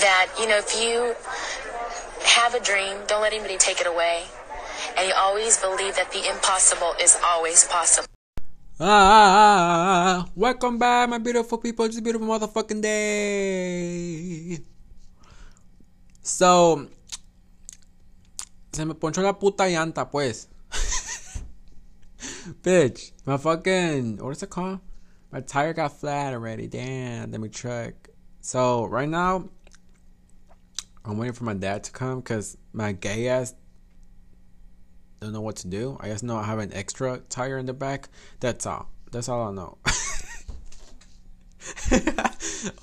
that, 0.00 0.32
you 0.38 0.48
know, 0.48 0.58
if 0.58 0.74
you 0.80 1.14
have 2.24 2.54
a 2.54 2.60
dream, 2.60 2.96
don't 3.06 3.22
let 3.22 3.32
anybody 3.32 3.56
take 3.56 3.80
it 3.80 3.86
away. 3.86 4.24
And 4.96 5.08
you 5.08 5.14
always 5.16 5.58
believe 5.58 5.96
that 5.96 6.10
the 6.12 6.28
impossible 6.28 6.94
is 7.00 7.18
always 7.24 7.64
possible. 7.64 8.08
Ah, 8.80 10.26
welcome 10.34 10.78
back, 10.78 11.08
my 11.10 11.18
beautiful 11.18 11.58
people. 11.58 11.84
It's 11.84 11.98
a 11.98 12.02
beautiful 12.02 12.26
motherfucking 12.26 12.80
day. 12.80 14.58
So, 16.22 16.88
se 18.72 18.84
me 18.84 18.94
ponchó 18.94 19.22
la 19.22 19.34
puta 19.34 19.64
llanta, 19.64 20.10
pues. 20.10 20.48
Bitch, 22.62 23.12
my 23.26 23.36
fucking, 23.36 24.16
what 24.16 24.30
is 24.30 24.42
it 24.42 24.50
called? 24.50 24.80
My 25.30 25.40
tire 25.40 25.74
got 25.74 26.00
flat 26.00 26.32
already. 26.32 26.66
Damn, 26.66 27.32
let 27.32 27.40
me 27.40 27.50
check. 27.50 28.08
So, 28.40 28.86
right 28.86 29.08
now, 29.08 29.50
I'm 31.04 31.18
waiting 31.18 31.34
for 31.34 31.44
my 31.44 31.54
dad 31.54 31.84
to 31.84 31.92
come 31.92 32.20
because 32.20 32.56
my 32.72 32.92
gay 32.92 33.28
ass 33.28 33.54
don't 35.20 35.32
know 35.32 35.40
what 35.40 35.56
to 35.56 35.68
do. 35.68 35.96
I 36.00 36.08
just 36.08 36.24
know 36.24 36.36
I 36.36 36.44
have 36.44 36.58
an 36.58 36.72
extra 36.72 37.18
tire 37.28 37.58
in 37.58 37.66
the 37.66 37.72
back. 37.72 38.08
That's 38.40 38.66
all. 38.66 38.88
That's 39.10 39.28
all 39.28 39.48
I 39.48 39.52
know. 39.52 39.78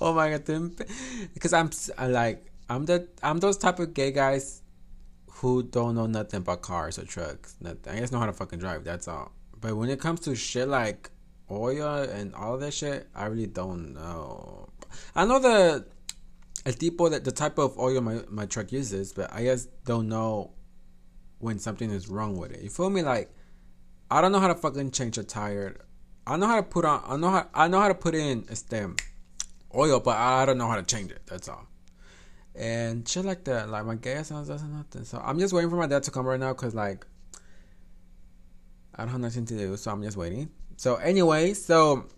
oh 0.00 0.14
my 0.14 0.30
god, 0.30 0.44
because 1.34 1.52
I'm 1.52 1.70
like 1.98 2.50
I'm 2.68 2.84
the 2.84 3.08
I'm 3.22 3.38
those 3.38 3.56
type 3.56 3.78
of 3.78 3.94
gay 3.94 4.12
guys 4.12 4.62
who 5.30 5.62
don't 5.62 5.94
know 5.94 6.06
nothing 6.06 6.38
about 6.38 6.62
cars 6.62 6.98
or 6.98 7.04
trucks. 7.04 7.56
Nothing. 7.60 7.94
I 7.94 8.00
just 8.00 8.12
know 8.12 8.18
how 8.18 8.26
to 8.26 8.32
fucking 8.32 8.58
drive. 8.58 8.84
That's 8.84 9.08
all. 9.08 9.32
But 9.60 9.76
when 9.76 9.88
it 9.88 10.00
comes 10.00 10.20
to 10.20 10.34
shit 10.34 10.68
like 10.68 11.10
oil 11.50 12.02
and 12.02 12.34
all 12.34 12.58
that 12.58 12.74
shit, 12.74 13.08
I 13.14 13.26
really 13.26 13.46
don't 13.46 13.94
know. 13.94 14.68
I 15.14 15.24
know 15.24 15.38
the 15.38 15.86
el 16.68 16.74
tipo 16.74 17.08
the 17.08 17.32
type 17.32 17.58
of 17.58 17.78
oil 17.78 18.00
my, 18.02 18.20
my 18.28 18.44
truck 18.44 18.70
uses, 18.72 19.12
but 19.14 19.32
I 19.32 19.44
just 19.44 19.84
don't 19.84 20.08
know 20.08 20.52
when 21.38 21.58
something 21.58 21.90
is 21.90 22.08
wrong 22.08 22.36
with 22.36 22.52
it. 22.52 22.60
You 22.62 22.68
feel 22.68 22.90
me? 22.90 23.02
Like 23.02 23.30
I 24.10 24.20
don't 24.20 24.32
know 24.32 24.38
how 24.40 24.48
to 24.48 24.54
fucking 24.54 24.90
change 24.90 25.16
a 25.16 25.24
tire. 25.24 25.76
I 26.26 26.36
know 26.36 26.46
how 26.46 26.56
to 26.56 26.62
put 26.62 26.84
on 26.84 27.02
I 27.06 27.16
know 27.16 27.30
how 27.30 27.48
I 27.54 27.68
know 27.68 27.80
how 27.80 27.88
to 27.88 27.94
put 27.94 28.14
in 28.14 28.44
a 28.50 28.56
stem 28.56 28.96
oil, 29.74 29.98
but 30.00 30.16
I 30.16 30.44
don't 30.44 30.58
know 30.58 30.68
how 30.68 30.76
to 30.76 30.82
change 30.82 31.10
it. 31.10 31.22
That's 31.26 31.48
all. 31.48 31.66
And 32.54 33.08
shit 33.08 33.24
like 33.24 33.44
that. 33.44 33.70
Like 33.70 33.86
my 33.86 33.94
gas 33.94 34.28
doesn't 34.28 34.76
nothing. 34.76 35.04
So 35.04 35.22
I'm 35.24 35.38
just 35.38 35.54
waiting 35.54 35.70
for 35.70 35.76
my 35.76 35.86
dad 35.86 36.02
to 36.02 36.10
come 36.10 36.26
right 36.26 36.40
now 36.40 36.52
because 36.52 36.74
like 36.74 37.06
I 38.94 39.04
don't 39.04 39.12
have 39.12 39.20
nothing 39.20 39.46
to 39.46 39.56
do, 39.56 39.76
so 39.78 39.90
I'm 39.90 40.02
just 40.02 40.18
waiting. 40.18 40.50
So 40.76 40.96
anyway, 40.96 41.54
so 41.54 42.08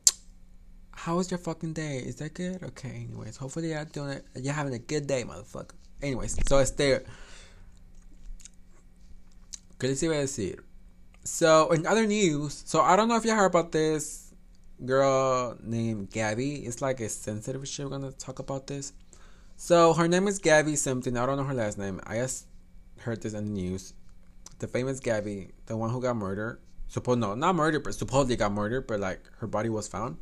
how 1.04 1.16
was 1.16 1.30
your 1.30 1.38
fucking 1.38 1.72
day? 1.72 1.96
Is 1.96 2.16
that 2.16 2.34
good? 2.34 2.62
Okay, 2.62 3.06
anyways. 3.08 3.38
Hopefully 3.38 3.70
you're 3.70 3.84
doing 3.86 4.10
it 4.10 4.26
you're 4.34 4.52
having 4.52 4.74
a 4.74 4.78
good 4.78 5.06
day, 5.06 5.24
motherfucker. 5.24 5.72
Anyways, 6.02 6.36
so 6.46 6.58
it's 6.58 6.72
there. 6.72 7.04
¿Qué 9.78 9.88
les 9.88 10.02
iba 10.02 10.18
a 10.18 10.22
decir? 10.22 10.58
So, 11.24 11.70
in 11.70 11.86
other 11.86 12.06
news, 12.06 12.62
so 12.66 12.82
I 12.82 12.96
don't 12.96 13.08
know 13.08 13.16
if 13.16 13.24
you 13.24 13.34
heard 13.34 13.46
about 13.46 13.72
this 13.72 14.34
girl 14.84 15.56
named 15.62 16.10
Gabby. 16.10 16.56
It's 16.66 16.82
like 16.82 17.00
a 17.00 17.08
sensitive 17.08 17.66
shit. 17.66 17.86
We're 17.86 17.92
gonna 17.92 18.12
talk 18.12 18.38
about 18.38 18.66
this. 18.66 18.92
So, 19.56 19.94
her 19.94 20.06
name 20.06 20.28
is 20.28 20.38
Gabby 20.38 20.76
something. 20.76 21.16
I 21.16 21.24
don't 21.24 21.38
know 21.38 21.44
her 21.44 21.54
last 21.54 21.78
name. 21.78 22.00
I 22.06 22.16
just 22.16 22.46
heard 22.98 23.22
this 23.22 23.32
in 23.32 23.46
the 23.46 23.50
news. 23.52 23.94
The 24.58 24.68
famous 24.68 25.00
Gabby, 25.00 25.52
the 25.64 25.78
one 25.78 25.88
who 25.88 26.02
got 26.02 26.16
murdered. 26.16 26.60
Supposed 26.88 27.20
no, 27.20 27.34
not 27.34 27.54
murdered, 27.54 27.84
but 27.84 27.94
supposedly 27.94 28.36
got 28.36 28.52
murdered, 28.52 28.86
but 28.86 29.00
like 29.00 29.22
her 29.38 29.46
body 29.46 29.70
was 29.70 29.88
found. 29.88 30.18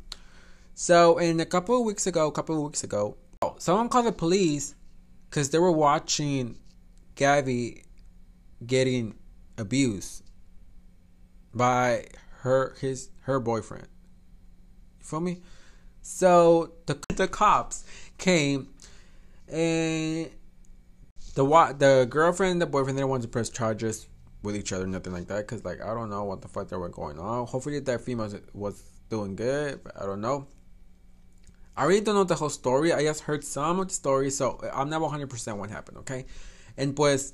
So, 0.81 1.17
in 1.17 1.41
a 1.41 1.45
couple 1.45 1.77
of 1.77 1.83
weeks 1.83 2.07
ago, 2.07 2.27
a 2.27 2.31
couple 2.31 2.55
of 2.55 2.63
weeks 2.63 2.85
ago, 2.85 3.17
someone 3.57 3.89
called 3.89 4.05
the 4.05 4.13
police 4.13 4.75
because 5.29 5.49
they 5.49 5.59
were 5.59 5.73
watching 5.73 6.57
Gabby 7.15 7.83
getting 8.65 9.15
abused 9.57 10.23
by 11.53 12.05
her 12.43 12.77
his 12.79 13.09
her 13.23 13.41
boyfriend. 13.41 13.87
You 14.99 15.05
feel 15.05 15.19
me? 15.19 15.41
So 16.01 16.71
the 16.85 16.97
the 17.13 17.27
cops 17.27 17.83
came 18.17 18.69
and 19.49 20.29
the 21.35 21.75
the 21.77 22.07
girlfriend 22.09 22.53
and 22.53 22.61
the 22.61 22.67
boyfriend 22.67 22.97
they 22.97 23.01
didn't 23.01 23.09
want 23.09 23.23
to 23.23 23.27
press 23.27 23.49
charges 23.49 24.07
with 24.43 24.55
each 24.55 24.71
other, 24.71 24.87
nothing 24.87 25.11
like 25.11 25.27
that, 25.27 25.45
because 25.45 25.65
like 25.65 25.81
I 25.81 25.93
don't 25.93 26.09
know 26.09 26.23
what 26.23 26.41
the 26.41 26.47
fuck 26.47 26.69
they 26.69 26.77
were 26.77 26.87
going 26.87 27.19
on. 27.19 27.47
Hopefully 27.47 27.81
that 27.81 27.99
female 27.99 28.33
was 28.53 28.81
doing 29.09 29.35
good, 29.35 29.83
but 29.83 30.01
I 30.01 30.05
don't 30.05 30.21
know. 30.21 30.47
I 31.79 31.85
really 31.85 32.01
don't 32.01 32.15
know 32.15 32.25
the 32.25 32.35
whole 32.35 32.49
story. 32.49 32.91
I 32.91 33.03
just 33.03 33.21
heard 33.21 33.41
some 33.41 33.79
of 33.79 33.87
the 33.87 33.93
story, 33.93 34.31
so 34.31 34.59
I'm 34.73 34.89
not 34.89 35.01
100% 35.01 35.57
what 35.57 35.69
happened, 35.69 35.99
okay? 35.99 36.25
And 36.75 36.93
pues, 36.93 37.31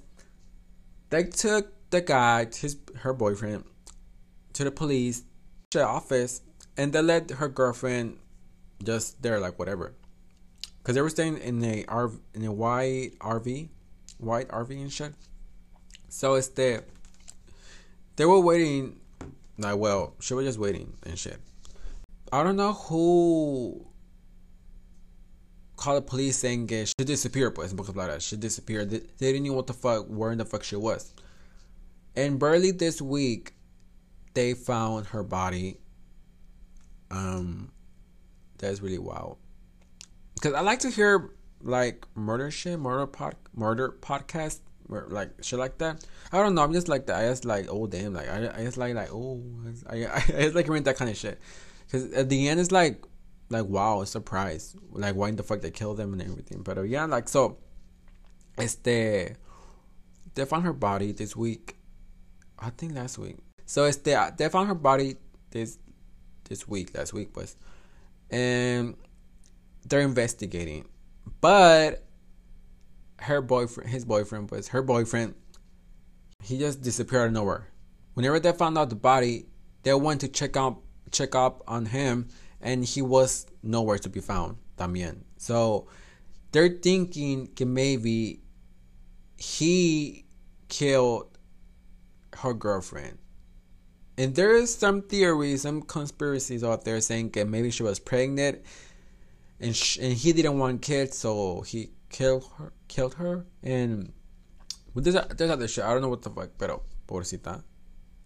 they 1.10 1.24
took 1.24 1.74
the 1.90 2.02
guy, 2.02 2.46
his 2.56 2.78
her 2.98 3.12
boyfriend, 3.12 3.64
to 4.54 4.64
the 4.64 4.70
police 4.70 5.24
the 5.72 5.84
office, 5.84 6.42
and 6.78 6.94
they 6.94 7.02
let 7.02 7.32
her 7.32 7.50
girlfriend 7.50 8.20
just 8.84 9.20
there, 9.24 9.40
like 9.40 9.58
whatever, 9.58 9.96
because 10.78 10.94
they 10.94 11.02
were 11.02 11.10
staying 11.10 11.40
in 11.40 11.64
a 11.64 11.84
RV, 11.84 12.20
in 12.36 12.46
a 12.46 12.52
white 12.54 13.14
RV, 13.20 13.70
white 14.20 14.48
RV 14.50 14.70
and 14.70 14.94
shit. 14.94 15.14
So 16.08 16.36
it's 16.36 16.50
the 16.50 16.84
they 18.16 18.26
were 18.26 18.40
waiting. 18.40 19.00
Like, 19.58 19.78
well, 19.78 20.14
she 20.20 20.36
was 20.36 20.46
just 20.46 20.60
waiting 20.60 20.94
and 21.04 21.18
shit. 21.18 21.40
I 22.32 22.44
don't 22.44 22.58
know 22.58 22.74
who 22.74 23.88
called 25.86 25.98
the 26.04 26.10
police 26.10 26.38
saying 26.38 26.68
she 26.68 27.06
disappeared, 27.06 27.54
pues, 27.54 27.72
because 27.72 27.96
like 27.96 28.08
that. 28.08 28.22
She 28.24 28.36
disappeared. 28.36 28.90
They, 28.90 29.00
they 29.20 29.32
didn't 29.32 29.44
know 29.44 29.54
what 29.54 29.68
the 29.68 29.74
fuck, 29.74 30.08
where 30.08 30.32
in 30.32 30.40
the 30.40 30.46
fuck 30.46 30.64
she 30.64 30.76
was. 30.76 31.14
And 32.16 32.40
barely 32.40 32.72
this 32.72 33.02
week, 33.02 33.54
they 34.34 34.56
found 34.56 35.08
her 35.08 35.24
body. 35.24 35.78
Um, 37.12 37.72
that's 38.58 38.82
really 38.82 38.98
wild. 38.98 39.38
Because 40.34 40.54
I 40.54 40.62
like 40.62 40.80
to 40.80 40.90
hear 40.90 41.32
like 41.62 42.08
murder 42.16 42.50
shit, 42.50 42.80
murder 42.80 43.06
pod, 43.06 43.36
murder 43.54 43.96
podcast, 44.02 44.62
like 44.90 45.30
shit 45.44 45.60
like 45.60 45.78
that. 45.78 46.04
I 46.32 46.42
don't 46.42 46.56
know. 46.56 46.64
I'm 46.64 46.74
just 46.74 46.88
like 46.88 47.06
that. 47.08 47.24
I 47.24 47.28
just 47.30 47.46
like 47.46 47.68
oh 47.70 47.86
damn, 47.88 48.14
like 48.14 48.30
I, 48.30 48.52
I 48.58 48.64
just 48.64 48.78
like 48.78 48.94
like 48.96 49.10
oh 49.12 49.42
I 49.88 50.06
I, 50.06 50.16
I 50.38 50.42
just 50.44 50.56
like 50.56 50.66
hearing 50.66 50.84
that 50.84 50.98
kind 50.98 51.12
of 51.12 51.18
shit. 51.18 51.40
Because 51.86 52.12
at 52.14 52.30
the 52.30 52.50
end, 52.50 52.60
it's 52.60 52.72
like 52.72 53.04
like 53.50 53.66
wow, 53.66 54.04
surprise. 54.04 54.76
Like 54.92 55.16
why 55.16 55.32
the 55.32 55.44
fuck 55.44 55.62
they 55.62 55.72
killed 55.72 55.98
them 55.98 56.14
and 56.14 56.22
everything. 56.22 56.62
But 56.64 56.78
uh, 56.78 56.82
yeah, 56.84 57.06
like 57.06 57.30
so. 57.30 57.58
Este, 58.58 59.36
they 60.34 60.46
found 60.46 60.64
her 60.64 60.74
body 60.74 61.12
this 61.12 61.36
week 61.36 61.76
I 62.60 62.70
think 62.72 62.96
last 62.96 63.18
week. 63.18 63.38
So 63.66 63.86
it's 63.86 63.98
they 63.98 64.18
they 64.38 64.50
found 64.50 64.68
her 64.68 64.76
body 64.76 65.16
this 65.52 65.78
this 66.48 66.68
week, 66.68 66.96
last 66.96 67.14
week 67.14 67.36
was, 67.36 67.56
and 68.30 68.96
they're 69.88 70.02
investigating. 70.02 70.88
But 71.42 72.04
her 73.20 73.42
boyfriend, 73.42 73.90
his 73.90 74.06
boyfriend 74.06 74.52
was 74.52 74.70
her 74.70 74.82
boyfriend. 74.82 75.36
He 76.44 76.60
just 76.60 76.82
disappeared 76.82 77.24
out 77.24 77.28
of 77.28 77.34
nowhere. 77.34 77.68
Whenever 78.14 78.40
they 78.40 78.52
found 78.52 78.78
out 78.78 78.90
the 78.90 78.96
body, 78.96 79.48
they 79.84 79.94
went 79.94 80.22
to 80.22 80.28
check 80.28 80.56
out 80.56 80.82
check 81.12 81.36
up 81.36 81.64
on 81.68 81.88
him, 81.88 82.30
and 82.66 82.84
he 82.84 83.02
was 83.02 83.46
nowhere 83.62 84.00
to 84.00 84.10
be 84.10 84.20
found. 84.20 84.58
También. 84.76 85.22
So 85.38 85.88
they're 86.52 86.68
thinking 86.68 87.48
that 87.56 87.66
maybe 87.66 88.42
he 89.38 90.26
killed 90.68 91.38
her 92.34 92.54
girlfriend. 92.54 93.20
And 94.18 94.34
there 94.34 94.56
is 94.56 94.74
some 94.74 95.04
theories, 95.04 95.62
some 95.62 95.82
conspiracies 95.84 96.64
out 96.64 96.86
there 96.86 97.00
saying 97.02 97.30
that 97.32 97.48
maybe 97.48 97.70
she 97.70 97.84
was 97.84 98.00
pregnant, 98.00 98.64
and 99.60 99.76
sh- 99.76 100.00
and 100.02 100.14
he 100.14 100.32
didn't 100.34 100.58
want 100.58 100.82
kids, 100.82 101.18
so 101.18 101.62
he 101.62 101.92
killed 102.10 102.50
her. 102.58 102.72
Killed 102.88 103.16
her, 103.16 103.46
and 103.62 104.14
well, 104.94 105.04
there's 105.04 105.18
there's 105.36 105.52
other 105.52 105.68
shit. 105.68 105.84
I 105.84 105.92
don't 105.92 106.02
know 106.02 106.08
what 106.08 106.22
the 106.22 106.30
fuck, 106.30 106.52
pero 106.58 106.82
pobrecita, 107.08 107.62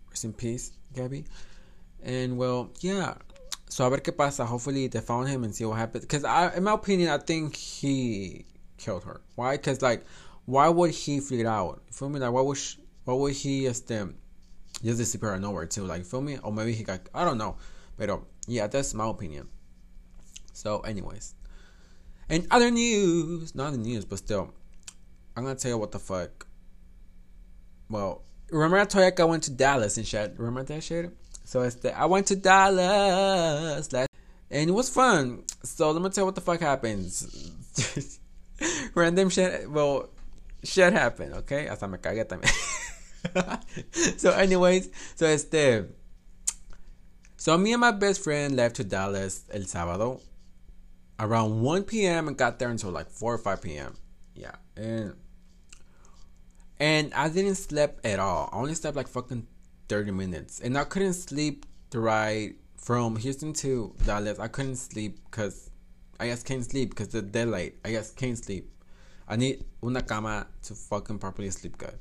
rest 0.09 0.25
in 0.25 0.33
peace, 0.33 0.73
Gabby. 0.93 1.25
And 2.03 2.37
well, 2.37 2.69
yeah. 2.81 3.15
So 3.69 3.85
a 3.85 3.89
ver 3.89 3.99
qué 3.99 4.15
pasa. 4.15 4.45
Hopefully 4.45 4.87
they 4.87 4.99
found 4.99 5.29
him 5.29 5.43
and 5.43 5.55
see 5.55 5.63
what 5.63 5.77
happens. 5.77 6.03
Because 6.03 6.23
in 6.55 6.63
my 6.63 6.73
opinion, 6.73 7.09
I 7.09 7.19
think 7.19 7.55
he 7.55 8.45
killed 8.77 9.03
her. 9.03 9.21
Why? 9.35 9.57
Because 9.57 9.81
like, 9.81 10.03
why 10.45 10.67
would 10.67 10.91
he 10.91 11.19
figure 11.19 11.47
out? 11.47 11.81
You 11.87 11.93
feel 11.93 12.09
me? 12.09 12.19
Like, 12.19 12.31
why 12.31 12.41
would 12.41 12.57
she, 12.57 12.79
what 13.05 13.19
would 13.19 13.33
he 13.33 13.67
este 13.67 13.93
just 14.83 14.97
disappear 14.97 15.29
out 15.29 15.35
of 15.35 15.41
nowhere 15.41 15.67
too? 15.67 15.85
Like 15.85 16.03
feel 16.03 16.21
me? 16.21 16.39
Or 16.39 16.51
maybe 16.51 16.73
he 16.73 16.83
got 16.83 17.01
I 17.13 17.23
don't 17.23 17.37
know. 17.37 17.57
But 17.95 18.19
yeah, 18.47 18.65
that's 18.67 18.93
my 18.95 19.07
opinion. 19.07 19.47
So 20.53 20.79
anyways. 20.79 21.35
And 22.27 22.47
other 22.51 22.71
news, 22.71 23.55
not 23.55 23.71
the 23.71 23.77
news, 23.77 24.05
but 24.05 24.17
still, 24.19 24.53
I'm 25.35 25.43
gonna 25.43 25.55
tell 25.55 25.71
you 25.71 25.77
what 25.77 25.91
the 25.91 25.99
fuck. 25.99 26.47
Well, 27.89 28.23
remember 28.51 28.77
I 28.77 28.85
told 28.85 29.05
you 29.05 29.23
I 29.23 29.27
went 29.27 29.43
to 29.43 29.51
Dallas 29.51 29.97
and 29.97 30.07
shit. 30.07 30.35
Remember 30.37 30.63
that 30.63 30.83
shit? 30.83 31.11
So 31.49 31.67
I 31.95 32.05
went 32.05 32.27
to 32.27 32.35
Dallas 32.35 33.91
last, 33.91 34.11
and 34.51 34.69
it 34.69 34.71
was 34.71 34.87
fun. 34.87 35.45
So 35.63 35.89
let 35.89 35.99
me 35.99 36.11
tell 36.11 36.21
you 36.21 36.25
what 36.27 36.35
the 36.35 36.41
fuck 36.41 36.59
happens. 36.59 37.25
random 38.93 39.31
shit. 39.31 39.67
Well, 39.67 40.09
shit 40.63 40.93
happened. 40.93 41.33
Okay, 41.33 41.65
hasta 41.65 41.87
me 41.87 41.97
cagué 41.97 42.23
también. 42.27 42.53
so, 44.19 44.29
anyways, 44.29 44.91
so 45.15 45.25
este. 45.25 45.85
So 47.37 47.57
me 47.57 47.73
and 47.73 47.81
my 47.81 47.93
best 47.93 48.23
friend 48.23 48.55
left 48.55 48.75
to 48.75 48.83
Dallas 48.83 49.45
el 49.51 49.61
sábado 49.61 50.21
around 51.19 51.61
1 51.61 51.83
p.m. 51.85 52.27
and 52.27 52.37
got 52.37 52.59
there 52.59 52.69
until 52.69 52.91
like 52.91 53.09
4 53.09 53.33
or 53.33 53.37
5 53.39 53.59
p.m. 53.63 53.97
Yeah, 54.35 54.53
and 54.77 55.15
and 56.79 57.11
I 57.15 57.27
didn't 57.29 57.55
sleep 57.55 57.89
at 58.03 58.19
all. 58.19 58.49
I 58.53 58.57
only 58.57 58.75
slept 58.75 58.95
like 58.95 59.07
fucking 59.07 59.47
30 59.89 60.11
minutes, 60.11 60.59
and 60.61 60.77
I 60.77 60.83
couldn't 60.85 61.13
sleep 61.13 61.65
the 61.89 61.99
ride 61.99 62.55
from 62.77 63.15
Houston 63.17 63.53
to 63.53 63.93
Dallas. 64.05 64.39
I 64.39 64.47
couldn't 64.47 64.77
sleep 64.77 65.19
because 65.25 65.69
I 66.19 66.27
just 66.27 66.45
can't 66.45 66.63
sleep 66.63 66.91
because 66.91 67.09
the 67.09 67.21
daylight. 67.21 67.75
I 67.83 67.91
just 67.91 68.15
can't 68.15 68.37
sleep. 68.37 68.71
I 69.27 69.35
need 69.35 69.63
una 69.83 70.01
cama 70.01 70.47
to 70.63 70.73
fucking 70.73 71.19
properly 71.19 71.49
sleep 71.49 71.77
good. 71.77 71.97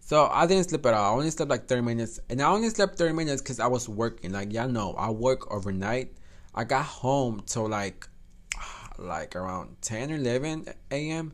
So 0.00 0.28
I 0.32 0.46
didn't 0.46 0.68
sleep 0.68 0.84
at 0.86 0.94
all. 0.94 1.14
I 1.14 1.16
only 1.16 1.30
slept 1.30 1.50
like 1.50 1.66
30 1.68 1.82
minutes. 1.82 2.20
And 2.28 2.42
I 2.42 2.50
only 2.50 2.68
slept 2.70 2.98
30 2.98 3.14
minutes 3.14 3.40
because 3.40 3.60
I 3.60 3.68
was 3.68 3.88
working. 3.88 4.32
Like, 4.32 4.52
y'all 4.52 4.68
know, 4.68 4.94
I 4.94 5.10
work 5.10 5.52
overnight. 5.52 6.12
I 6.54 6.64
got 6.64 6.84
home 6.84 7.42
till 7.46 7.68
like 7.68 8.08
like 8.98 9.36
around 9.36 9.76
10 9.80 10.10
or 10.10 10.16
11 10.16 10.66
a.m. 10.90 11.32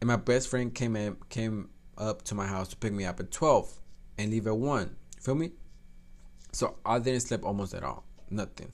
And 0.00 0.08
my 0.08 0.16
best 0.16 0.48
friend 0.48 0.74
came 0.74 0.96
in, 0.96 1.16
came 1.30 1.70
up 1.96 2.22
to 2.22 2.34
my 2.34 2.46
house 2.46 2.68
to 2.68 2.76
pick 2.76 2.92
me 2.92 3.04
up 3.04 3.20
at 3.20 3.30
12 3.30 3.72
and 4.18 4.30
leave 4.30 4.46
at 4.46 4.56
1. 4.56 4.96
Feel 5.26 5.34
me? 5.34 5.50
So 6.52 6.76
I 6.86 7.00
didn't 7.00 7.22
sleep 7.22 7.44
almost 7.44 7.74
at 7.74 7.82
all. 7.82 8.04
Nothing. 8.30 8.72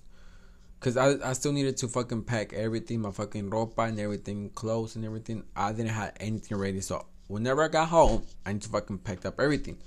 Cause 0.81 0.99
I, 0.99 1.31
I 1.31 1.33
still 1.33 1.53
needed 1.53 1.79
to 1.79 1.89
fucking 1.89 2.25
pack 2.25 2.53
everything, 2.53 3.01
my 3.01 3.11
fucking 3.11 3.49
ropa 3.49 3.89
and 3.89 3.99
everything, 3.99 4.51
clothes 4.51 4.95
and 4.95 5.03
everything. 5.03 5.45
I 5.57 5.73
didn't 5.73 5.93
have 5.93 6.13
anything 6.21 6.59
ready. 6.59 6.83
So 6.83 7.07
whenever 7.29 7.63
I 7.63 7.69
got 7.69 7.89
home, 7.89 8.27
I 8.45 8.53
need 8.53 8.61
to 8.61 8.69
fucking 8.69 8.99
pack 8.99 9.25
up 9.25 9.41
everything. 9.41 9.79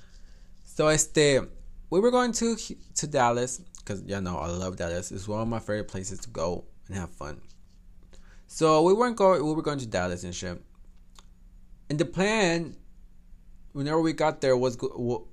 So 0.63 0.87
I 0.87 0.95
stayed. 0.95 1.41
we 1.91 1.99
were 1.99 2.09
going 2.09 2.31
to 2.31 2.55
to 2.55 3.05
Dallas 3.05 3.61
because 3.77 4.01
y'all 4.01 4.21
know 4.21 4.37
I 4.39 4.47
love 4.47 4.75
Dallas. 4.75 5.11
It's 5.11 5.27
one 5.27 5.43
of 5.43 5.47
my 5.47 5.59
favorite 5.59 5.87
places 5.87 6.17
to 6.21 6.29
go 6.31 6.63
and 6.87 6.97
have 6.97 7.11
fun. 7.11 7.41
So 8.47 8.81
we 8.81 8.93
weren't 8.93 9.17
going. 9.17 9.45
We 9.45 9.53
were 9.53 9.61
going 9.61 9.77
to 9.77 9.87
Dallas 9.87 10.23
and 10.23 10.33
shit. 10.33 10.59
And 11.91 11.99
the 11.99 12.05
plan, 12.05 12.75
whenever 13.73 14.01
we 14.01 14.13
got 14.13 14.41
there, 14.41 14.57
was 14.57 14.79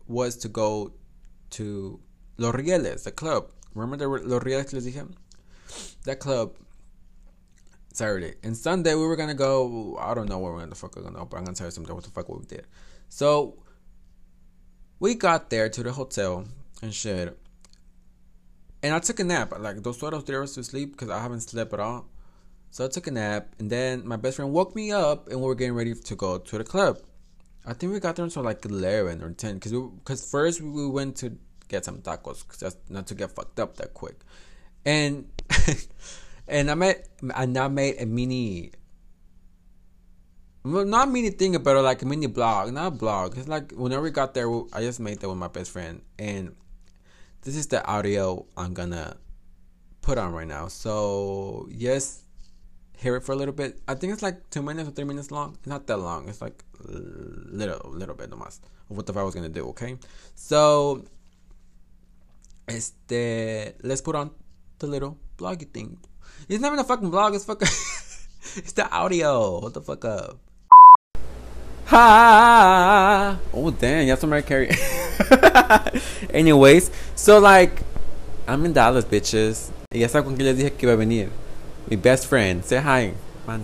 was 0.06 0.36
to 0.36 0.48
go 0.48 0.92
to 1.52 2.00
Los 2.38 2.54
Rieles, 2.54 3.04
the 3.04 3.12
club. 3.12 3.50
Remember 3.74 3.96
the 3.96 4.08
Los 4.08 4.42
Rieles 4.42 4.72
les 4.72 4.86
dije? 4.86 5.08
That 6.04 6.18
club. 6.18 6.56
Saturday 7.94 8.34
and 8.42 8.56
Sunday 8.56 8.94
we 8.94 9.06
were 9.06 9.16
gonna 9.16 9.34
go. 9.34 9.98
I 10.00 10.14
don't 10.14 10.28
know 10.28 10.38
where 10.38 10.52
we're 10.52 10.60
gonna 10.60 10.74
fuck 10.74 10.94
gonna 10.94 11.10
go, 11.10 11.24
but 11.26 11.36
I'm 11.36 11.44
gonna 11.44 11.54
tell 11.54 11.66
you 11.66 11.70
something. 11.70 11.94
What 11.94 12.04
the 12.04 12.10
fuck 12.10 12.28
we 12.28 12.44
did? 12.46 12.66
So 13.08 13.62
we 14.98 15.14
got 15.14 15.50
there 15.50 15.68
to 15.68 15.82
the 15.82 15.92
hotel 15.92 16.46
and 16.80 16.94
shit, 16.94 17.38
and 18.82 18.94
I 18.94 18.98
took 18.98 19.20
a 19.20 19.24
nap. 19.24 19.52
Like 19.58 19.82
those 19.82 19.98
twelve 19.98 20.28
hours 20.28 20.54
to 20.54 20.64
sleep 20.64 20.92
because 20.92 21.10
I 21.10 21.20
haven't 21.20 21.40
slept 21.40 21.72
at 21.74 21.80
all. 21.80 22.08
So 22.70 22.86
I 22.86 22.88
took 22.88 23.06
a 23.06 23.10
nap, 23.10 23.54
and 23.58 23.68
then 23.68 24.08
my 24.08 24.16
best 24.16 24.36
friend 24.36 24.52
woke 24.52 24.74
me 24.74 24.90
up, 24.92 25.28
and 25.28 25.38
we 25.38 25.46
were 25.46 25.54
getting 25.54 25.74
ready 25.74 25.94
to 25.94 26.14
go 26.16 26.38
to 26.38 26.58
the 26.58 26.64
club. 26.64 26.98
I 27.64 27.74
think 27.74 27.92
we 27.92 28.00
got 28.00 28.16
there 28.16 28.24
until 28.24 28.42
like 28.42 28.64
eleven 28.64 29.22
or 29.22 29.30
ten, 29.30 29.54
because 29.54 29.72
because 29.72 30.28
first 30.28 30.60
we 30.60 30.86
went 30.88 31.16
to 31.16 31.36
get 31.68 31.84
some 31.84 31.98
tacos, 31.98 32.44
just 32.58 32.78
not 32.90 33.06
to 33.08 33.14
get 33.14 33.30
fucked 33.30 33.60
up 33.60 33.76
that 33.76 33.94
quick, 33.94 34.16
and 34.84 35.28
and 36.48 36.70
I 36.70 36.74
made 36.74 37.02
and 37.34 37.56
I 37.56 37.68
made 37.68 38.00
a 38.00 38.06
mini. 38.06 38.72
Well, 40.64 40.84
not 40.84 41.10
mini 41.10 41.30
thing, 41.30 41.58
but 41.58 41.82
like 41.82 42.02
a 42.02 42.06
mini 42.06 42.26
blog, 42.26 42.72
not 42.72 42.86
a 42.86 42.90
blog. 42.90 43.36
It's 43.36 43.48
like 43.48 43.72
whenever 43.72 44.02
we 44.02 44.10
got 44.10 44.34
there, 44.34 44.48
I 44.72 44.80
just 44.80 45.00
made 45.00 45.18
that 45.20 45.28
with 45.28 45.38
my 45.38 45.48
best 45.48 45.70
friend, 45.70 46.02
and 46.18 46.54
this 47.42 47.56
is 47.56 47.66
the 47.68 47.84
audio 47.84 48.46
I'm 48.56 48.74
gonna 48.74 49.16
put 50.02 50.18
on 50.18 50.32
right 50.32 50.46
now. 50.46 50.68
So 50.68 51.68
yes, 51.70 52.22
hear 53.02 53.16
it 53.16 53.22
for 53.26 53.32
a 53.32 53.36
little 53.36 53.54
bit. 53.54 53.78
I 53.88 53.94
think 53.94 54.12
it's 54.12 54.22
like 54.22 54.48
two 54.50 54.62
minutes 54.62 54.88
or 54.88 54.92
three 54.92 55.04
minutes 55.04 55.30
long. 55.30 55.58
It's 55.58 55.66
not 55.66 55.86
that 55.88 55.98
long. 55.98 56.28
It's 56.28 56.40
like 56.40 56.64
little, 56.86 57.90
little 57.90 58.14
bit 58.14 58.30
nomás 58.30 58.60
of 58.88 58.96
what 58.96 59.06
the 59.06 59.12
I 59.18 59.22
was 59.22 59.34
gonna 59.34 59.48
do. 59.48 59.68
Okay, 59.74 59.98
so 60.34 61.04
este, 62.68 63.74
let's 63.82 64.00
put 64.00 64.14
on 64.14 64.30
the 64.78 64.86
little 64.86 65.18
bloggy 65.36 65.68
thing. 65.68 65.98
It's 66.48 66.60
not 66.60 66.68
even 66.68 66.78
a 66.78 66.84
fucking 66.84 67.10
blog. 67.10 67.34
It's 67.34 67.44
fucking. 67.44 67.68
it's 68.62 68.72
the 68.72 68.88
audio. 68.90 69.60
What 69.60 69.74
the 69.74 69.82
fuck 69.82 70.04
up? 70.04 70.38
Ha! 71.86 73.38
Oh 73.52 73.70
damn, 73.70 74.04
you 74.06 74.10
have 74.10 74.22
Mariah 74.22 74.42
Carey. 74.42 74.70
Anyways, 76.30 76.90
so 77.14 77.38
like, 77.38 77.82
I'm 78.46 78.64
in 78.64 78.72
Dallas, 78.72 79.04
bitches. 79.04 79.70
Y 79.92 80.00
ya 80.00 80.08
con 80.08 80.36
quién 80.36 80.46
les 80.46 80.56
dije 80.56 80.72
que 80.72 80.86
iba 80.86 80.94
a 80.94 80.96
venir. 80.96 81.28
Mi 81.92 81.96
best 81.96 82.26
friend. 82.26 82.64
Say 82.64 82.80
hi. 82.80 83.12
Man. 83.46 83.60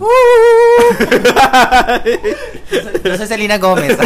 Yo 3.03 3.17
soy 3.17 3.25
Selena 3.25 3.57
Gomez. 3.57 3.97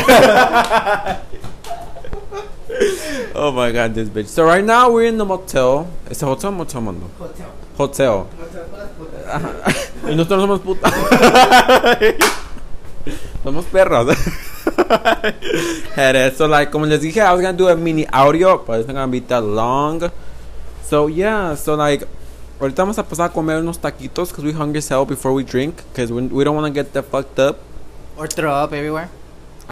oh 3.35 3.51
my 3.51 3.69
god, 3.73 3.93
this 3.93 4.07
bitch. 4.07 4.27
So 4.27 4.45
right 4.45 4.63
now 4.63 4.89
we're 4.89 5.07
in 5.07 5.17
the 5.17 5.25
motel. 5.25 5.89
¿Es 6.09 6.23
a 6.23 6.25
hotel 6.25 6.53
motel, 6.53 6.79
mando? 6.79 7.09
Hotel. 7.19 7.47
Hotel. 7.75 8.25
y 10.09 10.15
nosotros 10.15 10.41
somos 10.41 10.61
putas. 10.61 10.93
somos 13.43 13.65
perros. 13.65 14.15
so 16.37 16.47
like, 16.47 16.71
como 16.71 16.85
les 16.85 17.01
dije, 17.01 17.19
I 17.19 17.33
was 17.33 17.41
gonna 17.41 17.57
do 17.57 17.67
a 17.67 17.75
mini 17.75 18.07
audio, 18.07 18.59
but 18.59 18.79
it's 18.79 18.87
not 18.87 18.93
gonna 18.93 19.11
be 19.11 19.19
that 19.19 19.43
long. 19.43 20.09
So 20.81 21.07
yeah, 21.07 21.55
so 21.55 21.75
like, 21.75 22.07
Ahorita 22.63 22.81
vamos 22.83 22.97
a 22.97 23.03
pasar 23.03 23.25
a 23.25 23.29
comer 23.29 23.57
unos 23.57 23.77
taquitos 23.77 24.29
because 24.29 24.45
we 24.45 24.53
hungry 24.53 24.77
as 24.77 24.87
hell 24.87 25.03
before 25.03 25.33
we 25.33 25.43
drink 25.43 25.83
because 25.91 26.13
we, 26.13 26.21
we 26.27 26.45
don't 26.45 26.55
want 26.55 26.65
to 26.65 26.71
get 26.71 26.93
that 26.93 27.03
fucked 27.03 27.37
up. 27.37 27.59
Or 28.15 28.25
throw 28.25 28.53
up 28.53 28.71
everywhere. 28.71 29.09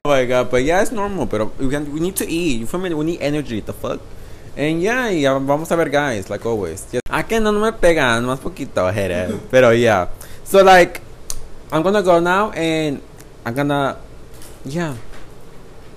Oh 0.03 0.09
my 0.09 0.25
god, 0.25 0.51
but 0.51 0.61
yeah, 0.65 0.81
it's 0.81 0.91
normal, 0.91 1.25
but 1.25 1.57
we, 1.57 1.69
can, 1.69 1.89
we 1.93 2.01
need 2.01 2.17
to 2.17 2.27
eat. 2.27 2.59
You 2.59 2.67
feel 2.67 2.81
me? 2.81 2.93
We 2.93 3.05
need 3.05 3.21
energy, 3.21 3.61
the 3.61 3.71
fuck? 3.71 4.01
And 4.57 4.81
yeah, 4.81 5.07
yeah, 5.07 5.39
vamos 5.39 5.71
a 5.71 5.77
ver, 5.77 5.87
guys, 5.87 6.29
like 6.29 6.45
always. 6.45 6.85
Yeah. 6.91 6.99
Aquí 7.09 7.41
no 7.41 7.53
me 7.53 7.71
pegan, 7.71 8.25
más 8.25 8.39
poquito, 8.39 8.91
jere. 8.91 9.39
Pero 9.49 9.69
yeah. 9.71 10.09
So, 10.43 10.61
like, 10.61 10.99
I'm 11.71 11.83
gonna 11.83 12.03
go 12.03 12.19
now 12.19 12.51
and 12.51 13.01
I'm 13.45 13.53
gonna, 13.53 13.99
yeah, 14.65 14.95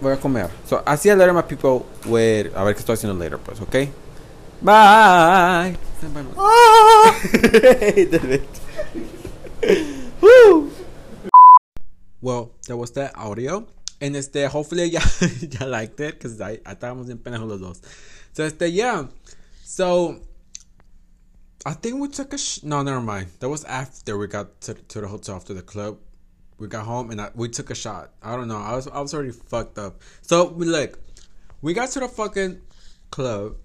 voy 0.00 0.12
a 0.12 0.16
comer. 0.16 0.48
So, 0.64 0.80
I 0.86 0.94
see 0.94 1.08
you 1.08 1.16
later, 1.16 1.32
my 1.32 1.42
people, 1.42 1.86
with, 2.06 2.54
a 2.54 2.62
ver 2.62 2.74
qué 2.74 2.78
estoy 2.78 2.94
haciendo 2.94 3.18
later, 3.18 3.38
pues, 3.38 3.60
okay? 3.62 3.90
Bye. 4.62 5.76
Woo. 10.20 10.70
Well, 12.20 12.50
that 12.66 12.76
was 12.76 12.90
that 12.92 13.16
audio. 13.16 13.66
And 14.00 14.16
este, 14.16 14.48
hopefully 14.48 14.86
ya, 14.86 15.00
ya 15.40 15.66
liked 15.66 16.00
it 16.00 16.14
because 16.14 16.40
I, 16.40 16.58
I 16.66 16.74
estábamos 16.74 17.08
en 17.10 17.18
pena 17.18 17.44
los 17.44 17.60
dos. 17.60 17.80
So 18.32 18.44
este, 18.44 18.70
yeah. 18.70 19.06
So 19.62 20.20
I 21.64 21.72
think 21.72 22.00
we 22.00 22.08
took 22.08 22.32
a 22.34 22.38
sh- 22.38 22.62
no, 22.64 22.82
never 22.82 23.00
mind. 23.00 23.28
That 23.40 23.48
was 23.48 23.64
after 23.64 24.18
we 24.18 24.26
got 24.26 24.60
to, 24.62 24.74
to 24.74 25.00
the 25.00 25.08
hotel 25.08 25.36
after 25.36 25.54
the 25.54 25.62
club. 25.62 25.98
We 26.58 26.68
got 26.68 26.84
home 26.84 27.10
and 27.10 27.20
I, 27.20 27.30
we 27.34 27.48
took 27.48 27.70
a 27.70 27.74
shot. 27.74 28.10
I 28.22 28.36
don't 28.36 28.48
know. 28.48 28.58
I 28.58 28.76
was 28.76 28.88
I 28.88 29.00
was 29.00 29.14
already 29.14 29.32
fucked 29.32 29.78
up. 29.78 30.00
So 30.22 30.50
we 30.50 30.66
like 30.66 30.98
we 31.62 31.72
got 31.72 31.90
to 31.90 32.00
the 32.00 32.08
fucking 32.08 32.60
club 33.10 33.56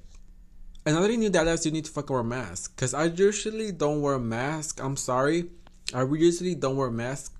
another 0.86 1.16
new 1.16 1.30
that 1.30 1.48
is 1.48 1.66
you 1.66 1.72
need 1.72 1.86
to 1.86 1.92
fucking 1.92 2.14
wear 2.14 2.22
a 2.22 2.24
mask. 2.24 2.78
Cause 2.78 2.94
I 2.94 3.06
usually 3.06 3.72
don't 3.72 4.02
wear 4.02 4.16
a 4.16 4.20
mask. 4.20 4.82
I'm 4.82 4.98
sorry. 4.98 5.50
I 5.94 6.04
usually 6.04 6.56
don't 6.56 6.76
wear 6.76 6.88
a 6.88 6.92
mask. 6.92 7.36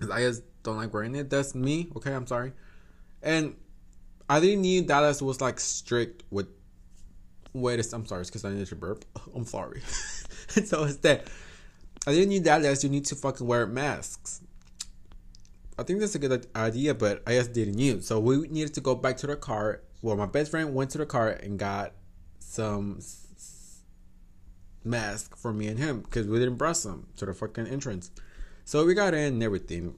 Cause 0.00 0.10
I 0.10 0.20
just 0.20 0.42
don't 0.62 0.76
like 0.76 0.92
wearing 0.92 1.14
it. 1.14 1.30
That's 1.30 1.54
me. 1.54 1.88
Okay, 1.96 2.12
I'm 2.12 2.26
sorry. 2.26 2.52
And 3.22 3.56
I 4.28 4.40
didn't 4.40 4.62
need 4.62 4.86
Dallas 4.86 5.20
was 5.20 5.40
like 5.40 5.58
strict 5.60 6.22
with 6.30 6.46
wait 7.52 7.80
I'm 7.92 8.06
sorry, 8.06 8.20
it's 8.20 8.30
because 8.30 8.44
I 8.44 8.52
need 8.52 8.66
to 8.66 8.76
burp. 8.76 9.04
I'm 9.34 9.44
sorry. 9.44 9.80
so 10.64 10.84
instead, 10.84 11.24
I 12.06 12.12
didn't 12.12 12.28
need 12.28 12.44
Dallas, 12.44 12.84
you 12.84 12.90
need 12.90 13.04
to 13.06 13.16
fucking 13.16 13.46
wear 13.46 13.66
masks. 13.66 14.40
I 15.78 15.82
think 15.82 16.00
that's 16.00 16.14
a 16.14 16.18
good 16.18 16.46
idea, 16.54 16.94
but 16.94 17.22
I 17.26 17.32
just 17.32 17.52
didn't 17.52 17.78
use. 17.78 18.06
So 18.06 18.20
we 18.20 18.46
needed 18.48 18.74
to 18.74 18.80
go 18.80 18.94
back 18.94 19.16
to 19.18 19.26
the 19.26 19.36
car. 19.36 19.80
Well, 20.02 20.14
my 20.14 20.26
best 20.26 20.50
friend 20.50 20.74
went 20.74 20.90
to 20.90 20.98
the 20.98 21.06
car 21.06 21.30
and 21.30 21.58
got 21.58 21.92
some 22.50 22.98
mask 24.82 25.36
for 25.36 25.52
me 25.52 25.68
and 25.68 25.78
him 25.78 26.00
because 26.00 26.26
we 26.26 26.38
didn't 26.38 26.56
brush 26.56 26.78
them 26.80 27.06
to 27.16 27.26
the 27.26 27.32
fucking 27.32 27.66
entrance. 27.68 28.10
So 28.64 28.84
we 28.84 28.94
got 28.94 29.14
in 29.14 29.34
and 29.34 29.42
everything. 29.42 29.94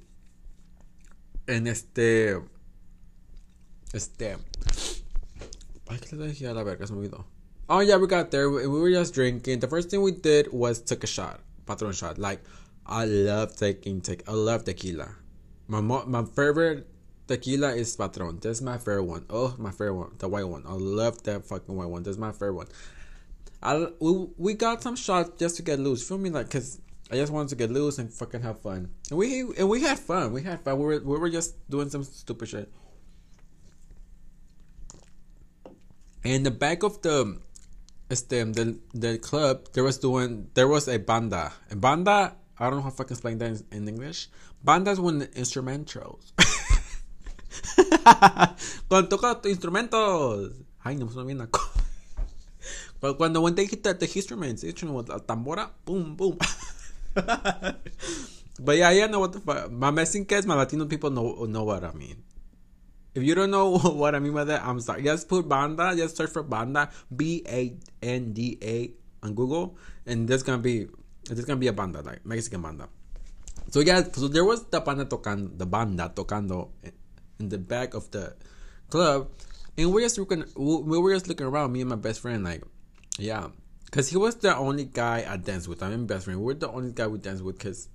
And 1.49 1.67
este. 1.67 2.43
Este. 3.95 4.37
Oh 7.69 7.81
yeah, 7.81 7.97
we 7.97 8.07
got 8.07 8.31
there. 8.31 8.51
We 8.51 8.67
were 8.67 8.91
just 8.91 9.15
drinking. 9.15 9.61
The 9.61 9.69
first 9.69 9.91
thing 9.91 10.03
we 10.03 10.13
did 10.13 10.53
was 10.53 10.81
took 10.81 11.05
a 11.05 11.07
shot, 11.07 11.41
patron 11.67 11.93
shot. 11.93 12.19
Like 12.19 12.41
I 12.87 13.07
love 13.07 13.57
taking 13.57 14.01
take. 14.01 14.29
I 14.29 14.33
love 14.33 14.65
tequila. 14.65 15.09
My 15.69 15.81
mo- 15.81 16.05
my 16.07 16.25
favorite 16.25 16.87
tequila 17.27 17.75
is 17.75 17.97
Patron. 17.97 18.39
That's 18.41 18.61
my 18.61 18.79
favorite 18.79 19.05
one. 19.05 19.27
Oh, 19.31 19.55
my 19.59 19.71
favorite 19.71 19.95
one, 19.95 20.13
the 20.19 20.29
white 20.29 20.49
one. 20.49 20.65
I 20.67 20.73
love 20.73 21.23
that 21.25 21.45
fucking 21.45 21.75
white 21.75 21.89
one. 21.89 22.03
That's 22.03 22.19
my 22.19 22.33
favorite 22.33 22.55
one. 22.55 22.69
I 23.63 23.87
we, 24.01 24.27
we 24.37 24.55
got 24.55 24.83
some 24.83 24.97
shots 24.97 25.39
just 25.39 25.57
to 25.57 25.63
get 25.63 25.79
loose. 25.79 26.07
Feel 26.07 26.19
me, 26.19 26.31
like, 26.31 26.51
cause 26.51 26.81
I 27.13 27.17
just 27.17 27.31
wanted 27.31 27.51
to 27.51 27.57
get 27.57 27.71
loose 27.71 27.99
and 27.99 28.13
fucking 28.13 28.41
have 28.41 28.61
fun. 28.61 28.91
And 29.11 29.19
we 29.19 29.43
and 29.59 29.69
we 29.69 29.83
had 29.83 29.99
fun. 29.99 30.33
We 30.33 30.43
had 30.43 30.65
fun. 30.65 30.79
We 30.79 30.85
were 30.85 31.01
we 31.01 31.19
were 31.19 31.29
just 31.29 31.55
doing 31.69 31.91
some 31.91 32.05
stupid 32.05 32.49
shit. 32.49 32.73
In 36.25 36.43
the 36.43 36.51
back 36.51 36.83
of 36.83 37.03
the 37.03 37.39
este, 38.11 38.31
the 38.31 38.79
the 38.95 39.19
club, 39.19 39.69
there 39.75 39.85
was 39.85 39.99
doing 39.99 40.49
there 40.55 40.69
was 40.69 40.89
a 40.89 40.99
banda. 40.99 41.53
A 41.71 41.77
banda, 41.77 42.35
I 42.59 42.65
don't 42.71 42.77
know 42.77 42.83
how 42.83 42.91
to 42.91 42.97
fucking 42.97 43.15
explain 43.15 43.39
that 43.39 43.51
in, 43.51 43.65
in 43.73 43.89
English. 43.89 44.29
Bandas 44.65 44.99
when 44.99 45.23
instrumentals. 45.37 46.33
Cuando 48.89 49.09
toca 49.09 49.41
instrumentos. 49.49 50.53
Ay, 50.81 50.97
no 50.97 51.07
me 51.07 51.13
suena 51.13 51.27
bien 51.27 51.39
la 51.39 51.49
But 53.03 53.19
cuando 53.19 53.41
when 53.41 53.57
they 53.57 53.67
hit 53.67 53.83
the, 53.83 53.95
the 53.95 54.07
instruments, 54.07 54.63
instrument 54.63 54.97
with 54.97 55.09
la 55.09 55.19
tambora, 55.19 55.71
boom, 55.85 56.15
boom. 56.15 56.39
but 57.15 58.77
yeah, 58.79 58.91
yeah, 58.91 59.07
know 59.09 59.19
what 59.19 59.33
the 59.33 59.41
fuck. 59.41 59.71
My 59.73 59.91
Mexicans, 59.91 60.47
my 60.47 60.55
Latino 60.55 60.87
people 60.87 61.11
know 61.11 61.45
know 61.51 61.65
what 61.65 61.83
I 61.83 61.91
mean. 61.99 62.23
If 63.13 63.25
you 63.27 63.35
don't 63.35 63.51
know 63.51 63.77
what 63.99 64.15
I 64.15 64.21
mean 64.21 64.33
by 64.33 64.45
that, 64.45 64.63
I'm 64.63 64.79
sorry. 64.79 65.03
Just 65.03 65.29
put 65.29 65.49
banda, 65.49 65.95
just 65.97 66.17
search 66.17 66.31
for 66.31 66.47
banda, 66.47 66.91
B 67.11 67.43
A 67.43 67.75
N 68.01 68.33
D 68.33 68.59
A 68.63 68.95
on 69.27 69.35
Google, 69.35 69.77
and 70.07 70.29
there's 70.29 70.47
gonna 70.47 70.63
be 70.63 70.87
there's 71.27 71.45
gonna 71.45 71.59
be 71.59 71.67
a 71.67 71.75
banda 71.75 72.03
like 72.03 72.25
Mexican 72.25 72.63
banda. 72.63 72.87
So 73.75 73.81
yeah, 73.81 74.07
so 74.15 74.29
there 74.29 74.45
was 74.45 74.63
the 74.71 74.79
banda 74.79 75.07
tocando, 75.07 75.59
the 75.59 75.67
banda 75.67 76.07
tocando 76.15 76.71
in 77.43 77.49
the 77.49 77.59
back 77.59 77.95
of 77.95 78.11
the 78.11 78.35
club, 78.89 79.29
and 79.77 79.93
we're 79.93 80.01
just 80.01 80.19
looking, 80.19 80.45
we 80.57 80.99
were 80.99 81.13
just 81.13 81.29
looking 81.29 81.47
around, 81.47 81.73
me 81.73 81.81
and 81.81 81.91
my 81.91 81.97
best 81.97 82.21
friend, 82.21 82.45
like, 82.45 82.63
yeah, 83.19 83.49
because 83.85 84.09
he 84.09 84.17
was 84.17 84.37
the 84.37 84.57
only 84.57 84.85
guy 84.85 85.27
I 85.29 85.37
danced 85.37 85.69
with. 85.69 85.83
I 85.83 85.91
mean, 85.91 86.07
best 86.07 86.25
friend. 86.25 86.41
We're 86.41 86.55
the 86.55 86.71
only 86.71 86.93
guy 86.93 87.07
we 87.07 87.19
danced 87.19 87.43
with, 87.43 87.59
cause, 87.59 87.89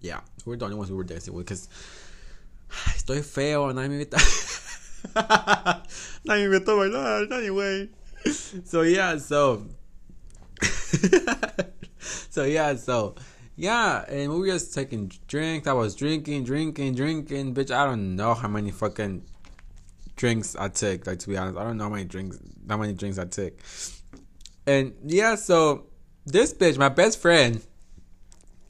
yeah, 0.00 0.20
we're 0.44 0.56
the 0.56 0.64
only 0.64 0.76
ones 0.76 0.90
we 0.90 0.96
were 0.96 1.04
dancing 1.04 1.34
with, 1.34 1.46
cause 1.46 1.68
estoy 2.70 3.22
feo, 3.22 3.72
nadie 3.72 3.90
me 3.90 3.94
invita, 3.96 4.16
nadie 6.24 6.48
me 6.48 6.58
invitó 6.58 6.72
a 6.74 6.88
bailar, 6.88 7.32
anyway. 7.32 7.88
So 8.64 8.82
yeah, 8.82 9.18
so. 9.18 9.66
so 12.30 12.44
yeah, 12.44 12.74
so 12.74 13.14
yeah, 13.56 14.04
and 14.08 14.32
we 14.32 14.40
were 14.40 14.46
just 14.46 14.74
taking 14.74 15.10
drinks. 15.28 15.66
I 15.66 15.72
was 15.72 15.94
drinking, 15.94 16.44
drinking, 16.44 16.94
drinking. 16.94 17.54
Bitch, 17.54 17.70
I 17.70 17.86
don't 17.86 18.14
know 18.14 18.34
how 18.34 18.48
many 18.48 18.70
fucking 18.70 19.22
drinks 20.14 20.56
I 20.56 20.68
took. 20.68 21.06
Like 21.06 21.18
to 21.20 21.28
be 21.28 21.38
honest, 21.38 21.58
I 21.58 21.64
don't 21.64 21.78
know 21.78 21.84
how 21.84 21.90
many 21.90 22.04
drinks, 22.04 22.38
how 22.68 22.76
many 22.76 22.92
drinks 22.92 23.18
I 23.18 23.24
took. 23.24 23.54
And 24.66 24.94
yeah, 25.04 25.36
so 25.36 25.86
this 26.26 26.52
bitch, 26.52 26.76
my 26.76 26.90
best 26.90 27.18
friend, 27.18 27.62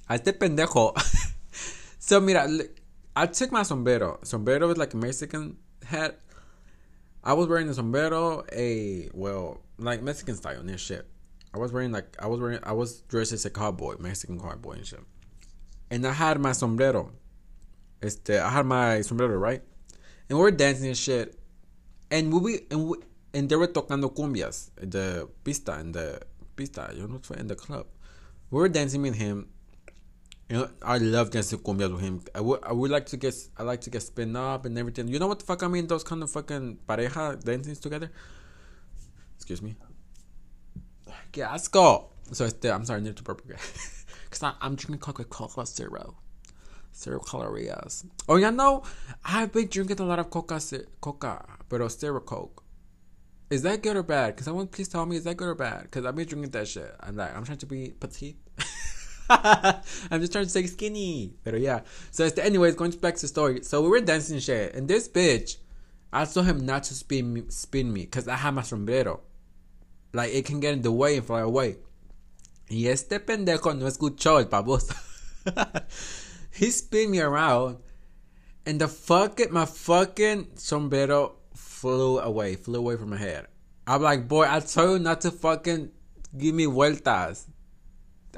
a 0.09 0.13
este 0.13 0.39
pendejo. 0.39 0.97
so 1.99 2.21
mira, 2.21 2.49
I 3.17 3.27
took 3.27 3.51
my 3.51 3.65
sombrero. 3.65 4.21
Sombrero 4.23 4.71
is 4.71 4.77
like 4.77 4.95
a 4.95 4.97
Mexican 4.97 5.57
hat. 5.85 6.21
I 7.25 7.33
was 7.33 7.49
wearing 7.49 7.69
a 7.69 7.75
sombrero, 7.75 8.45
a 8.53 9.11
well, 9.13 9.63
like 9.79 10.01
Mexican 10.01 10.37
style 10.37 10.61
and 10.61 10.79
shit. 10.79 11.09
I 11.57 11.59
was 11.59 11.73
wearing 11.73 11.91
like 11.91 12.15
I 12.21 12.27
was 12.27 12.39
wearing 12.39 12.59
I 12.63 12.73
was 12.73 13.01
dressed 13.09 13.33
as 13.33 13.47
a 13.47 13.51
cowboy, 13.51 13.97
Mexican 13.99 14.39
cowboy 14.39 14.73
and 14.73 14.87
shit. 14.87 15.01
And 15.91 16.07
I 16.07 16.13
had 16.13 16.39
my 16.39 16.53
sombrero. 16.53 17.13
Este, 18.03 18.33
I 18.33 18.51
had 18.51 18.67
my 18.67 19.01
sombrero, 19.01 19.39
right? 19.39 19.63
And 20.29 20.37
we 20.37 20.43
were 20.43 20.51
dancing 20.51 20.89
and 20.89 20.97
shit. 20.99 21.39
And 22.11 22.31
we 22.31 22.67
and 22.71 22.91
we, 22.91 22.99
and 23.33 23.49
they 23.49 23.57
were 23.57 23.69
tocando 23.69 24.15
cumbias 24.15 24.69
in 24.83 24.91
the 24.91 25.31
pista 25.45 25.81
in 25.81 25.93
the 25.93 26.21
pista, 26.57 26.93
you 26.95 27.09
know, 27.09 27.21
in 27.39 27.47
the 27.47 27.57
club. 27.57 27.87
We 28.51 28.61
were 28.61 28.69
dancing 28.69 29.01
with 29.01 29.15
him. 29.15 29.49
You 30.51 30.59
know, 30.59 30.71
I 30.83 30.99
love 30.99 31.31
dancing 31.31 31.61
cumbias 31.61 31.91
with 31.91 32.03
him. 32.03 32.21
I 32.35 32.43
would 32.43 32.61
I 32.65 32.73
would 32.75 32.91
like 32.91 33.07
to 33.07 33.17
get 33.17 33.35
I 33.57 33.63
like 33.63 33.81
to 33.83 33.91
get 33.91 34.03
spin 34.03 34.37
up 34.37 34.67
and 34.67 34.77
everything. 34.77 35.09
You 35.09 35.19
know 35.19 35.27
what 35.27 35.39
the 35.39 35.47
fuck 35.47 35.63
I 35.63 35.69
mean? 35.69 35.87
Those 35.87 36.05
kind 36.05 36.23
of 36.23 36.31
fucking 36.31 36.81
pareja 36.87 37.43
dancing 37.43 37.77
together. 37.77 38.11
Excuse 39.37 39.63
me. 39.63 39.75
Que 41.37 41.45
asco. 41.45 42.13
So 42.33 42.47
este, 42.47 42.71
I'm 42.71 42.87
sorry, 42.87 43.01
I 43.03 43.05
need 43.05 43.17
to 43.17 43.31
again. 43.31 43.59
Because 44.25 44.55
I'm 44.59 44.75
drinking 44.75 45.01
Coca-Cola 45.01 45.67
Zero. 45.67 46.17
Zero 46.95 47.21
calories. 47.21 48.07
Oh, 48.27 48.37
yeah, 48.37 48.49
no. 48.49 48.83
I've 49.23 49.53
been 49.53 49.69
drinking 49.69 50.01
a 50.01 50.07
lot 50.07 50.19
of 50.19 50.31
Coca, 50.31 50.59
Coca, 50.99 51.45
pero 51.69 51.89
Zero 51.89 52.21
Coke. 52.21 52.65
Is 53.51 53.61
that 53.63 53.83
good 53.83 53.97
or 53.97 54.03
bad? 54.03 54.29
Because 54.29 54.47
someone 54.47 54.67
please 54.69 54.89
tell 54.89 55.05
me, 55.05 55.17
is 55.17 55.25
that 55.25 55.37
good 55.37 55.49
or 55.49 55.55
bad? 55.55 55.83
Because 55.83 56.07
I've 56.07 56.17
been 56.17 56.27
drinking 56.27 56.53
that 56.53 56.69
shit. 56.69 56.91
I'm 57.01 57.17
like, 57.17 57.37
I'm 57.37 57.45
trying 57.45 57.59
to 57.59 57.67
be 57.67 57.91
petite. 58.01 58.39
I'm 59.29 60.21
just 60.21 60.33
trying 60.33 60.45
to 60.45 60.51
stay 60.51 60.67
skinny. 60.67 61.35
But 61.45 61.61
yeah. 61.61 61.81
So, 62.13 62.25
anyways, 62.39 62.77
going 62.77 62.93
back 62.93 63.17
to 63.17 63.21
the 63.21 63.29
story. 63.29 63.63
So, 63.63 63.83
we 63.83 63.89
were 63.89 64.01
dancing 64.01 64.39
shit. 64.39 64.75
And 64.75 64.89
this 64.89 65.07
bitch, 65.07 65.59
I 66.15 66.25
told 66.25 66.47
him 66.47 66.65
not 66.65 66.85
to 66.85 66.95
spin 66.95 67.35
me, 67.35 67.43
spin 67.51 67.93
me 67.93 68.07
because 68.07 68.27
I 68.27 68.37
had 68.37 68.55
my 68.55 68.63
sombrero. 68.63 69.21
Like 70.17 70.33
it 70.33 70.47
can 70.47 70.61
get 70.61 70.73
in 70.73 70.81
the 70.81 70.91
way 70.91 71.19
and 71.19 71.27
fly 71.27 71.41
away. 71.41 71.77
Y 72.71 72.89
este 72.89 73.21
pendejo 73.21 73.79
no 73.79 73.87
escuchó 73.87 74.41
el 74.41 74.47
baboso. 74.47 74.97
he 76.53 76.71
spin 76.71 77.11
me 77.11 77.21
around 77.21 77.77
and 78.65 78.81
the 78.81 78.89
fucking 78.89 79.53
my 79.53 79.67
fucking 79.67 80.57
sombrero 80.57 81.37
flew 81.55 82.19
away, 82.19 82.57
flew 82.57 82.79
away 82.79 82.97
from 82.97 83.11
my 83.11 83.19
head. 83.19 83.47
I'm 83.87 84.01
like, 84.01 84.27
boy, 84.27 84.47
I 84.49 84.61
told 84.61 84.93
you 84.93 85.05
not 85.05 85.21
to 85.21 85.31
fucking 85.31 85.91
give 86.37 86.55
me 86.55 86.65
vueltas. 86.65 87.45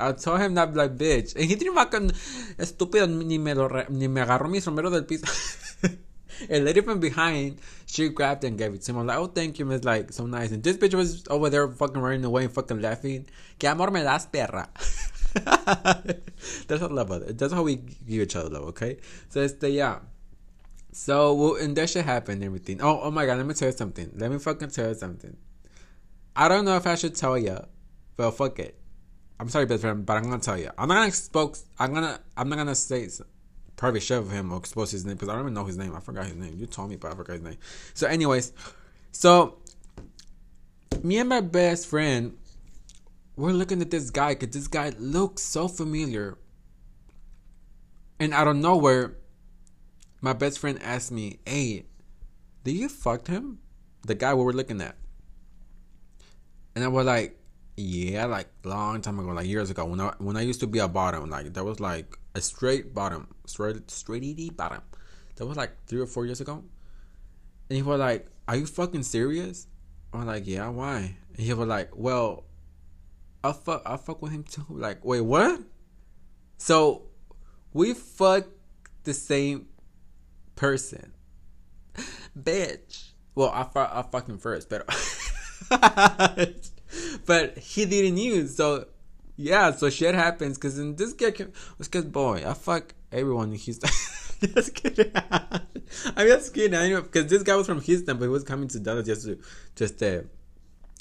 I 0.00 0.12
told 0.12 0.40
him 0.40 0.54
not 0.54 0.74
like 0.74 0.96
bitch. 0.96 1.36
And 1.36 1.44
he 1.44 1.54
didn't 1.54 1.74
fucking 1.74 2.10
estúpido 2.58 3.08
ni 3.08 3.38
me 3.38 3.54
lo 3.54 3.68
re- 3.68 3.86
ni 3.88 4.08
me 4.08 4.20
agarró 4.20 4.50
mi 4.50 4.58
sombrero 4.58 4.90
del 4.90 5.06
piso. 5.06 5.26
A 6.50 6.60
lady 6.60 6.80
from 6.80 7.00
behind, 7.00 7.60
she 7.86 8.08
grabbed 8.08 8.44
and 8.44 8.56
gave 8.56 8.74
it 8.74 8.82
to 8.82 8.92
him. 8.92 8.98
I'm 8.98 9.06
like, 9.06 9.18
oh, 9.18 9.26
thank 9.26 9.58
you, 9.58 9.64
Miss. 9.64 9.84
Like, 9.84 10.12
so 10.12 10.26
nice. 10.26 10.50
And 10.50 10.62
this 10.62 10.76
bitch 10.76 10.94
was 10.94 11.24
over 11.28 11.50
there 11.50 11.68
fucking 11.68 12.00
running 12.00 12.24
away 12.24 12.44
and 12.44 12.52
fucking 12.52 12.80
laughing. 12.80 13.26
Que 13.58 13.68
amor 13.68 13.90
me 13.90 14.02
das, 14.02 14.26
perra. 14.26 14.68
That's 16.66 16.80
how 16.80 16.88
love. 16.88 17.36
That's 17.36 17.52
how 17.52 17.62
we 17.62 17.76
give 17.76 18.22
each 18.22 18.36
other 18.36 18.50
love, 18.50 18.64
okay? 18.68 18.98
So 19.28 19.40
it's 19.40 19.54
the, 19.54 19.70
yeah. 19.70 19.98
So, 20.92 21.34
well, 21.34 21.54
and 21.56 21.76
that 21.76 21.90
shit 21.90 22.04
happened 22.04 22.42
everything. 22.42 22.80
Oh, 22.82 23.00
oh 23.02 23.10
my 23.10 23.26
god, 23.26 23.36
let 23.36 23.46
me 23.46 23.54
tell 23.54 23.68
you 23.68 23.76
something. 23.76 24.10
Let 24.16 24.30
me 24.30 24.38
fucking 24.38 24.70
tell 24.70 24.88
you 24.88 24.94
something. 24.94 25.36
I 26.34 26.48
don't 26.48 26.64
know 26.64 26.76
if 26.76 26.86
I 26.86 26.94
should 26.94 27.14
tell 27.14 27.36
you, 27.36 27.58
but 28.16 28.30
fuck 28.32 28.58
it. 28.58 28.78
I'm 29.40 29.48
sorry, 29.48 29.66
best 29.66 29.82
friend, 29.82 30.04
but 30.04 30.16
I'm 30.16 30.24
gonna 30.24 30.38
tell 30.38 30.58
you. 30.58 30.70
I'm 30.76 30.88
not 30.88 30.94
gonna 30.94 31.08
expose. 31.08 31.64
I'm 31.78 31.94
gonna. 31.94 32.20
I'm 32.36 32.48
not 32.48 32.56
gonna 32.56 32.74
say 32.74 33.08
private 33.78 34.02
shit 34.02 34.18
of 34.18 34.30
him 34.30 34.52
or 34.52 34.58
expose 34.58 34.90
his 34.90 35.06
name 35.06 35.14
because 35.14 35.30
I 35.30 35.32
don't 35.32 35.42
even 35.42 35.54
know 35.54 35.64
his 35.64 35.78
name. 35.78 35.94
I 35.96 36.00
forgot 36.00 36.26
his 36.26 36.36
name. 36.36 36.56
You 36.58 36.66
told 36.66 36.90
me, 36.90 36.96
but 36.96 37.12
I 37.12 37.14
forgot 37.14 37.34
his 37.34 37.42
name. 37.42 37.56
So, 37.94 38.06
anyways, 38.06 38.52
so 39.12 39.58
me 41.02 41.18
and 41.18 41.28
my 41.28 41.40
best 41.40 41.86
friend, 41.86 42.36
we're 43.36 43.52
looking 43.52 43.80
at 43.80 43.90
this 43.90 44.10
guy 44.10 44.34
because 44.34 44.54
this 44.54 44.68
guy 44.68 44.92
looks 44.98 45.42
so 45.42 45.68
familiar. 45.68 46.36
And 48.20 48.34
out 48.34 48.48
of 48.48 48.56
nowhere, 48.56 49.16
my 50.20 50.32
best 50.32 50.58
friend 50.58 50.82
asked 50.82 51.12
me, 51.12 51.38
"Hey, 51.46 51.86
did 52.64 52.72
you 52.72 52.88
fucked 52.88 53.28
him?" 53.28 53.60
The 54.02 54.16
guy 54.16 54.34
we 54.34 54.42
were 54.42 54.52
looking 54.52 54.80
at. 54.80 54.96
And 56.74 56.84
I 56.84 56.88
was 56.88 57.06
like, 57.06 57.38
yeah, 57.76 58.24
like 58.26 58.48
long 58.64 59.02
time 59.02 59.20
ago, 59.20 59.28
like 59.28 59.46
years 59.46 59.70
ago, 59.70 59.84
when 59.84 60.00
I 60.00 60.12
when 60.18 60.36
I 60.36 60.40
used 60.40 60.58
to 60.60 60.66
be 60.66 60.80
a 60.80 60.88
bottom, 60.88 61.30
like 61.30 61.52
that 61.54 61.64
was 61.64 61.78
like 61.78 62.18
a 62.38 62.40
straight 62.40 62.94
bottom, 62.94 63.26
straight 63.44 63.90
straight 63.90 64.56
bottom. 64.56 64.82
That 65.36 65.46
was 65.46 65.56
like 65.56 65.72
three 65.86 66.00
or 66.00 66.06
four 66.06 66.24
years 66.24 66.40
ago. 66.40 66.64
And 67.68 67.76
he 67.76 67.82
was 67.82 67.98
like, 68.00 68.26
"Are 68.46 68.56
you 68.56 68.66
fucking 68.66 69.02
serious?" 69.02 69.66
I'm 70.12 70.26
like, 70.26 70.46
"Yeah, 70.46 70.68
why?" 70.68 71.16
And 71.34 71.40
he 71.44 71.52
was 71.52 71.68
like, 71.68 71.90
"Well, 71.94 72.44
I 73.44 73.52
fuck, 73.52 73.82
I 73.84 73.96
fuck 73.96 74.22
with 74.22 74.32
him 74.32 74.44
too." 74.44 74.64
Like, 74.70 75.04
wait, 75.04 75.20
what? 75.20 75.60
So 76.56 77.02
we 77.72 77.94
fuck 77.94 78.46
the 79.04 79.14
same 79.14 79.66
person, 80.56 81.12
bitch. 82.38 83.10
Well, 83.34 83.50
I 83.50 83.64
fuck, 83.64 83.90
I 83.92 84.02
fucked 84.02 84.28
him 84.28 84.38
first, 84.38 84.68
but 84.70 84.86
but 87.26 87.58
he 87.58 87.84
didn't 87.84 88.16
use. 88.16 88.56
So 88.56 88.86
yeah, 89.38 89.70
so 89.70 89.88
shit 89.88 90.16
happens 90.16 90.58
because 90.58 90.80
in 90.80 90.96
this 90.96 91.12
guy 91.12 91.32
was 91.78 91.88
because 91.88 92.04
boy, 92.04 92.42
I 92.44 92.54
fuck 92.54 92.92
everyone 93.12 93.52
in 93.52 93.58
Houston. 93.58 93.88
just 94.54 94.74
kidding. 94.74 95.12
I'm 95.14 96.26
just 96.26 96.52
kidding. 96.52 96.76
I 96.76 96.90
know 96.90 97.02
because 97.02 97.26
this 97.26 97.44
guy 97.44 97.54
was 97.54 97.66
from 97.66 97.80
Houston, 97.80 98.18
but 98.18 98.24
he 98.24 98.28
was 98.30 98.42
coming 98.42 98.66
to 98.68 98.80
Dallas 98.80 99.06
just 99.06 99.26
to 99.26 99.38
just 99.76 100.02
uh. 100.02 100.22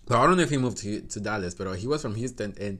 So 0.07 0.17
I 0.17 0.25
don't 0.27 0.37
know 0.37 0.43
if 0.43 0.51
he 0.51 0.57
moved 0.57 0.77
to 0.77 1.01
to 1.01 1.19
Dallas, 1.19 1.55
but 1.55 1.65
uh, 1.65 1.73
he 1.73 1.87
was 1.87 2.03
from 2.03 2.13
Houston, 2.13 2.53
and 2.61 2.77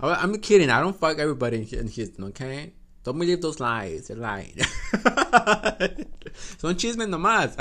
I, 0.00 0.14
I'm 0.14 0.38
kidding. 0.38 0.70
I 0.70 0.80
don't 0.80 0.96
fuck 0.96 1.18
everybody 1.18 1.56
in, 1.56 1.78
in 1.80 1.88
Houston, 1.88 2.24
okay? 2.26 2.72
Don't 3.02 3.18
believe 3.18 3.42
those 3.42 3.58
lies. 3.58 4.08
They're 4.08 4.16
lying. 4.16 4.56
Son 6.58 6.76
chismes 6.76 7.08
nomás. 7.08 7.56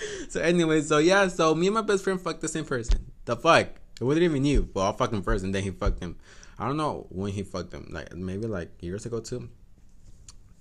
so 0.28 0.40
anyway, 0.40 0.80
so 0.80 0.98
yeah, 0.98 1.28
so 1.28 1.54
me 1.54 1.68
and 1.68 1.74
my 1.74 1.82
best 1.82 2.02
friend 2.02 2.20
fucked 2.20 2.40
the 2.40 2.48
same 2.48 2.64
person. 2.64 3.12
The 3.24 3.36
fuck? 3.36 3.68
It 4.00 4.04
wasn't 4.04 4.24
even 4.24 4.44
you. 4.44 4.68
Well, 4.74 4.86
I 4.86 4.96
fucked 4.96 5.14
him 5.14 5.22
first 5.22 5.44
and 5.44 5.54
then 5.54 5.62
he 5.62 5.70
fucked 5.70 6.00
him. 6.00 6.16
I 6.58 6.66
don't 6.66 6.76
know 6.76 7.06
when 7.10 7.32
he 7.32 7.42
fucked 7.42 7.72
him. 7.72 7.88
Like 7.90 8.14
maybe 8.14 8.46
like 8.46 8.70
years 8.82 9.06
ago 9.06 9.20
too. 9.20 9.48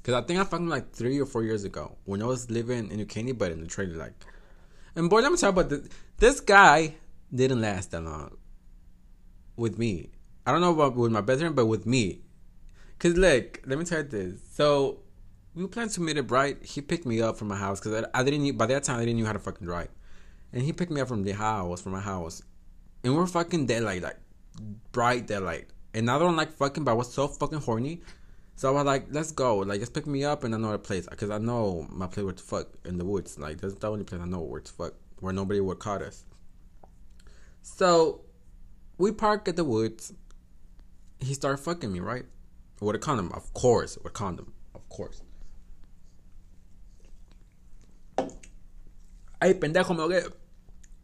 Cause 0.03 0.13
I 0.13 0.21
think 0.21 0.39
I 0.39 0.43
fucked 0.43 0.61
him 0.61 0.69
like 0.69 0.91
three 0.91 1.19
or 1.19 1.25
four 1.25 1.43
years 1.43 1.63
ago 1.63 1.97
when 2.05 2.21
I 2.21 2.25
was 2.25 2.51
living 2.51 2.91
in 2.91 2.97
New 2.97 3.05
Caney, 3.05 3.31
but 3.31 3.51
in 3.51 3.61
the 3.61 3.67
trailer 3.67 3.95
like. 3.95 4.13
And 4.95 5.09
boy, 5.09 5.21
let 5.21 5.31
me 5.31 5.37
talk 5.37 5.49
about 5.49 5.69
this. 5.69 5.87
This 6.17 6.39
guy 6.39 6.95
didn't 7.33 7.59
last 7.59 7.91
that 7.91 8.01
long. 8.01 8.37
With 9.57 9.77
me, 9.77 10.11
I 10.45 10.51
don't 10.51 10.61
know 10.61 10.73
about 10.73 10.95
with 10.95 11.11
my 11.11 11.21
best 11.21 11.39
friend, 11.39 11.55
but 11.55 11.65
with 11.65 11.85
me, 11.85 12.21
cause 12.99 13.15
look, 13.15 13.61
let 13.65 13.79
me 13.79 13.85
tell 13.85 13.99
you 13.99 14.03
this. 14.03 14.41
So 14.51 14.99
we 15.55 15.65
planned 15.67 15.91
to 15.91 16.01
meet 16.01 16.17
at 16.17 16.27
Bright. 16.27 16.63
He 16.63 16.81
picked 16.81 17.05
me 17.05 17.21
up 17.21 17.37
from 17.37 17.47
my 17.47 17.55
house 17.55 17.79
because 17.79 18.03
I, 18.13 18.19
I, 18.19 18.23
didn't. 18.23 18.57
By 18.57 18.67
that 18.67 18.83
time, 18.83 18.99
I 18.99 19.05
didn't 19.05 19.19
know 19.19 19.25
how 19.25 19.33
to 19.33 19.39
fucking 19.39 19.65
drive, 19.65 19.89
and 20.53 20.61
he 20.61 20.71
picked 20.71 20.91
me 20.91 21.01
up 21.01 21.07
from 21.07 21.23
the 21.23 21.31
house, 21.31 21.81
from 21.81 21.93
my 21.93 21.99
house, 21.99 22.43
and 23.05 23.15
we're 23.15 23.27
fucking 23.27 23.67
dead 23.67 23.83
like 23.83 24.01
like 24.01 24.17
bright 24.91 25.27
daylight. 25.27 25.67
And 25.93 26.09
I 26.09 26.17
don't 26.19 26.35
like 26.35 26.51
fucking, 26.51 26.83
but 26.83 26.91
I 26.91 26.93
was 26.95 27.13
so 27.13 27.27
fucking 27.27 27.59
horny. 27.59 28.01
So 28.55 28.69
I 28.69 28.71
was 28.71 28.85
like, 28.85 29.07
let's 29.11 29.31
go. 29.31 29.57
Like, 29.57 29.79
just 29.79 29.93
pick 29.93 30.07
me 30.07 30.25
up 30.25 30.43
in 30.43 30.53
another 30.53 30.77
place. 30.77 31.07
Because 31.07 31.29
I 31.29 31.37
know 31.37 31.85
my 31.89 32.07
place 32.07 32.23
where 32.23 32.33
to 32.33 32.43
fuck 32.43 32.67
in 32.83 32.97
the 32.97 33.05
woods. 33.05 33.37
Like, 33.37 33.61
that's 33.61 33.75
the 33.75 33.89
only 33.89 34.03
place 34.03 34.21
I 34.21 34.25
know 34.25 34.41
where 34.41 34.59
to 34.59 34.71
fuck. 34.71 34.93
Where 35.19 35.31
nobody 35.31 35.59
would 35.61 35.79
caught 35.79 36.01
us. 36.01 36.25
So, 37.61 38.21
we 38.97 39.11
park 39.11 39.47
at 39.47 39.55
the 39.55 39.63
woods. 39.63 40.13
He 41.19 41.33
started 41.33 41.57
fucking 41.57 41.93
me, 41.93 41.99
right? 41.99 42.25
With 42.81 42.95
a 42.95 42.99
condom. 42.99 43.31
Of 43.33 43.53
course. 43.53 43.97
With 43.97 44.07
a 44.07 44.09
condom. 44.09 44.51
Of 44.73 44.89
course. 44.89 45.21
Ay, 49.41 49.53
pendejo, 49.53 49.95
me 49.95 50.03
ahogué. 50.03 50.31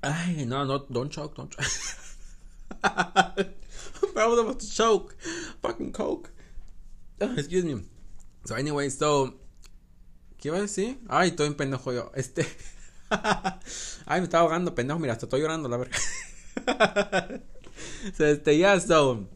Ay, 0.03 0.45
no, 0.45 0.63
no, 0.65 0.85
don't 0.91 1.11
choke, 1.11 1.35
don't 1.35 1.51
choke. 1.51 1.65
I 2.83 4.25
was 4.27 4.39
about 4.39 4.59
to 4.59 4.71
choke. 4.71 5.15
Fucking 5.61 5.91
coke. 5.91 6.31
Oh, 7.19 7.33
excuse 7.35 7.63
me. 7.65 7.83
So 8.45 8.55
anyway, 8.55 8.89
so 8.89 9.35
¿Qué 10.41 10.47
iba 10.47 10.57
a 10.57 10.61
decir? 10.61 10.97
Ay, 11.07 11.29
estoy 11.29 11.45
en 11.47 11.53
pendejo 11.53 11.93
yo. 11.93 12.11
Este. 12.15 12.47
Ay, 14.07 14.21
me 14.21 14.23
estaba 14.23 14.43
ahogando, 14.43 14.73
pendejo. 14.73 14.97
Mira, 14.99 15.13
hasta 15.13 15.27
estoy 15.27 15.39
llorando, 15.39 15.69
la 15.69 15.77
verga. 15.77 15.95
so, 18.17 18.25
este, 18.25 18.57
yeah, 18.57 18.79
so. 18.79 19.27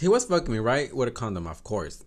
He 0.00 0.06
was 0.06 0.24
fucking 0.26 0.52
me, 0.52 0.60
right? 0.60 0.94
With 0.94 1.08
a 1.08 1.10
condom, 1.10 1.48
of 1.48 1.64
course. 1.64 2.04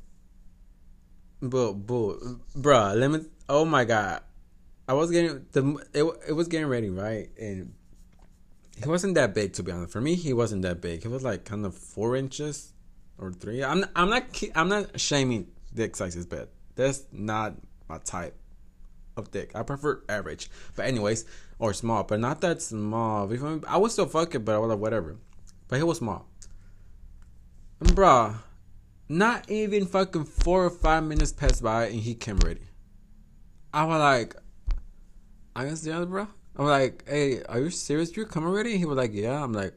But, 1.41 1.73
but, 1.85 2.19
bruh, 2.55 2.95
let 2.95 3.11
me. 3.11 3.25
Oh 3.49 3.65
my 3.65 3.83
god. 3.83 4.21
I 4.87 4.93
was 4.93 5.11
getting. 5.11 5.45
the 5.51 5.85
it, 5.93 6.29
it 6.29 6.33
was 6.33 6.47
getting 6.47 6.67
ready, 6.67 6.89
right? 6.89 7.29
And 7.39 7.73
he 8.81 8.87
wasn't 8.87 9.15
that 9.15 9.33
big 9.33 9.53
to 9.53 9.63
be 9.63 9.71
honest. 9.71 9.91
For 9.91 10.01
me, 10.01 10.15
he 10.15 10.33
wasn't 10.33 10.61
that 10.61 10.81
big. 10.81 11.01
He 11.03 11.07
was 11.07 11.23
like 11.23 11.45
kind 11.45 11.65
of 11.65 11.75
four 11.75 12.15
inches 12.15 12.73
or 13.17 13.31
three. 13.31 13.63
I'm 13.63 13.85
I'm 13.95 14.09
not 14.09 14.43
I'm 14.55 14.69
not 14.69 14.99
shaming 14.99 15.47
dick 15.73 15.95
sizes, 15.95 16.25
but 16.25 16.51
that's 16.75 17.03
not 17.11 17.55
my 17.89 17.97
type 17.99 18.35
of 19.15 19.31
dick. 19.31 19.51
I 19.55 19.63
prefer 19.63 20.03
average, 20.07 20.49
but 20.75 20.85
anyways, 20.85 21.25
or 21.59 21.73
small, 21.73 22.03
but 22.03 22.19
not 22.19 22.41
that 22.41 22.61
small. 22.61 23.29
I 23.67 23.77
was 23.77 23.93
still 23.93 24.05
fucking, 24.05 24.43
but 24.43 24.55
I 24.55 24.57
was 24.59 24.69
like 24.69 24.79
whatever. 24.79 25.17
But 25.67 25.77
he 25.77 25.83
was 25.83 25.97
small, 25.97 26.29
and 27.79 27.89
bruh, 27.89 28.35
not 29.09 29.49
even 29.49 29.85
fucking 29.85 30.25
four 30.25 30.65
or 30.65 30.69
five 30.69 31.03
minutes 31.03 31.31
passed 31.31 31.63
by 31.63 31.85
and 31.85 31.99
he 31.99 32.15
came 32.15 32.37
ready. 32.37 32.61
I 33.73 33.83
was 33.85 33.99
like, 33.99 34.35
I 35.57 35.65
guess 35.65 35.81
the 35.81 35.91
other 35.91 36.05
bro. 36.05 36.27
I'm 36.55 36.65
like, 36.67 37.03
hey, 37.09 37.41
are 37.49 37.59
you 37.59 37.71
serious? 37.71 38.15
You 38.15 38.27
come 38.27 38.45
already? 38.45 38.77
He 38.77 38.85
was 38.85 38.95
like, 38.95 39.09
yeah. 39.11 39.43
I'm 39.43 39.53
like, 39.53 39.73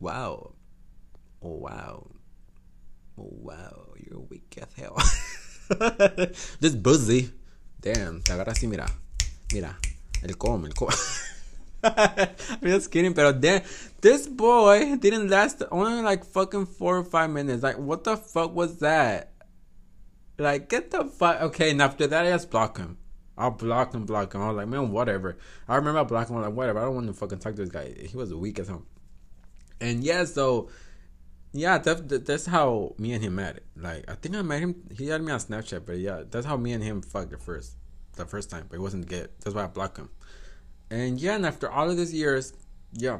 wow. 0.00 0.52
Oh, 1.42 1.56
wow. 1.56 2.06
Oh, 3.18 3.30
wow. 3.40 3.94
You're 3.96 4.20
weak 4.20 4.58
as 4.60 4.68
hell. 4.74 4.98
Just 6.60 6.82
buzzy. 6.82 7.30
Damn, 7.80 8.20
te 8.20 8.34
agarra 8.34 8.52
así, 8.52 8.68
mira. 8.68 8.86
Mira. 9.50 9.78
El 10.22 10.34
com, 10.34 10.66
el 10.66 10.72
com. 10.72 10.90
I'm 11.82 12.60
just 12.62 12.90
kidding, 12.90 13.14
but 13.14 13.40
then 13.40 13.62
this 14.02 14.26
boy 14.26 14.96
didn't 14.96 15.28
last 15.28 15.62
only 15.70 16.02
like 16.02 16.24
fucking 16.24 16.66
four 16.66 16.98
or 16.98 17.04
five 17.04 17.30
minutes. 17.30 17.62
Like, 17.62 17.78
what 17.78 18.04
the 18.04 18.16
fuck 18.16 18.54
was 18.54 18.80
that? 18.80 19.32
Like, 20.36 20.68
get 20.68 20.90
the 20.90 21.04
fuck. 21.04 21.40
Okay, 21.42 21.70
and 21.70 21.80
after 21.80 22.06
that, 22.08 22.26
I 22.26 22.30
just 22.30 22.50
block 22.50 22.76
him. 22.76 22.98
I'll 23.38 23.50
block 23.50 23.94
him, 23.94 24.06
block 24.06 24.34
him. 24.34 24.42
I 24.42 24.48
was 24.48 24.56
like, 24.56 24.68
man, 24.68 24.90
whatever. 24.90 25.36
I 25.68 25.76
remember 25.76 26.00
I 26.00 26.04
blocked 26.04 26.30
him. 26.30 26.36
I 26.36 26.46
like, 26.46 26.54
whatever. 26.54 26.78
I 26.78 26.84
don't 26.84 26.94
want 26.94 27.06
to 27.08 27.12
fucking 27.12 27.38
talk 27.38 27.54
to 27.56 27.62
this 27.62 27.70
guy. 27.70 27.92
He 27.92 28.16
was 28.16 28.32
weak 28.32 28.58
as 28.58 28.68
hell. 28.68 28.82
And 29.80 30.02
yeah, 30.02 30.24
so 30.24 30.70
yeah, 31.52 31.78
that, 31.78 32.26
that's 32.26 32.46
how 32.46 32.94
me 32.98 33.12
and 33.12 33.22
him 33.22 33.36
met. 33.36 33.60
Like, 33.76 34.10
I 34.10 34.14
think 34.14 34.36
I 34.36 34.42
met 34.42 34.60
him. 34.60 34.74
He 34.96 35.08
had 35.08 35.22
me 35.22 35.32
on 35.32 35.38
Snapchat, 35.38 35.84
but 35.84 35.98
yeah, 35.98 36.22
that's 36.30 36.46
how 36.46 36.56
me 36.56 36.72
and 36.72 36.82
him 36.82 37.02
fucked 37.02 37.30
the 37.30 37.38
first, 37.38 37.76
the 38.14 38.24
first 38.24 38.50
time. 38.50 38.66
But 38.68 38.76
it 38.76 38.82
wasn't 38.82 39.06
good. 39.06 39.30
That's 39.40 39.54
why 39.54 39.64
I 39.64 39.66
blocked 39.66 39.98
him. 39.98 40.10
And 40.90 41.20
yeah, 41.20 41.34
and 41.34 41.44
after 41.44 41.70
all 41.70 41.90
of 41.90 41.96
these 41.96 42.14
years, 42.14 42.52
yeah. 42.92 43.18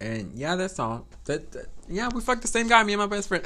And 0.00 0.36
yeah, 0.36 0.56
that's 0.56 0.78
all. 0.78 1.06
That, 1.24 1.52
that 1.52 1.66
yeah, 1.88 2.08
we 2.14 2.20
fucked 2.20 2.42
the 2.42 2.48
same 2.48 2.68
guy. 2.68 2.82
Me 2.82 2.92
and 2.92 3.00
my 3.00 3.06
best 3.06 3.28
friend. 3.28 3.44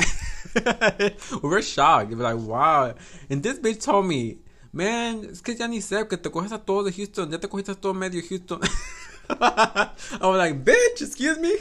we 1.43 1.49
were 1.49 1.63
shocked. 1.63 2.09
We 2.11 2.17
were 2.17 2.25
like, 2.25 2.39
wow. 2.39 2.95
And 3.31 3.43
this 3.43 3.59
bitch 3.59 3.83
told 3.83 4.07
me 4.07 4.39
Man, 4.79 5.25
es 5.33 5.43
que 5.43 5.57
ya 5.57 5.67
ni 5.67 5.83
sé 5.83 6.07
que 6.07 6.17
te 6.17 6.31
coges 6.31 6.53
a 6.53 6.65
todos 6.65 6.85
de 6.85 6.93
Houston. 6.93 7.29
Ya 7.33 7.41
te 7.41 7.49
cogiste 7.49 7.73
a 7.73 7.75
todo 7.75 7.95
medio 7.95 8.23
Houston. 8.23 8.61
I 9.29 9.91
was 10.21 10.39
like, 10.39 10.65
bitch, 10.65 11.03
excuse 11.03 11.37
me. 11.37 11.57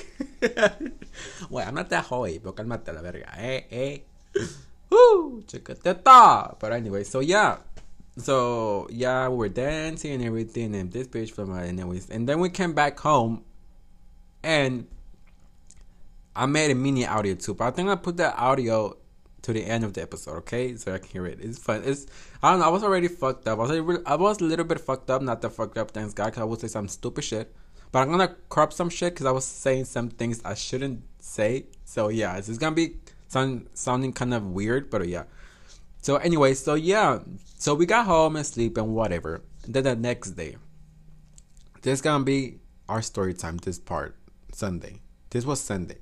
well, 1.49 1.67
I'm 1.67 1.73
not 1.73 1.89
that 1.89 2.05
hoy, 2.05 2.37
pero 2.37 2.53
cálmate 2.53 2.93
la 2.93 3.01
verga. 3.01 3.33
Eh, 3.35 3.65
eh. 3.71 3.99
Woo, 4.91 5.41
chicateta. 5.47 6.59
But 6.59 6.73
anyway, 6.73 7.03
so 7.05 7.21
yeah. 7.21 7.57
So 8.17 8.85
yeah, 8.91 9.27
we 9.29 9.37
were 9.37 9.49
dancing 9.49 10.11
and 10.11 10.23
everything, 10.23 10.75
and 10.75 10.91
this 10.91 11.07
bitch 11.07 11.31
from 11.31 11.49
my 11.49 11.65
anyways, 11.65 12.11
and 12.11 12.29
then 12.29 12.39
we 12.39 12.49
came 12.49 12.73
back 12.73 12.99
home, 12.99 13.43
and 14.43 14.85
I 16.35 16.45
made 16.45 16.69
a 16.69 16.75
mini 16.75 17.07
audio 17.07 17.33
too. 17.33 17.55
But 17.55 17.65
I 17.65 17.71
think 17.71 17.89
I 17.89 17.95
put 17.95 18.17
that 18.17 18.35
audio 18.37 18.95
to 19.47 19.53
the 19.53 19.63
end 19.63 19.85
of 19.85 19.93
the 19.93 20.01
episode, 20.01 20.35
okay? 20.39 20.75
So 20.75 20.93
I 20.93 20.97
can 20.97 21.07
hear 21.07 21.25
it. 21.25 21.39
It's 21.39 21.57
fun. 21.57 21.81
It's 21.85 22.05
I 22.43 22.51
don't 22.51 22.59
know. 22.59 22.65
I 22.65 22.69
was 22.69 22.83
already 22.83 23.07
fucked 23.07 23.47
up. 23.47 23.59
I 23.59 23.61
was 23.61 24.19
was 24.19 24.41
a 24.41 24.43
little 24.43 24.65
bit 24.65 24.81
fucked 24.81 25.09
up. 25.09 25.21
Not 25.21 25.41
that 25.41 25.51
fucked 25.51 25.77
up, 25.77 25.91
thanks 25.91 26.13
God, 26.13 26.25
because 26.25 26.41
I 26.41 26.43
would 26.43 26.59
say 26.59 26.67
some 26.67 26.89
stupid 26.89 27.23
shit. 27.23 27.55
But 27.93 27.99
I'm 27.99 28.11
gonna 28.11 28.35
crop 28.49 28.73
some 28.73 28.89
shit 28.89 29.13
because 29.13 29.25
I 29.25 29.31
was 29.31 29.45
saying 29.45 29.85
some 29.85 30.09
things 30.09 30.41
I 30.43 30.53
shouldn't 30.53 31.01
say. 31.19 31.67
So 31.85 32.09
yeah, 32.09 32.35
it's, 32.35 32.49
it's 32.49 32.57
gonna 32.57 32.75
be 32.75 32.97
sound, 33.29 33.69
sounding 33.73 34.11
kind 34.11 34.33
of 34.33 34.43
weird, 34.47 34.89
but 34.89 35.07
yeah. 35.07 35.23
So 36.01 36.17
anyway, 36.17 36.53
so 36.53 36.73
yeah, 36.73 37.19
so 37.57 37.73
we 37.73 37.85
got 37.85 38.05
home 38.05 38.35
and 38.35 38.45
sleep 38.45 38.75
and 38.75 38.93
whatever. 38.93 39.43
And 39.63 39.73
then 39.73 39.85
the 39.85 39.95
next 39.95 40.31
day, 40.31 40.57
this 41.83 41.93
is 41.93 42.01
gonna 42.01 42.25
be 42.25 42.59
our 42.89 43.01
story 43.01 43.33
time. 43.33 43.59
This 43.63 43.79
part 43.79 44.17
Sunday. 44.51 44.99
This 45.29 45.45
was 45.45 45.61
Sunday 45.61 45.99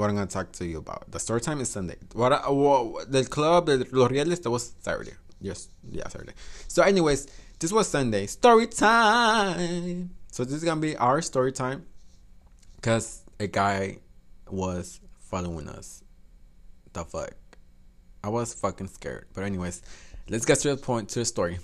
what 0.00 0.10
I'm 0.10 0.16
gonna 0.16 0.26
talk 0.26 0.50
to 0.52 0.64
you 0.64 0.78
about. 0.78 1.10
The 1.10 1.20
story 1.20 1.40
time 1.40 1.60
is 1.60 1.68
Sunday. 1.68 1.96
What, 2.14 2.32
I, 2.32 2.50
what 2.50 3.12
the 3.12 3.24
club, 3.24 3.66
the 3.66 3.86
Los 3.92 4.10
Rieles, 4.10 4.42
that 4.42 4.50
was 4.50 4.72
Saturday. 4.80 5.12
Yes, 5.40 5.68
yeah, 5.90 6.08
Saturday. 6.08 6.32
So, 6.68 6.82
anyways, 6.82 7.28
this 7.58 7.72
was 7.72 7.88
Sunday. 7.88 8.26
Story 8.26 8.66
time. 8.66 10.10
So 10.32 10.44
this 10.44 10.54
is 10.54 10.64
gonna 10.64 10.80
be 10.80 10.96
our 10.96 11.20
story 11.22 11.52
time, 11.52 11.86
cause 12.82 13.22
a 13.38 13.46
guy 13.46 13.98
was 14.48 15.00
following 15.18 15.68
us. 15.68 16.02
The 16.92 17.04
fuck. 17.04 17.34
I 18.22 18.28
was 18.28 18.54
fucking 18.54 18.88
scared. 18.88 19.26
But 19.34 19.44
anyways, 19.44 19.82
let's 20.28 20.46
get 20.46 20.58
to 20.60 20.70
the 20.70 20.76
point 20.76 21.08
to 21.10 21.20
the 21.20 21.24
story. 21.24 21.58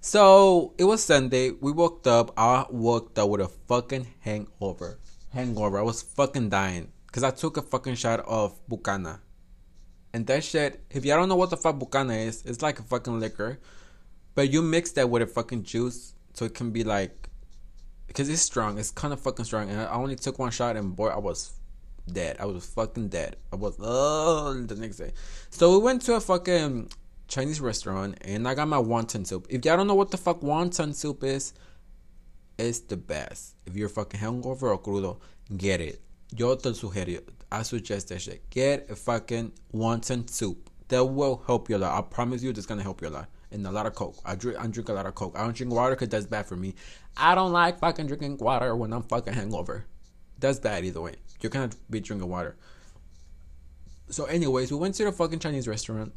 So 0.00 0.74
it 0.78 0.84
was 0.84 1.02
Sunday. 1.02 1.50
We 1.50 1.72
woke 1.72 2.06
up. 2.06 2.32
I 2.36 2.66
woke 2.70 3.18
up 3.18 3.28
with 3.28 3.40
a 3.40 3.48
fucking 3.48 4.06
hangover. 4.20 4.98
Hangover. 5.30 5.78
I 5.78 5.82
was 5.82 6.02
fucking 6.02 6.48
dying. 6.50 6.92
Because 7.10 7.24
I 7.24 7.32
took 7.32 7.56
a 7.56 7.62
fucking 7.62 7.96
shot 7.96 8.20
of 8.20 8.56
Bucana. 8.68 9.18
And 10.12 10.26
that 10.28 10.44
shit, 10.44 10.84
if 10.90 11.04
y'all 11.04 11.18
don't 11.18 11.28
know 11.28 11.34
what 11.34 11.50
the 11.50 11.56
fuck 11.56 11.76
Bucana 11.76 12.14
is, 12.14 12.42
it's 12.46 12.62
like 12.62 12.78
a 12.78 12.84
fucking 12.84 13.18
liquor. 13.18 13.58
But 14.36 14.52
you 14.52 14.62
mix 14.62 14.92
that 14.92 15.10
with 15.10 15.22
a 15.22 15.26
fucking 15.26 15.64
juice 15.64 16.14
so 16.34 16.44
it 16.44 16.54
can 16.54 16.70
be 16.70 16.84
like. 16.84 17.28
Because 18.06 18.28
it's 18.28 18.42
strong. 18.42 18.78
It's 18.78 18.92
kind 18.92 19.12
of 19.12 19.20
fucking 19.20 19.44
strong. 19.44 19.70
And 19.70 19.80
I 19.80 19.92
only 19.92 20.14
took 20.14 20.38
one 20.38 20.52
shot 20.52 20.76
and 20.76 20.94
boy, 20.94 21.08
I 21.08 21.18
was 21.18 21.52
dead. 22.12 22.36
I 22.38 22.44
was 22.44 22.64
fucking 22.66 23.08
dead. 23.08 23.36
I 23.52 23.56
was, 23.56 23.76
oh, 23.80 24.54
the 24.54 24.76
next 24.76 24.98
day. 24.98 25.12
So 25.50 25.72
we 25.72 25.84
went 25.84 26.02
to 26.02 26.14
a 26.14 26.20
fucking 26.20 26.90
Chinese 27.26 27.60
restaurant 27.60 28.18
and 28.22 28.46
I 28.46 28.54
got 28.54 28.68
my 28.68 28.78
wonton 28.78 29.26
soup. 29.26 29.46
If 29.50 29.64
y'all 29.64 29.76
don't 29.76 29.88
know 29.88 29.94
what 29.96 30.12
the 30.12 30.16
fuck 30.16 30.40
wonton 30.42 30.94
soup 30.94 31.24
is, 31.24 31.54
it's 32.56 32.80
the 32.80 32.96
best. 32.96 33.56
If 33.66 33.74
you're 33.74 33.88
fucking 33.88 34.20
hungover 34.20 34.64
or 34.64 34.78
crudo, 34.80 35.18
get 35.56 35.80
it 35.80 36.00
yo 36.36 36.54
te 36.56 36.70
sugiero, 36.70 37.22
I 37.50 37.62
suggest 37.62 38.08
that 38.08 38.20
shit. 38.20 38.48
Get 38.50 38.90
a 38.90 38.96
fucking 38.96 39.52
wonton 39.74 40.28
soup. 40.28 40.70
That 40.88 41.04
will 41.04 41.42
help 41.46 41.68
you 41.68 41.76
a 41.76 41.78
lot. 41.78 41.98
I 41.98 42.02
promise 42.02 42.42
you, 42.42 42.52
that's 42.52 42.66
gonna 42.66 42.82
help 42.82 43.00
you 43.00 43.08
a 43.08 43.10
lot. 43.10 43.28
And 43.52 43.66
a 43.66 43.72
lot 43.72 43.86
of 43.86 43.94
coke. 43.94 44.16
I 44.24 44.36
drink. 44.36 44.58
I 44.60 44.66
drink 44.68 44.88
a 44.88 44.92
lot 44.92 45.06
of 45.06 45.14
coke. 45.14 45.34
I 45.36 45.42
don't 45.42 45.56
drink 45.56 45.72
water 45.72 45.96
because 45.96 46.08
that's 46.08 46.26
bad 46.26 46.46
for 46.46 46.56
me. 46.56 46.74
I 47.16 47.34
don't 47.34 47.52
like 47.52 47.80
fucking 47.80 48.06
drinking 48.06 48.38
water 48.38 48.76
when 48.76 48.92
I'm 48.92 49.02
fucking 49.02 49.32
hangover. 49.32 49.86
That's 50.38 50.60
bad 50.60 50.84
either 50.84 51.00
way. 51.00 51.16
You 51.40 51.50
cannot 51.50 51.74
be 51.90 52.00
drinking 52.00 52.28
water. 52.28 52.56
So, 54.08 54.24
anyways, 54.24 54.70
we 54.70 54.78
went 54.78 54.94
to 54.96 55.04
the 55.04 55.12
fucking 55.12 55.40
Chinese 55.40 55.66
restaurant. 55.66 56.12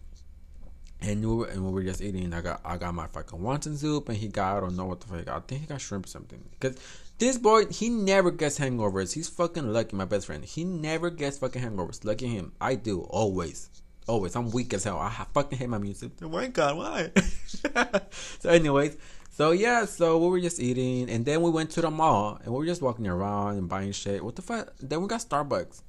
And 1.01 1.27
we, 1.27 1.35
were, 1.35 1.45
and 1.47 1.65
we 1.65 1.71
were 1.71 1.83
just 1.83 2.01
eating. 2.01 2.33
I 2.33 2.41
got 2.41 2.61
I 2.63 2.77
got 2.77 2.93
my 2.93 3.07
fucking 3.07 3.39
wonton 3.39 3.75
soup, 3.75 4.09
and 4.09 4.17
he 4.17 4.29
got 4.29 4.57
I 4.57 4.59
don't 4.61 4.77
know 4.77 4.85
what 4.85 5.01
the 5.01 5.07
fuck. 5.07 5.27
I 5.27 5.39
think 5.41 5.61
he 5.61 5.67
got 5.67 5.81
shrimp 5.81 6.05
or 6.05 6.09
something. 6.09 6.41
Cause 6.59 6.77
this 7.23 7.37
boy 7.37 7.65
he 7.67 7.89
never 7.89 8.31
gets 8.31 8.59
hangovers. 8.59 9.13
He's 9.13 9.29
fucking 9.29 9.71
lucky. 9.71 9.95
My 9.95 10.03
best 10.03 10.25
friend. 10.25 10.43
He 10.43 10.65
never 10.65 11.09
gets 11.09 11.37
fucking 11.37 11.61
hangovers. 11.61 12.03
Lucky 12.03 12.27
him. 12.27 12.51
I 12.59 12.75
do 12.75 13.01
always, 13.03 13.69
always. 14.09 14.35
I'm 14.35 14.51
weak 14.51 14.73
as 14.73 14.83
hell. 14.83 14.99
I 14.99 15.09
fucking 15.33 15.57
hate 15.57 15.69
my 15.69 15.77
music. 15.77 16.11
Oh 16.21 16.27
my 16.27 16.47
god, 16.47 16.75
why? 16.75 17.11
so, 18.39 18.49
anyways, 18.49 18.97
so 19.31 19.51
yeah, 19.51 19.85
so 19.85 20.17
we 20.17 20.27
were 20.27 20.41
just 20.41 20.59
eating, 20.59 21.09
and 21.09 21.25
then 21.25 21.41
we 21.41 21.49
went 21.49 21.69
to 21.71 21.81
the 21.81 21.89
mall, 21.89 22.39
and 22.43 22.53
we 22.53 22.59
were 22.59 22.65
just 22.65 22.81
walking 22.81 23.07
around 23.07 23.57
and 23.57 23.69
buying 23.69 23.93
shit. 23.93 24.23
What 24.23 24.35
the 24.35 24.41
fuck? 24.41 24.73
Then 24.81 25.01
we 25.01 25.07
got 25.07 25.21
Starbucks. 25.21 25.81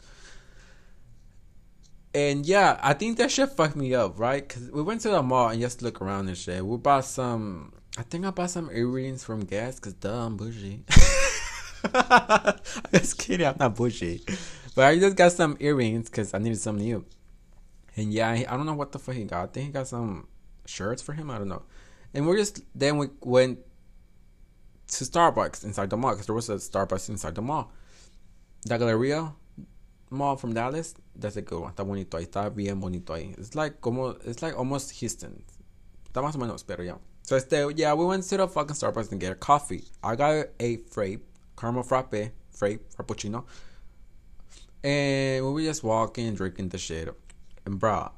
And 2.14 2.46
yeah, 2.46 2.78
I 2.80 2.92
think 2.94 3.18
that 3.18 3.32
shit 3.32 3.50
fucked 3.50 3.74
me 3.74 3.92
up, 3.92 4.20
right? 4.20 4.48
Cause 4.48 4.70
we 4.70 4.82
went 4.82 5.00
to 5.00 5.08
the 5.08 5.20
mall 5.20 5.48
and 5.48 5.60
just 5.60 5.82
look 5.82 6.00
around 6.00 6.28
and 6.28 6.38
shit. 6.38 6.64
We 6.64 6.76
bought 6.76 7.06
some. 7.06 7.72
I 7.98 8.02
think 8.02 8.24
I 8.24 8.30
bought 8.30 8.50
some 8.50 8.70
earrings 8.72 9.24
from 9.24 9.40
Guess, 9.40 9.80
cause 9.80 9.94
duh, 9.94 10.26
I'm 10.26 10.36
bougie. 10.36 10.84
I'm 11.92 12.58
just 12.92 13.18
kidding, 13.18 13.46
I'm 13.46 13.56
not 13.58 13.74
bougie, 13.74 14.22
but 14.74 14.84
I 14.84 14.98
just 14.98 15.16
got 15.16 15.32
some 15.32 15.56
earrings 15.60 16.08
cause 16.08 16.34
I 16.34 16.38
needed 16.38 16.60
some 16.60 16.78
new. 16.78 17.04
And 17.96 18.12
yeah, 18.12 18.30
I, 18.30 18.46
I 18.48 18.56
don't 18.56 18.66
know 18.66 18.74
what 18.74 18.92
the 18.92 18.98
fuck 18.98 19.14
he 19.14 19.24
got. 19.24 19.42
I 19.44 19.46
think 19.46 19.66
he 19.66 19.72
got 19.72 19.86
some 19.88 20.26
shirts 20.66 21.02
for 21.02 21.12
him. 21.12 21.30
I 21.30 21.38
don't 21.38 21.48
know. 21.48 21.62
And 22.12 22.26
we're 22.26 22.36
just 22.36 22.60
then 22.74 22.98
we 22.98 23.08
went 23.20 23.58
to 24.88 25.04
Starbucks 25.04 25.64
inside 25.64 25.90
the 25.90 25.96
mall 25.96 26.12
because 26.12 26.26
there 26.26 26.34
was 26.34 26.48
a 26.48 26.56
Starbucks 26.56 27.08
inside 27.08 27.34
the 27.34 27.42
mall. 27.42 27.72
La 28.68 28.78
Galleria 28.78 29.32
Mall 30.10 30.36
from 30.36 30.54
Dallas, 30.54 30.94
that's 31.16 31.36
a 31.36 31.42
good 31.42 31.60
one. 31.60 31.72
Está 31.72 31.84
bonito 31.84 32.18
está 32.18 32.54
bien 32.54 32.80
bonito 32.80 33.12
ahí. 33.12 33.36
It's 33.38 33.54
like 33.54 33.80
como, 33.80 34.10
it's 34.24 34.42
like 34.42 34.56
almost 34.56 34.92
Houston. 35.00 35.42
Está 36.06 36.22
más 36.22 36.36
o 36.36 36.38
menos, 36.38 36.64
pero 36.66 36.82
yeah. 36.82 36.96
So 37.22 37.36
este, 37.36 37.72
yeah, 37.76 37.94
we 37.94 38.04
went 38.04 38.22
to 38.24 38.36
the 38.36 38.48
fucking 38.48 38.76
Starbucks 38.76 39.10
and 39.10 39.20
get 39.20 39.32
a 39.32 39.34
coffee. 39.34 39.84
I 40.02 40.14
got 40.14 40.46
a 40.60 40.76
frappe, 40.90 41.22
caramel 41.56 41.82
frappe, 41.82 42.32
frappe, 42.50 42.80
frappuccino. 42.96 43.44
And 44.82 45.44
we 45.44 45.52
were 45.52 45.62
just 45.62 45.82
walking, 45.82 46.34
drinking 46.34 46.68
the 46.68 46.78
shit. 46.78 47.08
And 47.64 47.78
bro, 47.78 48.10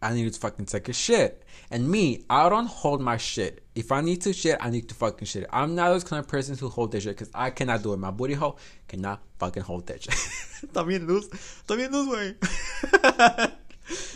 I 0.00 0.14
needed 0.14 0.34
to 0.34 0.40
fucking 0.40 0.66
take 0.66 0.88
a 0.88 0.92
shit. 0.92 1.42
And 1.70 1.88
me, 1.90 2.24
I 2.30 2.48
don't 2.48 2.66
hold 2.66 3.00
my 3.00 3.16
shit. 3.16 3.64
If 3.74 3.92
I 3.92 4.00
need 4.00 4.22
to 4.22 4.32
shit, 4.32 4.56
I 4.60 4.70
need 4.70 4.88
to 4.88 4.94
fucking 4.94 5.26
shit. 5.26 5.46
I'm 5.50 5.74
not 5.74 5.88
those 5.90 6.04
kind 6.04 6.20
of 6.20 6.28
person 6.28 6.56
who 6.56 6.68
hold 6.68 6.92
that 6.92 7.02
shit 7.02 7.16
because 7.16 7.30
I 7.34 7.50
cannot 7.50 7.82
do 7.82 7.92
it. 7.92 7.98
My 7.98 8.10
booty 8.10 8.34
hole 8.34 8.58
cannot 8.88 9.20
fucking 9.38 9.64
hold 9.64 9.86
that 9.88 10.02
shit. 10.02 10.14
También 10.72 11.06
luz. 11.06 11.28
También. 11.66 11.92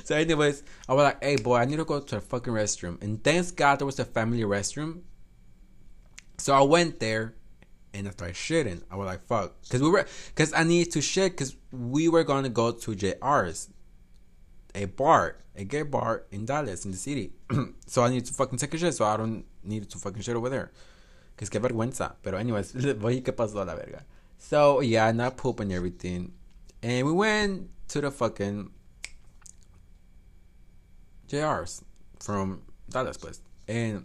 So, 0.05 0.17
anyways, 0.17 0.65
I 0.89 0.95
was 0.95 1.05
like, 1.05 1.23
hey, 1.23 1.37
boy, 1.37 1.57
I 1.57 1.65
need 1.65 1.77
to 1.77 1.85
go 1.85 2.01
to 2.01 2.15
the 2.17 2.21
fucking 2.21 2.53
restroom. 2.53 3.01
And 3.03 3.23
thanks 3.23 3.53
God 3.53 3.79
there 3.79 3.87
was 3.87 4.01
a 4.01 4.05
family 4.05 4.41
restroom. 4.43 5.03
So 6.39 6.55
I 6.55 6.63
went 6.63 6.99
there 7.01 7.35
and 7.93 8.07
after 8.07 8.25
I 8.25 8.31
shitting. 8.31 8.83
I 8.91 8.97
was 8.97 9.07
like, 9.07 9.25
fuck. 9.27 9.55
Because 9.63 9.83
we 9.83 9.91
were, 9.91 10.07
because 10.29 10.53
I 10.53 10.65
needed 10.65 10.93
to 10.93 11.01
shit 11.01 11.33
because 11.33 11.57
we 11.73 12.09
were 12.09 12.25
to 12.25 12.49
go 12.49 12.73
to 12.73 12.95
JR's, 12.95 13.69
a 14.75 14.85
bar, 14.85 15.37
a 15.57 15.65
gay 15.65 15.83
bar 15.83 16.25
in 16.31 16.45
Dallas, 16.47 16.85
in 16.85 16.93
the 16.93 16.97
city. 16.97 17.33
so 17.87 18.05
I 18.05 18.11
need 18.11 18.25
to 18.27 18.35
fucking 18.35 18.59
take 18.59 18.75
a 18.75 18.79
shit. 18.79 18.95
So 18.95 19.05
I 19.05 19.17
don't 19.17 19.45
need 19.65 19.89
to 19.91 19.99
fucking 19.99 20.23
shit 20.23 20.37
over 20.37 20.49
there. 20.49 20.71
Because 21.35 21.51
qué 21.51 21.61
vergüenza. 21.61 22.15
Pero, 22.23 22.39
anyways, 22.39 22.73
voy 22.99 23.23
qué 23.23 23.33
pasó 23.33 23.65
la 23.67 23.75
verga. 23.75 24.05
So, 24.39 24.81
yeah, 24.81 25.11
not 25.13 25.37
poop 25.37 25.61
and 25.61 25.73
everything. 25.73 26.33
And 26.83 27.07
we 27.07 27.13
went 27.13 27.69
to 27.89 28.01
the 28.01 28.11
fucking 28.11 28.71
JR's 31.29 31.83
from 32.19 32.63
Dallas 32.89 33.17
place. 33.17 33.41
And 33.69 34.05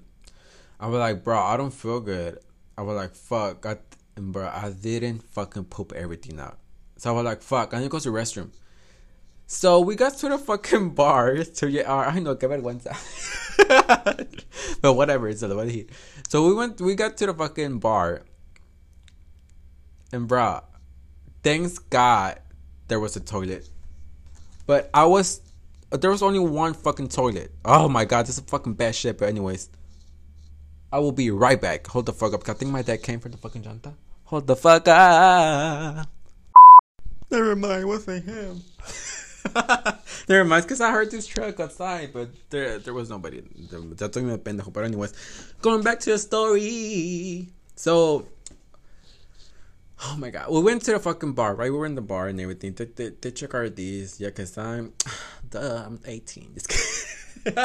I 0.80 0.88
was 0.88 1.00
like, 1.00 1.24
bro, 1.24 1.39
I 1.39 1.58
don't 1.58 1.74
feel 1.74 2.00
good. 2.00 2.39
I 2.78 2.82
was 2.82 2.96
like, 2.96 3.16
fuck. 3.16 3.66
I, 3.66 3.78
bro, 4.18 4.48
I 4.48 4.72
didn't 4.72 5.24
fucking 5.24 5.66
poop 5.66 5.94
everything 5.94 6.40
out. 6.40 6.58
So 6.98 7.10
I 7.10 7.14
was 7.14 7.26
like, 7.26 7.42
fuck, 7.42 7.74
I 7.74 7.78
need 7.78 7.86
to 7.86 7.90
go 7.90 8.00
to 8.00 8.12
the 8.12 8.18
restroom. 8.18 8.52
So 9.48 9.80
we 9.80 9.96
got 9.96 10.18
to 10.18 10.30
the 10.30 10.38
fucking 10.38 10.90
bar 10.96 11.36
to 11.36 11.72
JR. 11.72 11.88
I 11.88 12.20
know, 12.20 12.36
que 12.36 12.50
vergüenza. 12.50 12.96
but 14.82 14.94
whatever, 14.94 15.30
it's 15.30 15.44
a 15.44 15.66
he. 15.66 15.88
So 16.30 16.48
we 16.48 16.54
went, 16.54 16.82
we 16.82 16.96
got 16.96 17.18
to 17.18 17.28
the 17.28 17.34
fucking 17.34 17.80
bar. 17.80 18.24
And 20.12 20.28
bro, 20.28 20.62
thanks 21.44 21.78
God 21.78 22.40
there 22.88 23.00
was 23.00 23.16
a 23.16 23.20
toilet. 23.20 23.70
But 24.66 24.90
I 24.94 25.06
was 25.06 25.42
there 25.92 26.10
was 26.10 26.24
only 26.24 26.40
one 26.40 26.74
fucking 26.74 27.10
toilet. 27.10 27.52
Oh 27.64 27.88
my 27.88 28.06
god, 28.06 28.26
this 28.26 28.38
is 28.38 28.44
fucking 28.46 28.74
bad 28.74 28.96
shit. 28.96 29.18
But 29.18 29.30
anyways, 29.30 29.70
I 30.95 30.99
will 30.99 31.12
be 31.12 31.29
right 31.29 31.60
back. 31.60 31.88
Hold 31.88 32.05
the 32.05 32.13
fuck 32.13 32.34
up. 32.34 32.47
I 32.47 32.53
think 32.53 32.71
my 32.71 32.81
dad 32.81 33.03
came 33.03 33.19
for 33.19 33.27
the 33.27 33.36
fucking 33.36 33.63
janta. 33.63 33.91
Hold 34.31 34.47
the 34.47 34.55
fuck 34.55 34.88
up. 34.88 36.08
Never 37.29 37.53
mind, 37.53 37.86
wasn't 37.86 38.23
him. 38.23 38.62
Never 40.29 40.45
mind, 40.45 40.63
because 40.63 40.79
I 40.79 40.91
heard 40.91 41.12
this 41.12 41.27
truck 41.27 41.60
outside, 41.60 42.13
but 42.13 42.29
there 42.49 42.79
there 42.79 42.93
was 42.93 43.10
nobody. 43.10 43.41
That's 43.41 44.15
me 44.15 44.38
pendejo. 44.38 44.71
But 44.71 44.86
anyways, 44.86 45.12
going 45.62 45.84
back 45.84 45.99
to 45.99 46.12
the 46.12 46.17
story. 46.17 47.49
So 47.75 48.29
Oh 50.01 50.15
my 50.17 50.29
god. 50.29 50.49
We 50.49 50.62
went 50.62 50.81
to 50.84 50.93
the 50.93 50.99
fucking 50.99 51.34
bar, 51.34 51.55
right? 51.55 51.71
We 51.71 51.77
were 51.77 51.86
in 51.86 51.95
the 51.95 52.01
bar 52.01 52.27
and 52.27 52.39
everything. 52.39 52.71
They, 52.71 52.86
they, 52.86 53.10
they 53.10 53.31
check 53.31 53.53
our 53.53 53.65
IDs. 53.65 54.21
Yeah, 54.21 54.29
because 54.29 54.58
I'm, 54.58 54.93
duh, 55.49 55.84
I'm 55.88 55.99
18. 56.05 56.53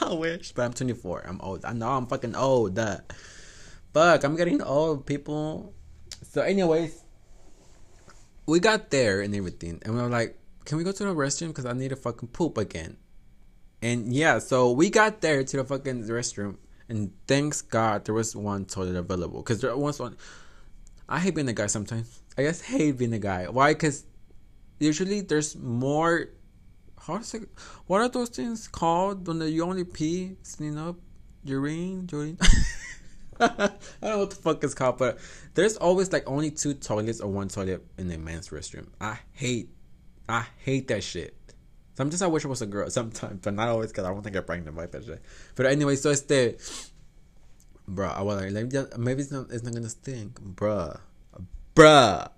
I 0.00 0.12
wish, 0.14 0.52
but 0.52 0.62
I'm 0.62 0.72
24. 0.72 1.26
I'm 1.26 1.40
old. 1.40 1.64
I 1.64 1.72
know 1.72 1.88
I'm 1.88 2.06
fucking 2.06 2.34
old. 2.34 2.74
Duh. 2.74 2.98
Fuck, 3.92 4.24
I'm 4.24 4.36
getting 4.36 4.62
old, 4.62 5.06
people. 5.06 5.74
So, 6.22 6.40
anyways, 6.42 7.02
we 8.46 8.60
got 8.60 8.90
there 8.90 9.20
and 9.20 9.34
everything. 9.34 9.80
And 9.84 9.94
we 9.94 10.02
were 10.02 10.08
like, 10.08 10.38
can 10.64 10.78
we 10.78 10.84
go 10.84 10.92
to 10.92 11.04
the 11.04 11.14
restroom? 11.14 11.48
Because 11.48 11.66
I 11.66 11.72
need 11.72 11.90
to 11.90 11.96
fucking 11.96 12.28
poop 12.28 12.56
again. 12.56 12.96
And 13.82 14.14
yeah, 14.14 14.38
so 14.38 14.70
we 14.70 14.90
got 14.90 15.20
there 15.20 15.42
to 15.42 15.56
the 15.56 15.64
fucking 15.64 16.04
restroom. 16.04 16.56
And 16.88 17.12
thanks 17.26 17.62
God 17.62 18.04
there 18.04 18.14
was 18.14 18.34
one 18.36 18.64
toilet 18.64 18.96
available. 18.96 19.42
Because 19.42 19.60
there 19.60 19.76
was 19.76 19.98
one 19.98 20.16
I 21.08 21.18
hate 21.18 21.34
being 21.34 21.48
a 21.48 21.52
guy 21.52 21.66
sometimes. 21.66 22.22
I 22.38 22.44
just 22.44 22.64
hate 22.64 22.96
being 22.96 23.12
a 23.12 23.18
guy. 23.18 23.44
Why? 23.44 23.74
Because 23.74 24.04
usually 24.78 25.20
there's 25.20 25.56
more. 25.56 26.28
How 27.06 27.18
to 27.18 27.24
say? 27.24 27.40
What 27.86 28.00
are 28.00 28.08
those 28.08 28.28
things 28.28 28.68
called 28.68 29.26
when 29.26 29.40
you 29.40 29.64
only 29.64 29.84
pee, 29.84 30.36
clean 30.56 30.78
up, 30.78 30.96
urine, 31.44 32.08
urine? 32.10 32.38
I 33.40 33.48
don't 33.48 34.02
know 34.02 34.18
what 34.18 34.30
the 34.30 34.36
fuck 34.36 34.62
it's 34.62 34.74
called, 34.74 34.98
but 34.98 35.18
there's 35.54 35.76
always 35.76 36.12
like 36.12 36.22
only 36.28 36.52
two 36.52 36.74
toilets 36.74 37.20
or 37.20 37.28
one 37.28 37.48
toilet 37.48 37.84
in 37.98 38.10
a 38.12 38.18
man's 38.18 38.50
restroom. 38.50 38.86
I 39.00 39.18
hate, 39.32 39.70
I 40.28 40.46
hate 40.58 40.86
that 40.88 41.02
shit. 41.02 41.34
Sometimes 41.94 42.22
I 42.22 42.28
wish 42.28 42.44
I 42.44 42.48
was 42.48 42.62
a 42.62 42.66
girl 42.66 42.88
sometimes, 42.90 43.40
but 43.42 43.54
not 43.54 43.68
always 43.68 43.90
because 43.90 44.04
I 44.04 44.10
don't 44.10 44.22
think 44.22 44.36
I'm 44.36 44.44
pregnant 44.44 44.76
by 44.76 44.86
that 44.86 45.04
shit. 45.04 45.22
But 45.56 45.66
anyway, 45.66 45.96
so 45.96 46.10
it's 46.10 46.22
the 46.22 46.56
bro. 47.88 48.08
I 48.10 48.22
was 48.22 48.52
like, 48.52 48.98
maybe 48.98 49.22
it's 49.22 49.32
not, 49.32 49.50
it's 49.50 49.64
not 49.64 49.74
gonna 49.74 49.88
stink, 49.88 50.40
bruh, 50.40 51.00
bruh. 51.74 52.30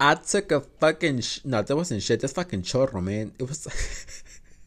I 0.00 0.14
took 0.14 0.50
a 0.50 0.60
fucking 0.60 1.20
sh- 1.20 1.40
no, 1.44 1.60
that 1.60 1.76
wasn't 1.76 2.02
shit. 2.02 2.20
That's 2.20 2.32
fucking 2.32 2.62
chorro, 2.62 3.02
man. 3.02 3.32
It 3.38 3.46
was. 3.46 3.68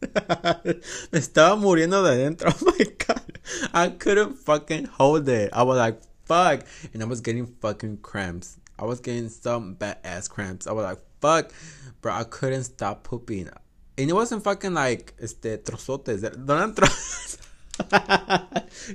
Me 0.00 1.18
estaba 1.18 1.56
muriendo 1.56 2.02
de 2.04 2.16
dentro. 2.16 2.52
Oh 2.62 2.72
my 2.78 2.84
god, 2.98 3.38
I 3.72 3.88
couldn't 3.88 4.36
fucking 4.36 4.84
hold 4.84 5.28
it. 5.28 5.50
I 5.52 5.64
was 5.64 5.76
like, 5.76 6.00
fuck, 6.24 6.64
and 6.92 7.02
I 7.02 7.06
was 7.06 7.20
getting 7.20 7.46
fucking 7.46 7.98
cramps. 7.98 8.58
I 8.78 8.84
was 8.84 9.00
getting 9.00 9.28
some 9.28 9.74
bad 9.74 9.98
ass 10.04 10.28
cramps. 10.28 10.66
I 10.68 10.72
was 10.72 10.84
like, 10.84 10.98
fuck, 11.20 11.52
bro. 12.00 12.12
I 12.12 12.24
couldn't 12.24 12.64
stop 12.64 13.02
pooping, 13.02 13.50
and 13.98 14.10
it 14.10 14.12
wasn't 14.12 14.44
fucking 14.44 14.74
like 14.74 15.14
este 15.20 15.64
trozotes. 15.64 16.22
Eran 16.22 16.74
trozos. 16.74 17.38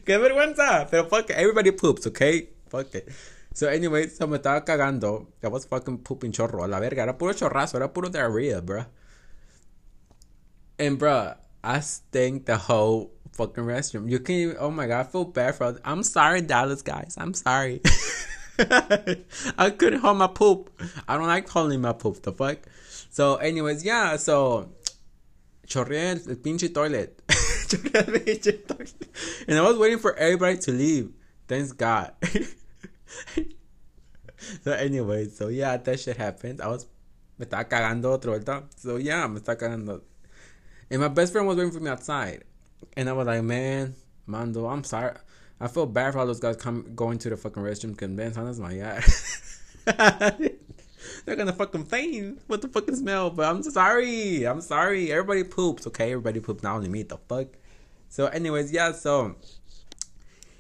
Qué 0.06 0.18
vergüenza. 0.18 0.88
Pero 0.90 1.04
fuck 1.06 1.30
it. 1.30 1.36
Everybody 1.36 1.72
poops, 1.72 2.08
okay? 2.08 2.50
Fuck 2.70 2.96
it. 2.96 3.10
So, 3.54 3.68
anyway, 3.68 4.08
so 4.08 4.28
me 4.28 4.38
estaba 4.38 4.66
cagando. 4.66 5.28
I 5.44 5.48
was 5.48 5.66
fucking 5.66 6.00
pooping 6.00 6.32
chorro. 6.32 6.64
A 6.64 6.68
la 6.68 6.80
verga. 6.80 7.02
Era 7.02 7.14
puro 7.14 7.34
chorrazo. 7.34 7.76
Era 7.76 7.90
puro 7.90 8.10
diarrhea, 8.10 8.62
bro. 8.62 8.86
And, 10.78 10.98
bro, 10.98 11.34
I 11.64 11.80
stink 11.82 12.46
the 12.46 12.58
whole 12.58 13.12
fucking 13.34 13.64
restroom. 13.64 14.10
You 14.10 14.20
can 14.20 14.36
even, 14.36 14.58
oh 14.60 14.72
my 14.72 14.88
god, 14.88 15.00
I 15.00 15.04
feel 15.10 15.26
bad 15.26 15.56
for 15.56 15.80
I'm 15.84 16.04
sorry, 16.04 16.42
Dallas 16.42 16.82
guys. 16.82 17.16
I'm 17.18 17.34
sorry. 17.34 17.82
I 18.60 19.70
couldn't 19.70 20.00
hold 20.00 20.18
my 20.18 20.28
poop. 20.28 20.70
I 21.08 21.18
don't 21.18 21.28
like 21.28 21.48
holding 21.48 21.82
my 21.82 21.94
poop. 21.94 22.22
The 22.22 22.34
fuck. 22.34 22.60
So, 23.10 23.36
anyways, 23.38 23.84
yeah. 23.84 24.18
So, 24.18 24.70
chorreé 25.66 26.16
pinche 26.38 26.74
toilet. 26.74 27.22
el 27.30 28.20
pinche 28.20 28.68
toilet. 28.68 29.08
And 29.48 29.58
I 29.58 29.62
was 29.62 29.78
waiting 29.78 30.00
for 30.00 30.16
everybody 30.16 30.58
to 30.60 30.72
leave. 30.72 31.12
Thanks 31.48 31.72
God. 31.72 32.14
so, 34.64 34.72
anyway, 34.72 35.28
so 35.28 35.48
yeah, 35.48 35.78
that 35.78 36.00
shit 36.00 36.18
happened. 36.18 36.62
I 36.62 36.68
was 36.68 36.86
me 37.38 37.46
estaba 37.46 37.68
cagando 37.68 38.12
otro, 38.12 38.34
¿verdad? 38.34 38.64
So 38.76 38.98
yeah, 38.98 39.28
me 39.28 39.40
estaba 39.40 39.58
cagando. 39.58 40.02
And 40.92 41.02
my 41.02 41.08
best 41.08 41.32
friend 41.32 41.48
was 41.48 41.58
waiting 41.58 41.72
for 41.72 41.80
me 41.80 41.90
outside. 41.90 42.44
And 42.98 43.10
I 43.10 43.14
was 43.14 43.28
like, 43.28 43.44
man, 43.44 43.96
Mando, 44.26 44.68
I'm 44.68 44.84
sorry. 44.84 45.16
I 45.62 45.68
feel 45.68 45.86
bad 45.86 46.14
for 46.14 46.20
all 46.20 46.26
those 46.26 46.40
guys 46.40 46.56
come 46.56 46.94
going 46.96 47.18
to 47.20 47.30
the 47.30 47.38
fucking 47.38 47.62
restroom 47.62 47.98
because 47.98 48.36
that's 48.36 48.60
my 48.60 48.72
yacht. 48.72 49.04
They're 51.26 51.36
gonna 51.36 51.54
fucking 51.54 51.86
faint 51.86 52.42
with 52.48 52.62
the 52.62 52.68
fucking 52.68 52.96
smell. 52.96 53.30
But 53.30 53.50
I'm 53.50 53.64
sorry. 53.64 54.46
I'm 54.46 54.62
sorry. 54.62 55.12
Everybody 55.12 55.44
poops, 55.44 55.88
okay? 55.88 56.12
Everybody 56.12 56.40
poops, 56.40 56.64
not 56.64 56.76
only 56.76 56.90
me. 56.90 57.04
The 57.04 57.18
fuck. 57.18 57.48
So, 58.10 58.28
anyways, 58.28 58.72
yeah. 58.72 58.92
So 58.94 59.36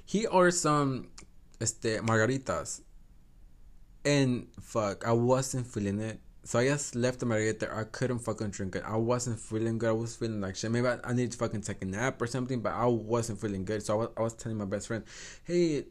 he 0.05 0.25
ordered 0.27 0.51
some, 0.51 1.07
este, 1.59 2.01
margaritas, 2.01 2.81
and 4.05 4.47
fuck, 4.61 5.05
I 5.05 5.11
wasn't 5.11 5.67
feeling 5.67 5.99
it. 5.99 6.19
So 6.43 6.57
I 6.57 6.67
just 6.67 6.95
left 6.95 7.19
the 7.19 7.25
margarita. 7.25 7.69
I 7.71 7.83
couldn't 7.83 8.19
fucking 8.19 8.49
drink 8.49 8.75
it. 8.75 8.83
I 8.85 8.95
wasn't 8.95 9.39
feeling 9.39 9.77
good. 9.77 9.89
I 9.89 9.91
was 9.91 10.15
feeling 10.15 10.41
like 10.41 10.55
shit. 10.55 10.71
Maybe 10.71 10.87
I, 10.87 10.97
I 11.03 11.13
need 11.13 11.31
to 11.31 11.37
fucking 11.37 11.61
take 11.61 11.81
a 11.81 11.85
nap 11.85 12.21
or 12.21 12.27
something, 12.27 12.61
but 12.61 12.73
I 12.73 12.85
wasn't 12.85 13.39
feeling 13.39 13.65
good. 13.65 13.83
So 13.83 13.93
I 13.93 13.97
was, 13.97 14.09
I 14.17 14.21
was 14.21 14.33
telling 14.33 14.57
my 14.57 14.65
best 14.65 14.87
friend, 14.87 15.03
hey, 15.43 15.85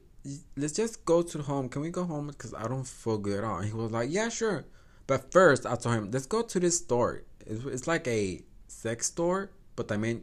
let's 0.57 0.73
just 0.73 1.05
go 1.05 1.23
to 1.23 1.39
the 1.39 1.45
home. 1.45 1.69
Can 1.69 1.83
we 1.83 1.91
go 1.91 2.05
home? 2.05 2.29
Because 2.29 2.55
I 2.55 2.67
don't 2.67 2.87
feel 2.87 3.19
good 3.19 3.39
at 3.39 3.45
all. 3.45 3.59
And 3.59 3.67
he 3.67 3.73
was 3.73 3.93
like, 3.93 4.09
yeah, 4.11 4.31
sure. 4.31 4.65
But 5.07 5.31
first, 5.33 5.65
I 5.65 5.77
told 5.77 5.95
him, 5.95 6.11
let's 6.11 6.27
go 6.27 6.43
to 6.43 6.61
this 6.61 6.79
store. 6.79 7.23
It's, 7.47 7.65
it's 7.65 7.87
like 7.87 8.09
a 8.09 8.43
sex 8.67 9.07
store, 9.07 9.51
but 9.77 9.93
I 9.93 9.97
mean, 9.97 10.23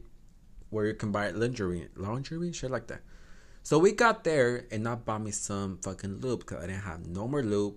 where 0.70 0.86
you 0.86 0.96
can 0.96 1.12
buy 1.12 1.30
lingerie, 1.32 1.88
lingerie, 1.96 2.52
shit 2.52 2.72
like 2.72 2.88
that. 2.88 3.02
So 3.66 3.80
we 3.80 3.94
got 3.94 4.24
there, 4.24 4.68
and 4.70 4.88
I 4.88 4.94
bought 4.94 5.24
me 5.24 5.32
some 5.32 5.80
fucking 5.80 6.22
lube 6.22 6.42
because 6.42 6.64
I 6.64 6.68
didn't 6.68 6.84
have 6.84 7.08
no 7.08 7.28
more 7.28 7.42
lube 7.42 7.74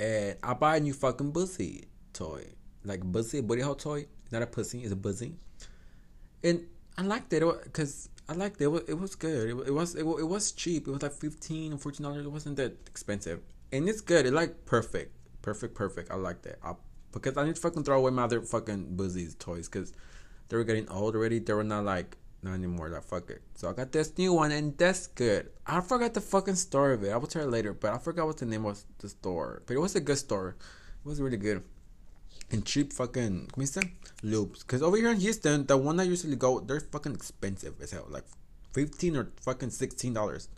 and 0.00 0.36
I 0.42 0.54
buy 0.54 0.78
a 0.78 0.80
new 0.80 0.94
fucking 0.94 1.30
pussy 1.30 1.84
toy, 2.12 2.44
like 2.84 3.00
pussy 3.12 3.40
booty 3.40 3.62
hole 3.62 3.76
toy. 3.76 4.06
not 4.32 4.42
a 4.42 4.46
pussy, 4.46 4.82
it's 4.82 4.92
a 4.92 4.96
pussy, 4.96 5.34
and 6.42 6.66
I 6.98 7.02
liked 7.02 7.32
it 7.32 7.44
because 7.62 8.08
I 8.28 8.32
liked 8.32 8.60
it. 8.60 8.64
It 8.64 8.98
was, 8.98 9.14
good. 9.14 9.50
It, 9.50 9.72
was 9.72 9.94
it, 9.94 10.00
it, 10.00 10.28
was 10.28 10.50
cheap. 10.50 10.88
It 10.88 10.90
was 10.90 11.02
like 11.02 11.12
fifteen 11.12 11.72
or 11.72 11.78
fourteen 11.78 12.04
dollars. 12.04 12.26
It 12.26 12.32
wasn't 12.32 12.56
that 12.56 12.76
expensive, 12.88 13.40
and 13.72 13.88
it's 13.88 14.00
good. 14.00 14.26
It 14.26 14.32
like 14.32 14.66
perfect, 14.66 15.14
perfect, 15.42 15.76
perfect. 15.76 16.10
I 16.10 16.16
liked 16.16 16.46
it. 16.46 16.58
I, 16.64 16.74
because 17.12 17.36
I 17.36 17.44
need 17.44 17.54
to 17.54 17.60
fucking 17.60 17.84
throw 17.84 17.98
away 17.98 18.10
my 18.10 18.24
other 18.24 18.42
fucking 18.42 18.96
buzzies 18.96 19.36
toys 19.36 19.68
because 19.68 19.92
they 20.48 20.56
were 20.56 20.64
getting 20.64 20.88
old 20.88 21.14
already. 21.14 21.38
They 21.38 21.52
were 21.52 21.64
not 21.64 21.84
like 21.84 22.16
not 22.46 22.54
anymore. 22.54 22.88
Like 22.88 23.02
fuck 23.02 23.30
it. 23.30 23.42
So 23.54 23.68
I 23.68 23.72
got 23.72 23.92
this 23.92 24.16
new 24.16 24.32
one, 24.32 24.52
and 24.52 24.76
that's 24.78 25.06
good. 25.08 25.50
I 25.66 25.80
forgot 25.80 26.14
the 26.14 26.20
fucking 26.20 26.54
store 26.54 26.92
of 26.92 27.04
it. 27.04 27.10
I 27.10 27.16
will 27.16 27.26
tell 27.26 27.44
you 27.44 27.50
later, 27.50 27.72
but 27.72 27.92
I 27.92 27.98
forgot 27.98 28.26
what 28.26 28.38
the 28.38 28.46
name 28.46 28.62
was 28.62 28.86
the 28.98 29.08
store. 29.08 29.62
But 29.66 29.74
it 29.74 29.80
was 29.80 29.94
a 29.96 30.00
good 30.00 30.18
store. 30.18 30.56
It 31.04 31.08
was 31.08 31.20
really 31.20 31.36
good. 31.36 31.62
And 32.50 32.64
cheap 32.64 32.92
fucking 32.92 33.48
¿cómo 33.52 33.62
dice? 33.62 33.82
loops. 34.22 34.62
Cause 34.62 34.80
over 34.80 34.96
here 34.96 35.10
in 35.10 35.18
Houston, 35.18 35.66
the 35.66 35.76
one 35.76 35.98
I 35.98 36.04
usually 36.04 36.36
go, 36.36 36.60
they're 36.60 36.80
fucking 36.80 37.14
expensive 37.14 37.74
as 37.82 37.90
hell. 37.90 38.06
Like 38.08 38.24
fifteen 38.72 39.16
or 39.16 39.32
fucking 39.40 39.70
sixteen 39.70 40.14
dollars. 40.14 40.48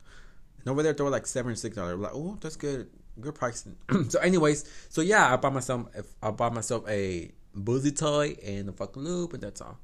And 0.59 0.69
over 0.69 0.83
there 0.83 0.93
they 0.93 1.03
were 1.03 1.11
like 1.11 1.27
seven 1.27 1.53
or 1.53 1.57
six 1.57 1.77
dollars. 1.77 1.99
Like, 1.99 2.13
oh, 2.15 2.37
that's 2.41 2.57
good. 2.57 2.91
Good 3.21 3.35
pricing. 3.35 3.77
so 4.11 4.21
anyways, 4.21 4.71
so 4.91 5.01
yeah, 5.01 5.33
I 5.33 5.37
bought 5.37 5.55
myself 5.55 5.87
I 6.23 6.31
bought 6.31 6.53
myself 6.55 6.87
a 6.89 7.33
boozy 7.55 7.93
toy 7.93 8.37
and 8.45 8.69
a 8.69 8.73
fucking 8.73 9.03
loop 9.03 9.33
and 9.33 9.43
that's 9.43 9.61
all. 9.63 9.79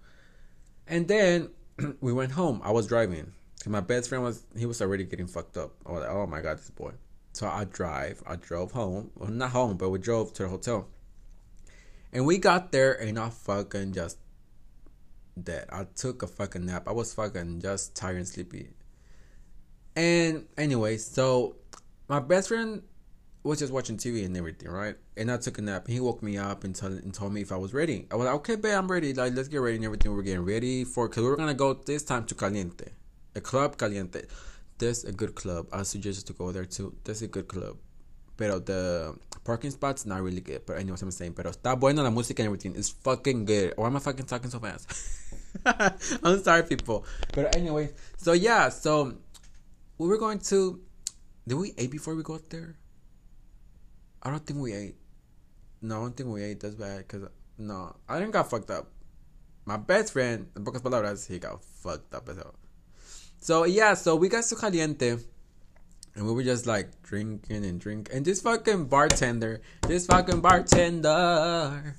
And 0.87 1.09
then 1.09 1.49
we 2.01 2.13
went 2.13 2.33
home. 2.33 2.61
I 2.65 2.71
was 2.71 2.87
driving. 2.87 3.33
My 3.67 3.81
best 3.81 4.09
friend 4.09 4.23
was 4.23 4.45
he 4.57 4.67
was 4.67 4.83
already 4.83 5.05
getting 5.05 5.27
fucked 5.27 5.57
up. 5.57 5.73
I 5.87 5.93
was 5.93 6.03
like, 6.03 6.11
oh 6.11 6.27
my 6.27 6.41
god, 6.41 6.59
this 6.59 6.71
boy. 6.71 6.93
So 7.33 7.49
I 7.49 7.65
drive. 7.65 8.23
I 8.27 8.37
drove 8.37 8.73
home. 8.73 9.11
Well, 9.17 9.31
not 9.31 9.51
home, 9.51 9.77
but 9.77 9.91
we 9.91 9.99
drove 9.99 10.33
to 10.35 10.45
the 10.45 10.49
hotel. 10.49 10.89
And 12.13 12.27
we 12.27 12.39
got 12.39 12.73
there 12.73 12.93
and 12.93 13.19
I 13.19 13.31
fucking 13.31 13.93
just 13.93 14.19
dead. 15.43 15.67
I 15.73 15.87
took 15.97 16.23
a 16.23 16.27
fucking 16.27 16.67
nap. 16.67 16.87
I 16.87 16.93
was 16.93 17.13
fucking 17.15 17.61
just 17.61 17.97
tired 17.97 18.17
and 18.17 18.29
sleepy. 18.29 18.69
And 19.97 20.47
anyway, 20.57 20.99
so 20.99 21.57
my 22.09 22.21
best 22.21 22.49
friend 22.49 22.83
was 23.45 23.59
just 23.59 23.73
watching 23.73 23.99
TV 23.99 24.25
and 24.25 24.37
everything, 24.37 24.71
right? 24.71 24.97
And 25.17 25.31
I 25.31 25.37
took 25.37 25.59
a 25.59 25.63
nap. 25.63 25.87
He 25.87 26.01
woke 26.01 26.23
me 26.23 26.39
up 26.39 26.65
and, 26.65 26.75
told 26.75 26.95
and 26.95 27.13
told 27.13 27.33
me 27.33 27.43
if 27.43 27.53
I 27.53 27.57
was 27.57 27.75
ready. 27.75 28.07
I 28.11 28.17
was 28.17 28.25
like, 28.25 28.35
okay, 28.37 28.57
babe, 28.57 28.75
I'm 28.75 28.91
ready. 28.91 29.13
Like, 29.13 29.35
let's 29.35 29.49
get 29.49 29.59
ready 29.59 29.77
and 29.77 29.85
everything. 29.85 30.13
We're 30.15 30.23
getting 30.23 30.45
ready 30.45 30.85
for 30.85 31.09
because 31.09 31.23
we're 31.23 31.37
gonna 31.37 31.55
go 31.55 31.75
this 31.75 32.03
time 32.03 32.25
to 32.27 32.35
Caliente, 32.35 32.87
a 33.37 33.41
club 33.41 33.77
Caliente. 33.77 34.23
There's 34.79 35.05
a 35.05 35.13
good 35.13 35.35
club. 35.35 35.69
I 35.73 35.83
suggest 35.83 36.27
to 36.27 36.33
go 36.33 36.53
there 36.53 36.65
too. 36.65 36.97
There's 37.05 37.23
a 37.23 37.29
good 37.29 37.47
club. 37.47 37.77
Pero 38.37 38.59
the 38.59 39.15
parking 39.45 39.71
spot's 39.71 40.07
not 40.07 40.23
really 40.23 40.41
good. 40.41 40.67
But 40.67 40.79
I 40.79 40.83
know 40.83 40.95
what 40.95 41.03
I'm 41.03 41.11
saying. 41.11 41.35
Pero 41.35 41.51
está 41.51 41.79
bueno 41.79 42.03
la 42.03 42.11
música 42.11 42.41
and 42.41 42.47
everything. 42.47 42.75
It's 42.75 42.89
fucking 42.89 43.45
good. 43.45 43.75
Why 43.77 43.87
am 43.87 43.97
I 43.97 44.01
fucking 44.01 44.27
talking 44.27 44.51
so 44.51 44.59
fast? 44.59 44.91
I'm 46.25 46.43
sorry, 46.43 46.65
people. 46.65 47.05
But 47.33 47.55
anyway, 47.55 47.91
so 48.17 48.33
yeah, 48.33 48.71
so 48.71 49.15
we 49.99 50.09
were 50.09 50.19
going 50.19 50.39
to. 50.51 50.81
Did 51.47 51.55
we 51.55 51.75
eat 51.77 51.91
before 51.91 52.17
we 52.17 52.23
got 52.23 52.49
there? 52.49 52.77
I 54.25 54.31
don't 54.31 54.45
think 54.47 54.61
we 54.61 54.73
ate. 54.73 54.97
No, 55.83 55.99
I 55.99 56.01
don't 56.01 56.17
think 56.17 56.31
we 56.31 56.43
ate. 56.43 56.61
That's 56.61 56.75
bad. 56.75 57.07
Cause 57.09 57.29
no, 57.59 57.95
I 58.09 58.19
didn't 58.19 58.33
got 58.33 58.49
fucked 58.51 58.71
up. 58.71 58.89
My 59.67 59.77
best 59.77 60.13
friend, 60.13 60.49
in 60.57 60.65
pocas 60.65 60.83
palabras, 60.83 61.27
he 61.27 61.39
got 61.39 61.63
fucked 61.63 62.15
up 62.15 62.29
as 62.29 62.37
hell. 62.37 62.55
So 63.39 63.65
yeah, 63.65 63.95
so 63.95 64.17
we 64.17 64.29
got 64.29 64.45
to 64.45 64.57
caliente, 64.57 65.17
and 66.15 66.27
we 66.27 66.33
were 66.33 66.43
just 66.43 66.67
like 66.67 67.03
drinking 67.03 67.65
and 67.65 67.81
drinking. 67.81 68.17
And 68.17 68.25
this 68.25 68.41
fucking 68.41 68.87
bartender, 68.87 69.61
this 69.87 70.07
fucking 70.07 70.41
bartender, 70.41 71.95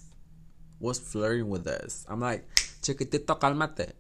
was 0.80 1.00
flirting 1.00 1.50
with 1.50 1.68
us. 1.68 2.06
I'm 2.10 2.20
like, 2.20 2.48
chiquitito, 2.82 3.40
calmate. 3.40 3.94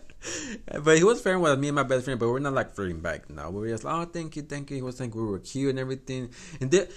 but 0.83 0.97
he 0.97 1.03
was 1.03 1.21
flirting 1.21 1.41
with 1.41 1.59
me 1.59 1.69
and 1.69 1.75
my 1.75 1.83
best 1.83 2.05
friend, 2.05 2.19
but 2.19 2.29
we're 2.29 2.39
not 2.39 2.53
like 2.53 2.73
flirting 2.73 2.99
back 2.99 3.29
now. 3.29 3.49
We 3.49 3.61
were 3.61 3.67
just 3.69 3.83
like, 3.83 3.95
oh, 3.95 4.09
thank 4.11 4.35
you, 4.35 4.41
thank 4.43 4.69
you. 4.69 4.77
He 4.77 4.81
was 4.81 4.97
saying 4.97 5.11
we 5.11 5.21
were 5.21 5.39
cute 5.39 5.69
and 5.69 5.79
everything. 5.79 6.29
And 6.59 6.71
then 6.71 6.87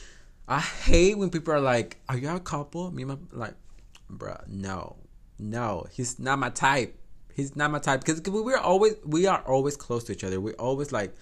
I 0.46 0.60
hate 0.60 1.18
when 1.18 1.30
people 1.30 1.54
are 1.54 1.60
like, 1.60 1.98
are 2.08 2.16
you 2.16 2.28
a 2.28 2.40
couple? 2.40 2.90
Me 2.90 3.02
and 3.02 3.10
my, 3.12 3.16
like, 3.32 3.54
bruh, 4.12 4.46
no, 4.48 4.96
no, 5.38 5.86
he's 5.90 6.18
not 6.18 6.38
my 6.38 6.50
type. 6.50 6.98
He's 7.34 7.56
not 7.56 7.70
my 7.70 7.80
type 7.80 8.04
because 8.04 8.20
we're 8.22 8.56
always 8.56 8.94
we 9.04 9.26
are 9.26 9.40
always 9.40 9.76
close 9.76 10.04
to 10.04 10.12
each 10.12 10.22
other. 10.22 10.40
We're 10.40 10.54
always 10.54 10.92
like 10.92 11.14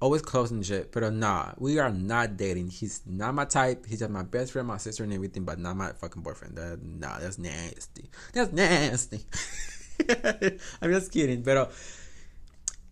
always 0.00 0.20
close 0.20 0.50
and 0.50 0.64
shit. 0.64 0.92
But 0.92 1.10
nah, 1.12 1.52
we 1.56 1.78
are 1.78 1.90
not 1.90 2.36
dating. 2.36 2.68
He's 2.68 3.00
not 3.06 3.34
my 3.34 3.46
type. 3.46 3.86
He's 3.86 4.00
just 4.00 4.10
my 4.10 4.22
best 4.22 4.52
friend, 4.52 4.68
my 4.68 4.76
sister, 4.76 5.04
and 5.04 5.12
everything, 5.12 5.44
but 5.44 5.58
not 5.58 5.76
my 5.76 5.92
fucking 5.92 6.22
boyfriend. 6.22 6.56
That, 6.56 6.82
nah, 6.82 7.18
that's 7.18 7.38
nasty. 7.38 8.10
That's 8.34 8.52
nasty. 8.52 9.20
I'm 10.82 10.92
just 10.92 11.12
kidding, 11.12 11.42
but 11.42 11.72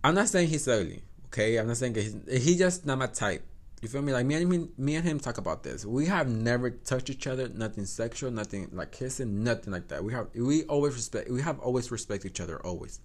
I'm 0.04 0.14
not 0.14 0.28
saying 0.28 0.48
he's 0.48 0.68
ugly. 0.68 1.02
Okay, 1.26 1.56
I'm 1.58 1.66
not 1.66 1.76
saying 1.76 1.94
he's 1.94 2.44
he 2.44 2.56
just 2.56 2.86
not 2.86 2.98
my 2.98 3.06
type. 3.06 3.44
You 3.82 3.88
feel 3.88 4.02
me? 4.02 4.12
Like 4.12 4.24
me 4.24 4.36
and 4.36 4.48
me, 4.48 4.68
me 4.78 4.94
and 4.94 5.04
him 5.04 5.20
talk 5.20 5.38
about 5.38 5.62
this. 5.62 5.84
We 5.84 6.06
have 6.06 6.28
never 6.28 6.70
touched 6.70 7.10
each 7.10 7.26
other, 7.26 7.48
nothing 7.48 7.84
sexual, 7.84 8.30
nothing 8.30 8.70
like 8.72 8.92
kissing, 8.92 9.44
nothing 9.44 9.72
like 9.72 9.88
that. 9.88 10.02
We 10.02 10.12
have 10.12 10.28
we 10.34 10.64
always 10.64 10.94
respect. 10.94 11.30
We 11.30 11.42
have 11.42 11.58
always 11.60 11.90
respect 11.90 12.24
each 12.24 12.40
other 12.40 12.64
always. 12.64 13.00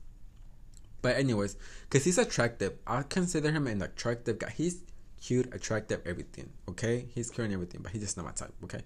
But 1.02 1.18
anyways, 1.18 1.58
cause 1.90 2.04
he's 2.04 2.20
attractive, 2.20 2.74
I 2.86 3.02
consider 3.04 3.52
him 3.52 3.68
an 3.68 3.82
attractive 3.82 4.38
guy. 4.40 4.52
He's 4.52 4.84
cute, 5.20 5.54
attractive, 5.54 6.02
everything. 6.06 6.52
Okay, 6.70 7.08
he's 7.14 7.32
cute 7.32 7.46
and 7.46 7.54
everything, 7.54 7.82
but 7.82 7.92
he's 7.92 8.02
just 8.02 8.18
not 8.18 8.26
my 8.26 8.32
type. 8.32 8.54
Okay, 8.64 8.82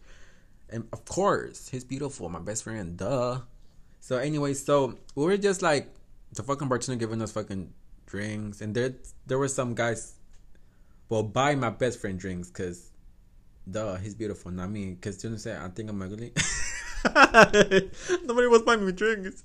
and 0.69 0.87
of 0.93 1.05
course 1.05 1.67
he's 1.67 1.83
beautiful, 1.83 2.29
my 2.29 2.39
best 2.39 2.63
friend. 2.63 2.97
Duh. 2.97 3.41
So 4.05 4.17
anyway, 4.19 4.53
so 4.53 4.99
we 5.15 5.25
were 5.25 5.35
just 5.35 5.63
like 5.63 5.89
the 6.31 6.43
fucking 6.43 6.67
bartender 6.67 6.99
giving 6.99 7.23
us 7.23 7.31
fucking 7.31 7.73
drinks, 8.05 8.61
and 8.61 8.75
there 8.75 8.93
there 9.25 9.39
were 9.39 9.47
some 9.47 9.73
guys, 9.73 10.13
well, 11.09 11.23
buy 11.23 11.55
my 11.55 11.71
best 11.71 11.99
friend 11.99 12.19
drinks, 12.19 12.51
cause, 12.51 12.91
duh, 13.67 13.95
he's 13.95 14.13
beautiful, 14.13 14.51
not 14.51 14.69
me. 14.69 14.95
Cause 15.01 15.23
you 15.23 15.31
know 15.31 15.37
what 15.37 15.47
I'm? 15.47 15.65
I 15.65 15.73
think 15.73 15.89
I'm 15.89 15.99
ugly. 16.03 16.33
Nobody 18.25 18.45
was 18.45 18.61
buying 18.61 18.85
me 18.85 18.91
drinks, 18.91 19.41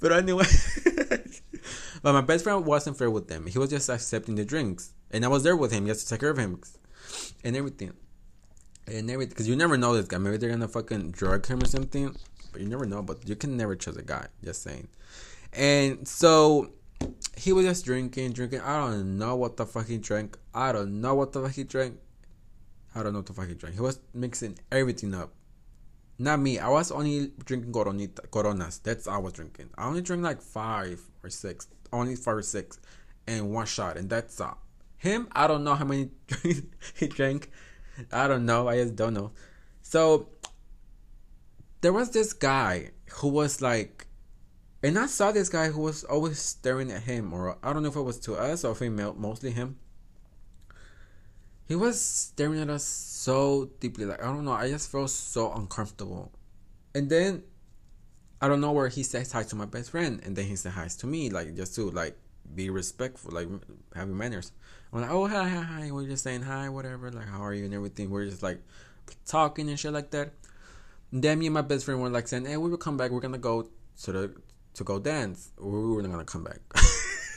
but 0.00 0.10
anyway. 0.10 0.46
but 2.02 2.12
my 2.12 2.22
best 2.22 2.42
friend 2.42 2.66
wasn't 2.66 2.98
fair 2.98 3.08
with 3.08 3.28
them. 3.28 3.46
He 3.46 3.56
was 3.56 3.70
just 3.70 3.88
accepting 3.88 4.34
the 4.34 4.44
drinks, 4.44 4.94
and 5.12 5.24
I 5.24 5.28
was 5.28 5.44
there 5.44 5.54
with 5.54 5.70
him 5.70 5.86
just 5.86 6.08
to 6.08 6.14
take 6.14 6.22
care 6.22 6.30
of 6.30 6.38
him, 6.38 6.60
and 7.44 7.54
everything, 7.56 7.92
and 8.88 9.08
everything. 9.08 9.28
Because 9.28 9.46
you 9.46 9.54
never 9.54 9.76
know 9.76 9.94
this 9.94 10.08
guy. 10.08 10.18
Maybe 10.18 10.38
they're 10.38 10.50
gonna 10.50 10.66
fucking 10.66 11.12
drug 11.12 11.46
him 11.46 11.62
or 11.62 11.66
something 11.66 12.16
but 12.52 12.60
you 12.60 12.68
never 12.68 12.86
know. 12.86 13.02
But 13.02 13.28
you 13.28 13.36
can 13.36 13.56
never 13.56 13.74
trust 13.74 13.98
a 13.98 14.02
guy. 14.02 14.26
Just 14.44 14.62
saying. 14.62 14.88
And 15.52 16.06
so 16.06 16.70
he 17.36 17.52
was 17.52 17.64
just 17.64 17.84
drinking, 17.84 18.32
drinking. 18.32 18.60
I 18.60 18.78
don't 18.78 19.18
know 19.18 19.36
what 19.36 19.56
the 19.56 19.66
fuck 19.66 19.86
he 19.86 19.98
drank. 19.98 20.38
I 20.54 20.72
don't 20.72 21.00
know 21.00 21.14
what 21.14 21.32
the 21.32 21.42
fuck 21.42 21.52
he 21.52 21.64
drank. 21.64 21.98
I 22.94 23.02
don't 23.02 23.12
know 23.12 23.20
what 23.20 23.26
the 23.26 23.32
fuck 23.32 23.48
he 23.48 23.54
drank. 23.54 23.74
He 23.74 23.80
was 23.80 24.00
mixing 24.14 24.58
everything 24.70 25.14
up. 25.14 25.32
Not 26.18 26.40
me. 26.40 26.58
I 26.58 26.68
was 26.68 26.90
only 26.90 27.32
drinking 27.44 27.72
coronita, 27.72 28.30
coronas. 28.30 28.78
That's 28.78 29.06
all 29.06 29.16
I 29.16 29.18
was 29.18 29.32
drinking. 29.32 29.70
I 29.76 29.86
only 29.86 30.02
drank 30.02 30.22
like 30.22 30.40
five 30.40 31.00
or 31.24 31.30
six. 31.30 31.66
Only 31.92 32.16
five 32.16 32.36
or 32.36 32.42
six. 32.42 32.78
And 33.26 33.50
one 33.50 33.66
shot. 33.66 33.96
And 33.96 34.08
that's 34.08 34.40
all. 34.40 34.58
Him, 34.98 35.26
I 35.32 35.46
don't 35.46 35.64
know 35.64 35.74
how 35.74 35.84
many 35.84 36.10
he 36.94 37.08
drank. 37.08 37.50
I 38.12 38.28
don't 38.28 38.46
know. 38.46 38.68
I 38.68 38.76
just 38.76 38.94
don't 38.94 39.14
know. 39.14 39.32
So 39.82 40.28
there 41.82 41.92
was 41.92 42.10
this 42.10 42.32
guy 42.32 42.90
who 43.10 43.28
was 43.28 43.60
like 43.60 44.06
and 44.82 44.98
I 44.98 45.06
saw 45.06 45.30
this 45.30 45.48
guy 45.48 45.68
who 45.68 45.80
was 45.80 46.02
always 46.02 46.40
staring 46.40 46.90
at 46.90 47.02
him, 47.02 47.32
or 47.32 47.56
I 47.62 47.72
don't 47.72 47.84
know 47.84 47.88
if 47.88 47.94
it 47.94 48.02
was 48.02 48.18
to 48.20 48.34
us 48.34 48.64
or 48.64 48.74
female, 48.74 49.14
mostly 49.14 49.52
him. 49.52 49.78
He 51.68 51.76
was 51.76 52.00
staring 52.00 52.60
at 52.60 52.68
us 52.68 52.82
so 52.82 53.70
deeply, 53.78 54.06
like 54.06 54.20
I 54.20 54.26
don't 54.26 54.44
know. 54.44 54.52
I 54.52 54.68
just 54.68 54.90
felt 54.90 55.10
so 55.10 55.52
uncomfortable. 55.52 56.32
And 56.94 57.08
then 57.08 57.44
I 58.40 58.48
don't 58.48 58.60
know 58.60 58.72
where 58.72 58.88
he 58.88 59.04
says 59.04 59.30
hi 59.30 59.44
to 59.44 59.56
my 59.56 59.66
best 59.66 59.90
friend, 59.90 60.20
and 60.24 60.34
then 60.34 60.46
he 60.46 60.56
said 60.56 60.72
hi 60.72 60.88
to 60.88 61.06
me, 61.06 61.30
like 61.30 61.54
just 61.54 61.76
to 61.76 61.88
like 61.90 62.18
be 62.52 62.68
respectful, 62.68 63.30
like 63.32 63.48
having 63.94 64.16
manners. 64.16 64.50
I'm 64.92 65.02
like, 65.02 65.10
oh 65.10 65.28
hi 65.28 65.48
hi 65.48 65.62
hi, 65.62 65.90
we're 65.92 66.08
just 66.08 66.24
saying 66.24 66.42
hi, 66.42 66.68
whatever, 66.68 67.12
like 67.12 67.28
how 67.28 67.40
are 67.44 67.54
you 67.54 67.66
and 67.66 67.74
everything. 67.74 68.10
We're 68.10 68.26
just 68.26 68.42
like 68.42 68.60
talking 69.26 69.68
and 69.68 69.78
shit 69.78 69.92
like 69.92 70.10
that. 70.10 70.32
Then 71.12 71.38
me 71.38 71.46
and 71.46 71.54
my 71.54 71.62
best 71.62 71.84
friend 71.84 72.00
were 72.00 72.08
like 72.08 72.26
saying, 72.26 72.46
hey, 72.46 72.56
we 72.56 72.70
will 72.70 72.78
come 72.78 72.96
back. 72.96 73.10
We're 73.10 73.20
gonna 73.20 73.38
go 73.38 73.68
to 74.04 74.12
the 74.12 74.34
to 74.74 74.84
go 74.84 74.98
dance. 74.98 75.50
We 75.58 75.70
were 75.70 76.02
not 76.02 76.10
gonna 76.10 76.24
come 76.24 76.44
back. 76.44 76.60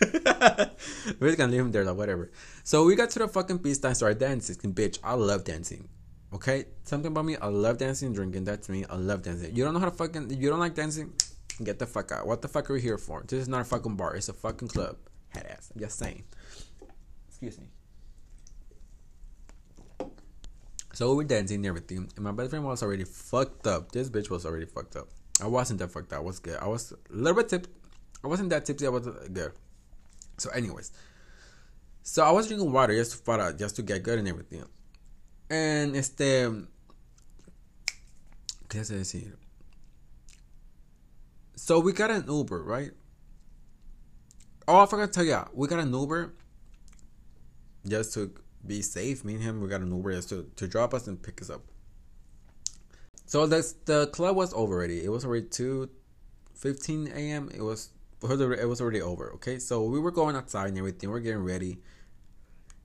we're 1.20 1.28
just 1.28 1.38
gonna 1.38 1.52
leave 1.52 1.62
him 1.62 1.72
there, 1.72 1.84
like 1.84 1.98
whatever. 1.98 2.32
So 2.64 2.86
we 2.86 2.96
got 2.96 3.10
to 3.12 3.20
the 3.20 3.28
fucking 3.28 3.60
pista 3.60 3.88
and 3.88 3.98
started 3.98 4.20
dancing. 4.20 4.74
Bitch, 4.74 5.00
I 5.04 5.14
love 5.14 5.44
dancing. 5.44 5.90
Okay, 6.34 6.66
something 6.84 7.12
about 7.12 7.26
me. 7.26 7.36
I 7.36 7.48
love 7.48 7.78
dancing, 7.78 8.14
drinking. 8.14 8.46
That's 8.46 8.70
me. 8.70 8.86
I 8.90 8.96
love 8.96 9.24
dancing. 9.24 9.56
You 9.56 9.66
don't 9.66 9.74
know 9.74 9.80
how 9.80 9.90
to 9.90 9.96
fucking. 9.96 10.32
You 10.32 10.50
don't 10.50 10.60
like 10.60 10.76
dancing. 10.76 11.14
Get 11.64 11.80
the 11.80 11.86
fuck 11.86 12.12
out. 12.12 12.28
What 12.28 12.42
the 12.42 12.48
fuck 12.48 12.70
are 12.70 12.74
we 12.74 12.82
here 12.82 12.98
for? 12.98 13.24
This 13.28 13.42
is 13.42 13.48
not 13.48 13.62
a 13.62 13.66
fucking 13.66 13.96
bar. 13.96 14.16
It's 14.16 14.30
a 14.30 14.34
fucking 14.34 14.70
club. 14.70 14.98
Head 15.30 15.48
ass. 15.50 15.72
I'm 15.74 15.82
just 15.82 15.98
saying. 15.98 16.24
Excuse 17.30 17.58
me. 17.60 17.68
So 20.96 21.10
we 21.10 21.16
were 21.18 21.24
dancing 21.26 21.58
and 21.58 21.66
everything, 21.66 22.10
and 22.16 22.24
my 22.24 22.32
best 22.32 22.52
friend 22.52 22.64
was 22.64 22.82
already 22.82 23.04
fucked 23.04 23.68
up. 23.68 23.92
This 23.92 24.10
bitch 24.10 24.30
was 24.30 24.46
already 24.46 24.66
fucked 24.66 24.96
up. 24.96 25.10
I 25.42 25.48
wasn't 25.48 25.80
that 25.80 25.92
fucked 25.92 26.14
up. 26.14 26.20
I 26.20 26.22
was 26.22 26.40
good. 26.40 26.58
I 26.58 26.68
was 26.68 26.94
a 26.94 27.14
little 27.14 27.36
bit 27.36 27.50
tip. 27.50 27.68
I 28.24 28.28
wasn't 28.28 28.50
that 28.52 28.66
tipsy. 28.66 28.86
I 28.86 28.90
was 28.90 29.06
uh, 29.06 29.28
good. 29.34 29.52
So, 30.38 30.50
anyways, 30.52 30.94
so 32.02 32.24
I 32.24 32.32
was 32.32 32.48
drinking 32.48 32.72
water 32.72 32.96
just 32.96 33.26
for 33.26 33.52
just 33.52 33.76
to 33.76 33.82
get 33.82 34.04
good 34.04 34.20
and 34.20 34.28
everything. 34.30 34.64
And 35.50 35.98
este, 35.98 36.50
¿qué 38.70 38.86
se 38.86 38.96
decir? 38.96 39.34
So 41.58 41.82
we 41.82 41.92
got 41.92 42.10
an 42.10 42.24
Uber, 42.26 42.64
right? 42.64 42.92
Oh, 44.66 44.80
I 44.80 44.86
forgot 44.86 45.08
to 45.08 45.12
tell 45.12 45.26
you, 45.26 45.44
we 45.54 45.68
got 45.68 45.80
an 45.80 45.94
Uber 45.94 46.34
just 47.86 48.14
to 48.14 48.32
be 48.68 48.82
safe. 48.82 49.24
Me 49.24 49.36
and 49.36 49.44
him, 49.44 49.62
we 49.62 49.68
got 49.68 49.82
an 49.82 49.96
Uber 49.96 50.22
to, 50.22 50.50
to 50.56 50.68
drop 50.68 50.94
us 50.94 51.08
and 51.08 51.22
pick 51.22 51.42
us 51.42 51.50
up. 51.50 51.62
So 53.26 53.48
the 53.48 53.74
the 53.86 54.08
club 54.08 54.36
was 54.36 54.54
over 54.54 54.76
already. 54.76 55.04
It 55.04 55.10
was 55.10 55.26
already 55.26 55.48
two 55.48 55.90
fifteen 56.54 57.08
a.m. 57.08 57.50
It 57.54 57.62
was 57.62 57.90
it 58.22 58.68
was 58.68 58.82
already 58.82 59.02
over. 59.02 59.34
Okay, 59.36 59.60
so 59.60 59.84
we 59.84 60.00
were 60.00 60.12
going 60.12 60.36
outside 60.36 60.70
and 60.70 60.78
everything. 60.78 61.10
We're 61.10 61.20
getting 61.20 61.44
ready, 61.44 61.80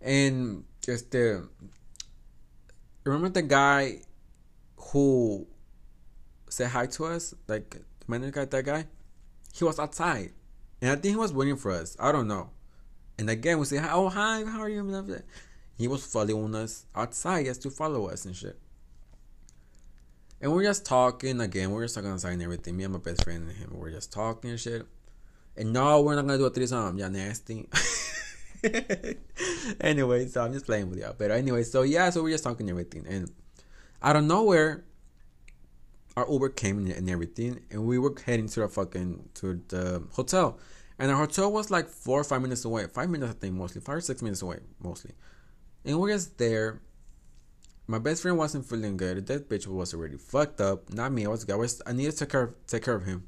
and 0.00 0.64
just 0.82 1.10
the 1.10 1.48
remember 3.04 3.28
the 3.28 3.42
guy 3.42 4.00
who 4.76 5.46
said 6.48 6.70
hi 6.70 6.86
to 6.86 7.04
us, 7.06 7.34
like 7.46 7.70
the 7.70 7.80
manager 8.08 8.32
guy, 8.32 8.44
that 8.46 8.64
guy. 8.64 8.86
He 9.52 9.64
was 9.64 9.78
outside, 9.78 10.32
and 10.80 10.90
I 10.90 10.94
think 10.94 11.12
he 11.12 11.16
was 11.16 11.32
waiting 11.32 11.56
for 11.56 11.70
us. 11.72 11.96
I 12.00 12.12
don't 12.12 12.28
know. 12.28 12.50
And 13.18 13.28
again, 13.28 13.58
we 13.58 13.66
say, 13.66 13.78
"Oh 13.78 14.08
hi, 14.08 14.44
how 14.44 14.60
are 14.60 14.68
you?" 14.68 14.82
He 15.80 15.88
was 15.88 16.04
following 16.04 16.54
us 16.56 16.84
outside 16.94 17.46
just 17.46 17.62
to 17.62 17.70
follow 17.70 18.10
us 18.10 18.26
and 18.26 18.36
shit. 18.36 18.60
And 20.38 20.52
we're 20.52 20.64
just 20.64 20.84
talking 20.84 21.40
again. 21.40 21.70
We're 21.70 21.84
just 21.84 21.94
talking 21.94 22.10
outside 22.10 22.32
and 22.32 22.42
everything. 22.42 22.76
Me 22.76 22.84
and 22.84 22.92
my 22.92 22.98
best 22.98 23.24
friend 23.24 23.48
and 23.48 23.56
him. 23.56 23.70
We're 23.72 23.90
just 23.90 24.12
talking 24.12 24.50
and 24.50 24.60
shit. 24.60 24.84
And 25.56 25.72
no, 25.72 26.02
we're 26.02 26.16
not 26.16 26.26
gonna 26.26 26.36
do 26.36 26.44
a 26.44 26.50
threesome. 26.50 26.98
Yeah, 26.98 27.08
nasty. 27.08 27.66
anyway, 29.80 30.26
so 30.26 30.44
I'm 30.44 30.52
just 30.52 30.66
playing 30.66 30.90
with 30.90 30.98
y'all. 30.98 31.14
But 31.16 31.30
anyway, 31.30 31.62
so 31.62 31.80
yeah, 31.80 32.10
so 32.10 32.24
we're 32.24 32.32
just 32.32 32.44
talking 32.44 32.68
and 32.68 32.78
everything. 32.78 33.06
And 33.08 33.32
out 34.02 34.16
of 34.16 34.24
nowhere, 34.24 34.84
our 36.14 36.30
Uber 36.30 36.50
came 36.50 36.90
and 36.90 37.08
everything, 37.08 37.58
and 37.70 37.86
we 37.86 37.98
were 37.98 38.14
heading 38.26 38.48
to 38.48 38.60
the 38.60 38.68
fucking 38.68 39.30
to 39.36 39.62
the 39.68 40.02
hotel. 40.12 40.58
And 40.98 41.10
our 41.10 41.16
hotel 41.16 41.50
was 41.50 41.70
like 41.70 41.88
four 41.88 42.20
or 42.20 42.24
five 42.24 42.42
minutes 42.42 42.66
away. 42.66 42.86
Five 42.88 43.08
minutes, 43.08 43.30
I 43.30 43.34
think, 43.34 43.54
mostly. 43.54 43.80
Five 43.80 43.96
or 43.96 44.00
six 44.02 44.20
minutes 44.20 44.42
away, 44.42 44.58
mostly. 44.78 45.12
And 45.84 45.98
we're 45.98 46.12
just 46.12 46.38
there 46.38 46.80
my 47.90 47.98
best 47.98 48.22
friend 48.22 48.38
wasn't 48.38 48.64
feeling 48.66 48.96
good. 48.96 49.26
That 49.26 49.48
bitch 49.48 49.66
was 49.66 49.92
already 49.94 50.16
fucked 50.16 50.60
up. 50.60 50.94
Not 50.94 51.10
me. 51.10 51.26
I 51.26 51.28
was. 51.28 51.48
I 51.50 51.56
was. 51.56 51.82
I 51.84 51.92
needed 51.92 52.12
to 52.12 52.18
take 52.18 52.28
care 52.28 52.42
of, 52.42 52.66
take 52.68 52.84
care 52.84 52.94
of 52.94 53.04
him. 53.04 53.26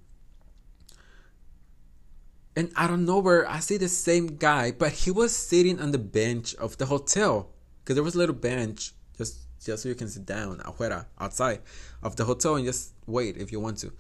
And 2.55 2.71
I 2.77 2.87
don't 2.87 3.05
know 3.05 3.19
where 3.19 3.49
I 3.51 3.59
see 3.59 3.77
the 3.77 3.89
same 3.89 4.37
guy, 4.37 4.71
but 4.71 4.93
he 4.93 5.11
was 5.11 5.35
sitting 5.35 5.81
on 5.81 5.91
the 5.91 5.99
bench 5.99 6.55
of 6.57 6.79
the 6.79 6.87
hotel 6.87 7.51
because 7.83 7.97
there 7.97 8.05
was 8.05 8.15
a 8.15 8.19
little 8.19 8.37
bench 8.37 8.93
just 9.19 9.39
just 9.65 9.83
so 9.83 9.89
you 9.89 9.97
can 9.97 10.09
sit 10.09 10.27
down 10.27 10.59
afuera 10.59 11.07
outside 11.19 11.61
of 12.03 12.15
the 12.15 12.25
hotel 12.25 12.55
and 12.55 12.65
just 12.65 12.93
wait 13.07 13.37
if 13.37 13.51
you 13.51 13.59
want 13.59 13.79
to. 13.79 13.93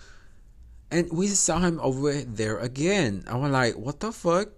And 0.92 1.10
we 1.10 1.26
saw 1.26 1.58
him 1.58 1.80
over 1.80 2.12
there 2.12 2.58
again. 2.58 3.24
I 3.26 3.36
was 3.36 3.50
like, 3.50 3.74
what 3.74 3.98
the 3.98 4.12
fuck? 4.12 4.50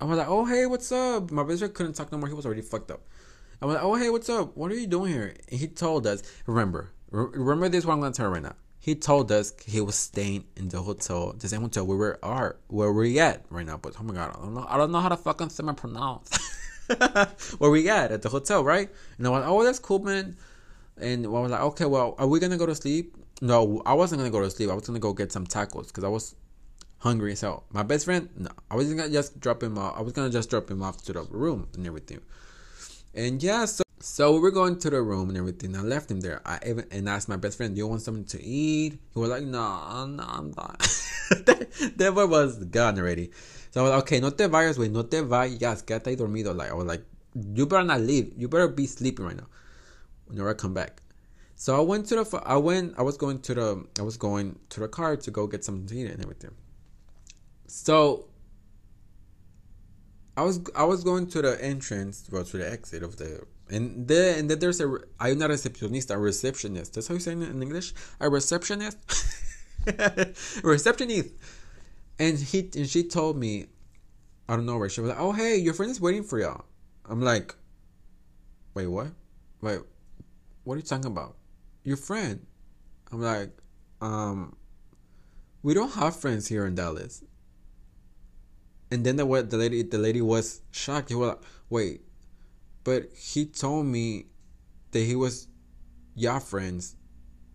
I 0.00 0.04
was 0.04 0.18
like, 0.18 0.28
oh 0.28 0.44
hey, 0.44 0.66
what's 0.66 0.92
up? 0.92 1.32
My 1.32 1.42
best 1.42 1.58
friend 1.58 1.74
couldn't 1.74 1.94
talk 1.94 2.12
no 2.12 2.18
more. 2.18 2.28
He 2.28 2.34
was 2.34 2.46
already 2.46 2.62
fucked 2.62 2.92
up. 2.92 3.00
I 3.60 3.66
was 3.66 3.74
like, 3.74 3.84
oh, 3.84 3.94
hey, 3.96 4.08
what's 4.10 4.28
up? 4.28 4.56
What 4.56 4.70
are 4.70 4.76
you 4.76 4.86
doing 4.86 5.12
here? 5.12 5.34
And 5.50 5.58
he 5.60 5.66
told 5.66 6.06
us, 6.06 6.22
remember, 6.46 6.90
remember 7.10 7.68
this 7.68 7.84
what 7.84 7.94
I'm 7.94 8.00
going 8.00 8.12
to 8.12 8.16
tell 8.16 8.30
right 8.30 8.42
now. 8.42 8.54
He 8.78 8.94
told 8.94 9.32
us 9.32 9.52
he 9.66 9.80
was 9.80 9.96
staying 9.96 10.44
in 10.56 10.68
the 10.68 10.80
hotel, 10.80 11.34
the 11.36 11.48
same 11.48 11.62
hotel 11.62 11.84
where 11.84 11.98
we 11.98 12.06
are, 12.22 12.56
where 12.68 12.92
we're 12.92 13.20
at 13.20 13.44
right 13.50 13.66
now. 13.66 13.76
But 13.76 13.96
oh 13.98 14.04
my 14.04 14.14
god, 14.14 14.36
I 14.36 14.40
don't 14.40 14.54
know, 14.54 14.66
I 14.68 14.76
don't 14.76 14.92
know 14.92 15.00
how 15.00 15.08
to 15.08 15.16
fucking 15.16 15.50
semi 15.50 15.72
pronounce. 15.72 16.30
where 17.58 17.70
we 17.70 17.88
at 17.90 18.12
at 18.12 18.22
the 18.22 18.28
hotel, 18.28 18.64
right? 18.64 18.88
And 19.18 19.26
I 19.26 19.30
was, 19.30 19.44
oh, 19.46 19.64
that's 19.64 19.80
cool, 19.80 19.98
man. 19.98 20.36
And 20.96 21.26
I 21.26 21.28
was 21.28 21.50
like, 21.50 21.60
okay, 21.60 21.84
well, 21.84 22.14
are 22.18 22.26
we 22.28 22.38
gonna 22.38 22.56
go 22.56 22.66
to 22.66 22.74
sleep? 22.74 23.16
No, 23.42 23.82
I 23.84 23.94
wasn't 23.94 24.20
gonna 24.20 24.30
go 24.30 24.40
to 24.40 24.50
sleep. 24.50 24.70
I 24.70 24.74
was 24.74 24.86
gonna 24.86 25.00
go 25.00 25.12
get 25.12 25.32
some 25.32 25.46
tacos 25.46 25.88
because 25.88 26.04
I 26.04 26.08
was 26.08 26.36
hungry. 26.98 27.34
So 27.34 27.64
my 27.70 27.82
best 27.82 28.04
friend, 28.04 28.28
no, 28.36 28.50
I 28.70 28.76
was 28.76 28.92
gonna 28.94 29.10
just 29.10 29.38
drop 29.40 29.62
him 29.62 29.76
off. 29.76 29.98
I 29.98 30.02
was 30.02 30.12
gonna 30.12 30.30
just 30.30 30.48
drop 30.48 30.70
him 30.70 30.82
off 30.82 31.02
to 31.04 31.12
the 31.12 31.22
room 31.24 31.68
and 31.74 31.86
everything. 31.86 32.20
And 33.18 33.42
yeah, 33.42 33.64
so 33.64 33.82
so 33.98 34.32
we 34.32 34.38
were 34.38 34.52
going 34.52 34.78
to 34.78 34.90
the 34.90 35.02
room 35.02 35.28
and 35.28 35.36
everything. 35.36 35.74
I 35.74 35.80
left 35.80 36.08
him 36.08 36.20
there. 36.20 36.40
I 36.46 36.60
even 36.64 36.86
and 36.92 37.08
asked 37.08 37.28
my 37.28 37.36
best 37.36 37.56
friend, 37.56 37.74
"Do 37.74 37.78
you 37.80 37.88
want 37.88 38.00
something 38.00 38.24
to 38.26 38.40
eat?" 38.40 38.92
He 39.12 39.18
was 39.18 39.28
like, 39.28 39.42
"No, 39.42 40.06
no, 40.06 40.22
I'm 40.22 40.52
not." 40.56 40.78
that, 41.96 42.12
boy 42.14 42.26
was 42.26 42.64
gone 42.66 42.96
already. 42.96 43.32
So 43.72 43.80
I 43.80 43.82
was 43.82 43.90
like, 43.90 44.02
"Okay, 44.02 44.20
no 44.20 44.30
te 44.30 44.44
vayas, 44.44 44.78
güey, 44.78 44.88
no 44.88 45.02
te 45.02 45.22
vayas, 45.22 45.82
quédate 45.82 46.14
ahí 46.14 46.16
dormido." 46.16 46.54
Like 46.54 46.70
I 46.70 46.74
was 46.74 46.86
like, 46.86 47.02
"You 47.34 47.66
better 47.66 47.82
not 47.82 48.02
leave. 48.02 48.32
You 48.36 48.46
better 48.46 48.68
be 48.68 48.86
sleeping 48.86 49.24
right 49.24 49.36
now." 49.36 49.48
Whenever 50.26 50.50
I 50.50 50.54
come 50.54 50.72
back. 50.72 51.02
So 51.56 51.76
I 51.76 51.80
went 51.80 52.06
to 52.10 52.22
the. 52.22 52.42
I 52.46 52.56
went. 52.56 52.94
I 52.96 53.02
was 53.02 53.16
going 53.16 53.40
to 53.40 53.54
the. 53.54 53.84
I 53.98 54.02
was 54.02 54.16
going 54.16 54.60
to 54.68 54.78
the 54.78 54.86
car 54.86 55.16
to 55.16 55.30
go 55.32 55.48
get 55.48 55.64
something 55.64 55.88
to 55.88 55.96
eat 55.98 56.08
and 56.08 56.22
everything. 56.22 56.54
So 57.66 58.27
I 60.38 60.42
was 60.42 60.60
I 60.76 60.84
was 60.84 61.02
going 61.02 61.26
to 61.30 61.42
the 61.42 61.60
entrance, 61.60 62.28
well, 62.30 62.44
to 62.44 62.58
the 62.58 62.70
exit 62.70 63.02
of 63.02 63.16
the, 63.16 63.44
and 63.68 64.06
then 64.06 64.38
and 64.38 64.48
then 64.48 64.60
there's 64.60 64.80
a 64.80 64.86
hay 65.20 65.32
una 65.32 65.48
recepcionista, 65.48 66.14
a 66.14 66.18
receptionist. 66.18 66.94
That's 66.94 67.08
how 67.08 67.14
you 67.14 67.20
say 67.20 67.32
it 67.32 67.42
in 67.42 67.60
English. 67.60 67.92
A 68.20 68.30
receptionist, 68.30 68.98
receptionist, 70.62 71.30
and 72.20 72.38
he 72.38 72.70
and 72.76 72.88
she 72.88 73.02
told 73.02 73.36
me, 73.36 73.66
I 74.48 74.54
don't 74.54 74.64
know 74.64 74.78
where 74.78 74.88
she 74.88 75.00
was 75.00 75.10
like, 75.10 75.18
oh 75.18 75.32
hey, 75.32 75.56
your 75.56 75.74
friend 75.74 75.90
is 75.90 76.00
waiting 76.00 76.22
for 76.22 76.38
y'all. 76.38 76.66
I'm 77.04 77.20
like, 77.20 77.56
wait 78.74 78.86
what? 78.86 79.08
Wait, 79.60 79.80
what 80.62 80.74
are 80.74 80.76
you 80.76 80.84
talking 80.84 81.06
about? 81.06 81.34
Your 81.82 81.96
friend? 81.96 82.46
I'm 83.10 83.20
like, 83.20 83.50
um, 84.00 84.54
we 85.64 85.74
don't 85.74 85.94
have 85.94 86.14
friends 86.14 86.46
here 86.46 86.64
in 86.64 86.76
Dallas. 86.76 87.24
And 88.90 89.04
then 89.04 89.16
the 89.16 89.26
what 89.26 89.50
the 89.50 89.56
lady 89.56 89.82
the 89.82 89.98
lady 89.98 90.22
was 90.22 90.62
shocked. 90.70 91.10
He 91.10 91.14
was 91.14 91.28
like, 91.28 91.40
"Wait, 91.68 92.02
but 92.84 93.10
he 93.14 93.46
told 93.46 93.86
me 93.86 94.26
that 94.92 95.00
he 95.00 95.14
was 95.14 95.48
y'all 96.14 96.40
friends, 96.40 96.96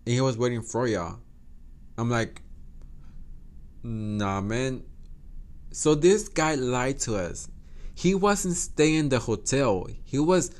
and 0.06 0.14
he 0.14 0.22
was 0.22 0.38
waiting 0.38 0.62
for 0.62 0.88
y'all." 0.88 1.20
I'm 1.98 2.10
like, 2.10 2.42
"Nah, 3.84 4.42
man." 4.42 4.84
So 5.72 5.96
this 5.96 6.30
guy 6.30 6.54
lied 6.56 7.00
to 7.00 7.16
us. 7.16 7.48
He 7.96 8.14
wasn't 8.14 8.56
staying 8.56 8.96
in 8.96 9.10
the 9.10 9.20
hotel. 9.20 9.88
He 10.04 10.20
was 10.20 10.52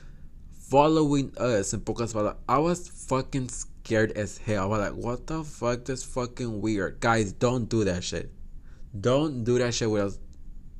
following 0.52 1.32
us 1.38 1.74
in 1.74 1.82
pocas. 1.82 2.36
I 2.50 2.58
was 2.58 2.88
fucking 2.88 3.50
scared 3.50 4.12
as 4.14 4.38
hell. 4.38 4.64
I 4.64 4.66
was 4.66 4.80
like, 4.80 5.04
what 5.04 5.28
the 5.28 5.44
fuck? 5.44 5.86
That's 5.86 6.04
fucking 6.04 6.62
weird. 6.62 7.00
Guys, 7.00 7.32
don't 7.32 7.70
do 7.70 7.84
that 7.84 8.04
shit. 8.04 8.32
Don't 9.00 9.44
do 9.44 9.60
that 9.60 9.74
shit 9.74 9.90
with 9.90 10.04
us. 10.04 10.20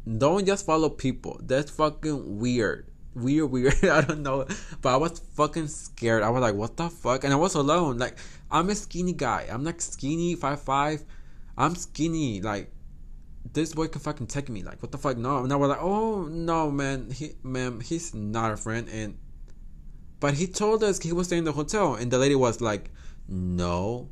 Don't 0.06 0.46
just 0.46 0.66
follow 0.66 0.90
people. 0.90 1.40
That's 1.44 1.72
fucking 1.72 2.40
weird. 2.40 2.92
Weird, 3.16 3.52
weird. 3.52 3.84
I 3.86 4.02
don't 4.02 4.22
know. 4.22 4.46
But 4.82 4.94
I 4.94 4.98
was 4.98 5.20
fucking 5.36 5.68
scared. 5.68 6.24
I 6.24 6.30
was 6.30 6.42
like, 6.42 6.56
what 6.56 6.78
the 6.78 6.90
fuck? 6.90 7.24
And 7.24 7.34
I 7.34 7.38
was 7.38 7.56
alone. 7.56 7.98
Like, 7.98 8.18
I'm 8.52 8.70
a 8.70 8.76
skinny 8.76 9.14
guy. 9.14 9.48
I'm 9.50 9.64
like 9.64 9.82
skinny, 9.82 10.36
five 10.36 10.62
five. 10.62 11.04
I'm 11.58 11.76
skinny. 11.76 12.42
Like, 12.42 12.72
this 13.52 13.74
boy 13.74 13.88
can 13.88 14.02
fucking 14.02 14.28
take 14.28 14.50
me. 14.50 14.64
Like, 14.64 14.82
what 14.82 14.92
the 14.92 14.98
fuck? 14.98 15.18
No. 15.18 15.44
And 15.44 15.54
I 15.54 15.56
was 15.56 15.70
like, 15.70 15.82
oh 15.82 16.24
no, 16.24 16.72
man. 16.72 17.12
He, 17.12 17.34
man, 17.44 17.80
he's 17.80 18.14
not 18.14 18.52
a 18.52 18.58
friend. 18.58 18.90
And, 18.90 19.18
but 20.20 20.34
he 20.34 20.48
told 20.48 20.84
us 20.84 21.00
he 21.00 21.14
was 21.14 21.28
staying 21.28 21.40
in 21.40 21.46
the 21.46 21.52
hotel, 21.52 21.96
and 21.96 22.10
the 22.10 22.18
lady 22.18 22.36
was 22.36 22.62
like, 22.62 22.90
no, 23.28 24.10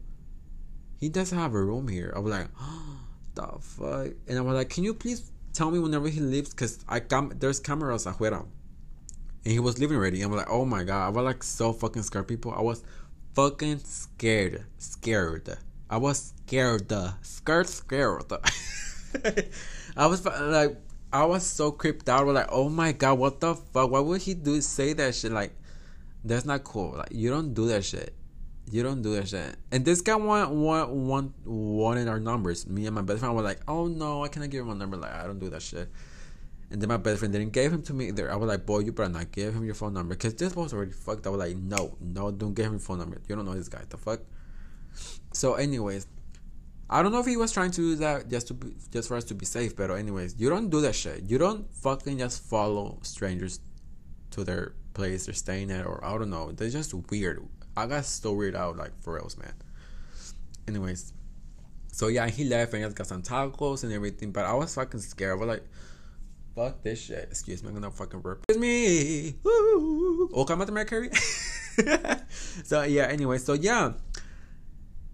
he 0.98 1.10
doesn't 1.10 1.38
have 1.38 1.54
a 1.54 1.64
room 1.64 1.88
here. 1.88 2.14
I 2.16 2.20
was 2.20 2.32
like, 2.32 2.48
oh, 2.60 3.00
the 3.36 3.48
fuck. 3.60 4.14
And 4.28 4.38
I 4.38 4.42
was 4.42 4.56
like, 4.56 4.70
can 4.70 4.84
you 4.84 4.94
please 4.94 5.31
tell 5.54 5.72
me 5.72 5.80
whenever 5.80 6.08
he 6.08 6.20
leaves? 6.20 6.54
Cause 6.54 6.80
I 6.88 7.00
come 7.00 7.34
there's 7.40 7.60
cameras 7.60 8.06
afuera. 8.06 8.46
And 9.44 9.54
he 9.54 9.60
was 9.60 9.80
leaving 9.80 9.98
already. 9.98 10.22
I'm 10.22 10.32
like, 10.32 10.50
oh 10.50 10.66
my 10.66 10.84
god. 10.84 11.08
I 11.08 11.10
was 11.10 11.24
like 11.24 11.44
so 11.44 11.74
fucking 11.74 12.04
scared, 12.04 12.28
people. 12.28 12.54
I 12.54 12.62
was 12.62 12.84
fucking 13.34 13.80
scared. 13.80 14.66
Scared. 14.78 15.58
I 15.90 15.98
was 15.98 16.34
scared. 16.46 16.92
Scared, 17.22 17.68
scared. 17.68 18.24
I 19.98 20.06
was 20.08 20.26
like, 20.26 20.78
I 21.12 21.26
was 21.26 21.46
so 21.46 21.72
creeped 21.72 22.08
out. 22.08 22.22
I 22.22 22.24
was 22.24 22.36
like, 22.36 22.50
oh 22.50 22.70
my 22.70 22.94
god, 22.94 23.20
what 23.20 23.40
the 23.42 23.56
fuck? 23.56 23.92
Why 23.92 24.00
would 24.00 24.22
he 24.22 24.34
do 24.34 24.62
say 24.62 24.94
that 24.94 25.16
shit? 25.16 25.32
Like, 25.32 25.54
that's 26.24 26.46
not 26.46 26.64
cool. 26.64 26.96
Like, 26.98 27.12
you 27.12 27.30
don't 27.30 27.54
do 27.54 27.68
that 27.68 27.84
shit. 27.84 28.14
You 28.70 28.84
don't 28.84 29.02
do 29.02 29.16
that 29.16 29.28
shit. 29.28 29.56
And 29.72 29.84
this 29.84 30.02
guy 30.02 30.16
want, 30.16 30.52
want, 30.52 30.92
want, 30.92 31.34
wanted 31.46 32.08
our 32.08 32.20
numbers. 32.20 32.68
Me 32.68 32.86
and 32.86 32.96
my 32.96 33.02
best 33.02 33.20
friend 33.20 33.36
were 33.36 33.42
like, 33.42 33.60
oh 33.68 33.88
no, 33.88 34.24
I 34.24 34.28
cannot 34.28 34.50
give 34.50 34.66
him 34.66 34.72
a 34.72 34.76
number. 34.76 34.98
Like, 34.98 35.14
I 35.14 35.26
don't 35.26 35.40
do 35.40 35.50
that 35.50 35.62
shit. 35.62 35.90
And 36.70 36.82
then 36.82 36.88
my 36.88 36.98
best 36.98 37.20
friend 37.20 37.34
didn't 37.34 37.52
give 37.52 37.74
him 37.74 37.82
to 37.84 37.94
me 37.94 38.08
either. 38.08 38.32
I 38.32 38.36
was 38.38 38.48
like, 38.48 38.66
boy, 38.66 38.80
you 38.80 38.94
better 38.94 39.10
not 39.10 39.32
give 39.32 39.54
him 39.54 39.66
your 39.66 39.74
phone 39.74 39.94
number. 39.94 40.16
Because 40.16 40.36
this 40.36 40.56
was 40.56 40.74
already 40.74 40.94
fucked. 40.94 41.28
I 41.28 41.30
was 41.30 41.40
like, 41.40 41.58
no, 41.58 41.98
no, 42.00 42.32
don't 42.32 42.54
give 42.54 42.68
him 42.68 42.74
your 42.74 42.80
phone 42.80 43.00
number. 43.00 43.22
You 43.28 43.36
don't 43.36 43.46
know 43.46 43.54
this 43.54 43.68
guy. 43.68 43.82
The 43.90 43.98
fuck? 43.98 44.22
So, 45.34 45.56
anyways, 45.56 46.08
I 46.90 47.04
don't 47.04 47.12
know 47.12 47.20
if 47.20 47.26
he 47.26 47.36
was 47.36 47.52
trying 47.52 47.72
to 47.72 47.82
do 47.82 47.96
that 47.96 48.30
just 48.30 48.48
to 48.48 48.54
be, 48.54 48.74
just 48.90 49.10
for 49.10 49.18
us 49.18 49.26
to 49.26 49.36
be 49.36 49.46
safe. 49.46 49.76
But 49.76 49.92
anyways, 49.92 50.36
you 50.38 50.50
don't 50.50 50.70
do 50.70 50.80
that 50.82 50.96
shit. 50.96 51.24
You 51.30 51.38
don't 51.38 51.70
fucking 51.74 52.20
just 52.20 52.42
follow 52.44 53.00
strangers 53.02 53.60
to 54.32 54.46
their 54.46 54.74
place 54.94 55.26
they're 55.26 55.34
staying 55.34 55.72
at, 55.72 55.86
or 55.86 56.04
I 56.06 56.18
don't 56.18 56.30
know. 56.30 56.54
They're 56.54 56.70
just 56.70 56.94
weird. 56.94 57.46
I 57.76 57.86
got 57.88 58.06
so 58.06 58.34
weird 58.34 58.56
out, 58.56 58.78
like 58.78 58.92
for 59.02 59.14
reals, 59.14 59.38
man. 59.38 59.54
Anyways, 60.68 61.14
so 61.92 62.08
yeah, 62.08 62.28
he 62.28 62.46
left 62.46 62.74
and 62.74 62.84
he 62.84 62.90
got 62.90 63.08
some 63.08 63.22
tacos 63.22 63.84
and 63.84 63.94
everything, 63.94 64.32
but 64.32 64.46
I 64.46 64.54
was 64.54 64.76
fucking 64.76 65.00
scared. 65.00 65.32
I 65.32 65.36
was 65.36 65.48
like, 65.48 65.64
fuck 66.56 66.84
this 66.84 67.02
shit. 67.02 67.28
Excuse 67.30 67.64
me, 67.64 67.70
I'm 67.70 67.76
gonna 67.76 67.92
fucking 67.92 68.22
burp. 68.22 68.44
Excuse 68.50 68.62
me. 68.62 69.36
Woo. 69.44 70.30
Oh, 70.34 70.46
come 70.46 70.62
out 70.62 70.68
the 70.68 70.74
Mercury. 70.74 71.10
so 72.64 72.84
yeah, 72.84 73.04
anyway, 73.04 73.38
so 73.38 73.54
yeah, 73.54 73.94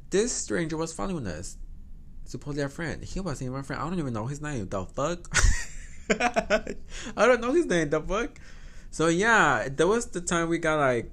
this 0.09 0.31
stranger 0.31 0.77
was 0.77 0.93
following 0.93 1.27
us. 1.27 1.57
Supposedly 2.25 2.63
a 2.63 2.69
friend. 2.69 3.03
He 3.03 3.19
wasn't 3.19 3.43
even 3.47 3.53
my 3.53 3.61
friend. 3.61 3.81
I 3.81 3.89
don't 3.89 3.99
even 3.99 4.13
know 4.13 4.25
his 4.25 4.41
name. 4.41 4.67
The 4.67 4.85
fuck? 4.85 5.33
I 7.17 7.25
don't 7.25 7.39
know 7.39 7.53
his 7.53 7.65
name. 7.65 7.89
The 7.89 8.01
fuck? 8.01 8.37
So 8.91 9.07
yeah, 9.07 9.67
that 9.69 9.87
was 9.87 10.07
the 10.07 10.21
time 10.21 10.49
we 10.49 10.57
got 10.57 10.79
like 10.79 11.11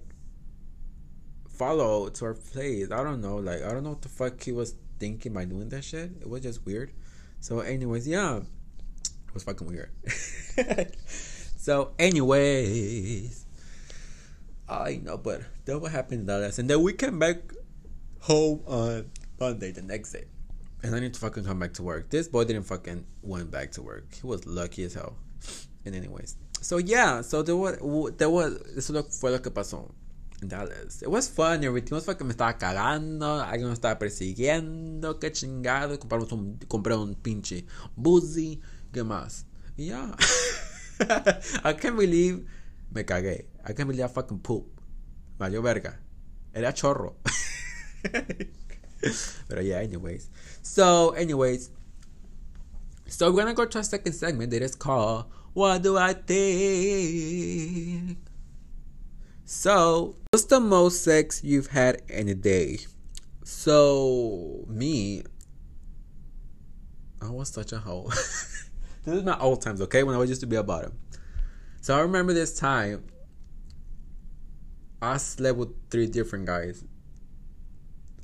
follow 1.54 2.08
to 2.08 2.24
our 2.24 2.34
place. 2.34 2.90
I 2.90 3.02
don't 3.02 3.20
know, 3.20 3.36
like 3.36 3.62
I 3.62 3.72
don't 3.72 3.84
know 3.84 3.90
what 3.90 4.02
the 4.02 4.08
fuck 4.08 4.42
he 4.42 4.52
was 4.52 4.74
thinking 4.98 5.32
by 5.32 5.44
doing 5.44 5.68
that 5.70 5.84
shit. 5.84 6.10
It 6.20 6.28
was 6.28 6.42
just 6.42 6.64
weird. 6.66 6.92
So, 7.40 7.60
anyways, 7.60 8.08
yeah, 8.08 8.38
it 8.38 9.34
was 9.34 9.44
fucking 9.44 9.66
weird. 9.66 9.90
so, 11.06 11.92
anyways, 11.98 13.44
I 14.68 15.00
know, 15.02 15.18
but 15.18 15.42
that 15.66 15.78
what 15.78 15.92
happened 15.92 16.20
in 16.20 16.26
Dallas, 16.26 16.58
and 16.58 16.68
then 16.68 16.82
we 16.82 16.94
came 16.94 17.18
back 17.18 17.36
home 18.20 18.62
on 18.66 19.10
Monday, 19.38 19.72
the 19.72 19.82
next 19.82 20.12
day, 20.12 20.24
and 20.82 20.94
I 20.94 21.00
need 21.00 21.14
to 21.14 21.20
fucking 21.20 21.44
come 21.44 21.58
back 21.58 21.74
to 21.74 21.82
work. 21.82 22.10
This 22.10 22.28
boy 22.28 22.44
didn't 22.44 22.64
fucking 22.64 23.04
went 23.22 23.50
back 23.50 23.72
to 23.72 23.82
work. 23.82 24.14
He 24.14 24.26
was 24.26 24.46
lucky 24.46 24.84
as 24.84 24.94
hell. 24.94 25.16
And 25.84 25.94
anyways, 25.94 26.36
so 26.62 26.78
yeah, 26.78 27.20
so 27.20 27.42
there 27.42 27.56
was 27.56 27.76
there 28.16 28.30
was 28.30 28.58
eso 28.76 29.02
fue 29.02 29.30
lo 29.30 29.38
que 29.38 29.50
pasó. 29.50 29.92
Dallas. 30.40 31.02
It 31.02 31.10
was 31.10 31.28
fun, 31.28 31.64
everything 31.64 31.94
was 31.94 32.04
fucking 32.04 32.26
me 32.26 32.34
estaba 32.34 32.58
cagando, 32.58 33.42
alguien 33.42 33.68
me 33.68 33.74
estaba 33.74 33.98
persiguiendo, 33.98 35.18
qué 35.18 35.32
chingado, 35.32 35.98
compramos 35.98 36.32
un, 36.32 36.58
compré 36.68 36.94
un 36.94 37.14
pinche 37.14 37.64
buzzy, 37.96 38.60
qué 38.92 39.04
más. 39.04 39.46
Y 39.76 39.86
ya. 39.86 40.14
I 41.64 41.72
can't 41.74 41.96
believe 41.96 42.46
me 42.92 43.04
cagué. 43.04 43.46
I 43.64 43.72
can't 43.72 43.88
believe 43.88 44.04
I 44.04 44.08
fucking 44.08 44.40
poop. 44.40 44.66
Valió 45.38 45.62
verga. 45.62 45.98
Era 46.54 46.72
chorro. 46.72 47.14
Pero 49.48 49.60
yeah, 49.60 49.78
anyways. 49.78 50.28
So, 50.62 51.10
anyways. 51.10 51.70
So 53.06 53.30
we're 53.30 53.42
gonna 53.42 53.54
go 53.54 53.66
to 53.66 53.78
our 53.78 53.84
second 53.84 54.12
segment 54.12 54.50
that 54.52 54.62
is 54.62 54.74
called 54.74 55.26
What 55.52 55.82
Do 55.82 55.98
I 55.98 56.14
Think? 56.14 58.18
So, 59.46 60.16
what's 60.32 60.46
the 60.46 60.58
most 60.58 61.04
sex 61.04 61.44
you've 61.44 61.66
had 61.66 62.00
in 62.08 62.28
a 62.30 62.34
day? 62.34 62.78
So, 63.44 64.64
me, 64.68 65.22
I 67.20 67.28
was 67.28 67.50
such 67.50 67.72
a 67.72 67.78
hoe. 67.78 68.04
this 68.08 68.64
is 69.06 69.22
my 69.22 69.38
old 69.38 69.60
times, 69.60 69.82
okay? 69.82 70.02
When 70.02 70.14
I 70.14 70.18
was 70.18 70.30
used 70.30 70.40
to 70.40 70.46
be 70.46 70.56
a 70.56 70.62
bottom. 70.62 70.98
So, 71.82 71.94
I 71.94 72.00
remember 72.00 72.32
this 72.32 72.58
time 72.58 73.04
I 75.02 75.18
slept 75.18 75.58
with 75.58 75.90
three 75.90 76.06
different 76.06 76.46
guys. 76.46 76.82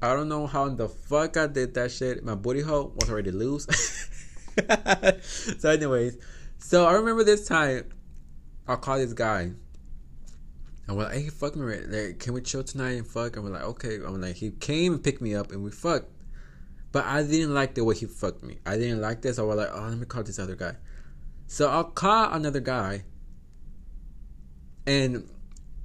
I 0.01 0.15
don't 0.15 0.31
know 0.31 0.47
how 0.47 0.65
in 0.65 0.77
the 0.77 0.89
fuck 0.89 1.37
I 1.37 1.49
did 1.49 1.75
that 1.75 1.91
shit. 1.91 2.25
My 2.25 2.35
booty 2.35 2.63
hole 2.63 2.95
was 2.97 3.11
already 3.11 3.31
loose. 3.31 3.67
so, 5.59 5.69
anyways, 5.69 6.17
so 6.57 6.87
I 6.87 6.95
remember 6.95 7.25
this 7.25 7.47
time 7.47 7.91
I 8.67 8.77
called 8.77 9.03
this 9.03 9.13
guy 9.13 9.53
and 10.91 10.99
we're 10.99 11.05
like, 11.05 11.15
hey, 11.15 11.29
fuck 11.29 11.55
me, 11.55 11.63
right? 11.63 11.89
Like, 11.89 12.19
can 12.19 12.33
we 12.33 12.41
chill 12.41 12.65
tonight 12.65 12.97
and 12.97 13.07
fuck? 13.07 13.37
And 13.37 13.45
we're 13.45 13.53
like, 13.53 13.63
okay. 13.63 13.95
I'm 14.05 14.21
like, 14.21 14.35
he 14.35 14.51
came 14.51 14.95
and 14.95 15.05
picked 15.05 15.21
me 15.21 15.37
up 15.37 15.53
and 15.53 15.63
we 15.63 15.71
fucked. 15.71 16.11
But 16.91 17.05
I 17.05 17.23
didn't 17.23 17.55
like 17.55 17.75
the 17.75 17.85
way 17.85 17.95
he 17.95 18.07
fucked 18.07 18.43
me. 18.43 18.59
I 18.67 18.77
didn't 18.77 19.01
like 19.01 19.23
this. 19.23 19.37
So 19.37 19.47
we're 19.47 19.55
like, 19.55 19.69
oh, 19.73 19.87
let 19.89 19.97
me 19.97 20.05
call 20.07 20.25
this 20.25 20.41
other 20.41 20.57
guy. 20.57 20.75
So 21.47 21.71
I'll 21.71 21.85
call 21.85 22.33
another 22.33 22.59
guy. 22.59 23.05
And 24.85 25.31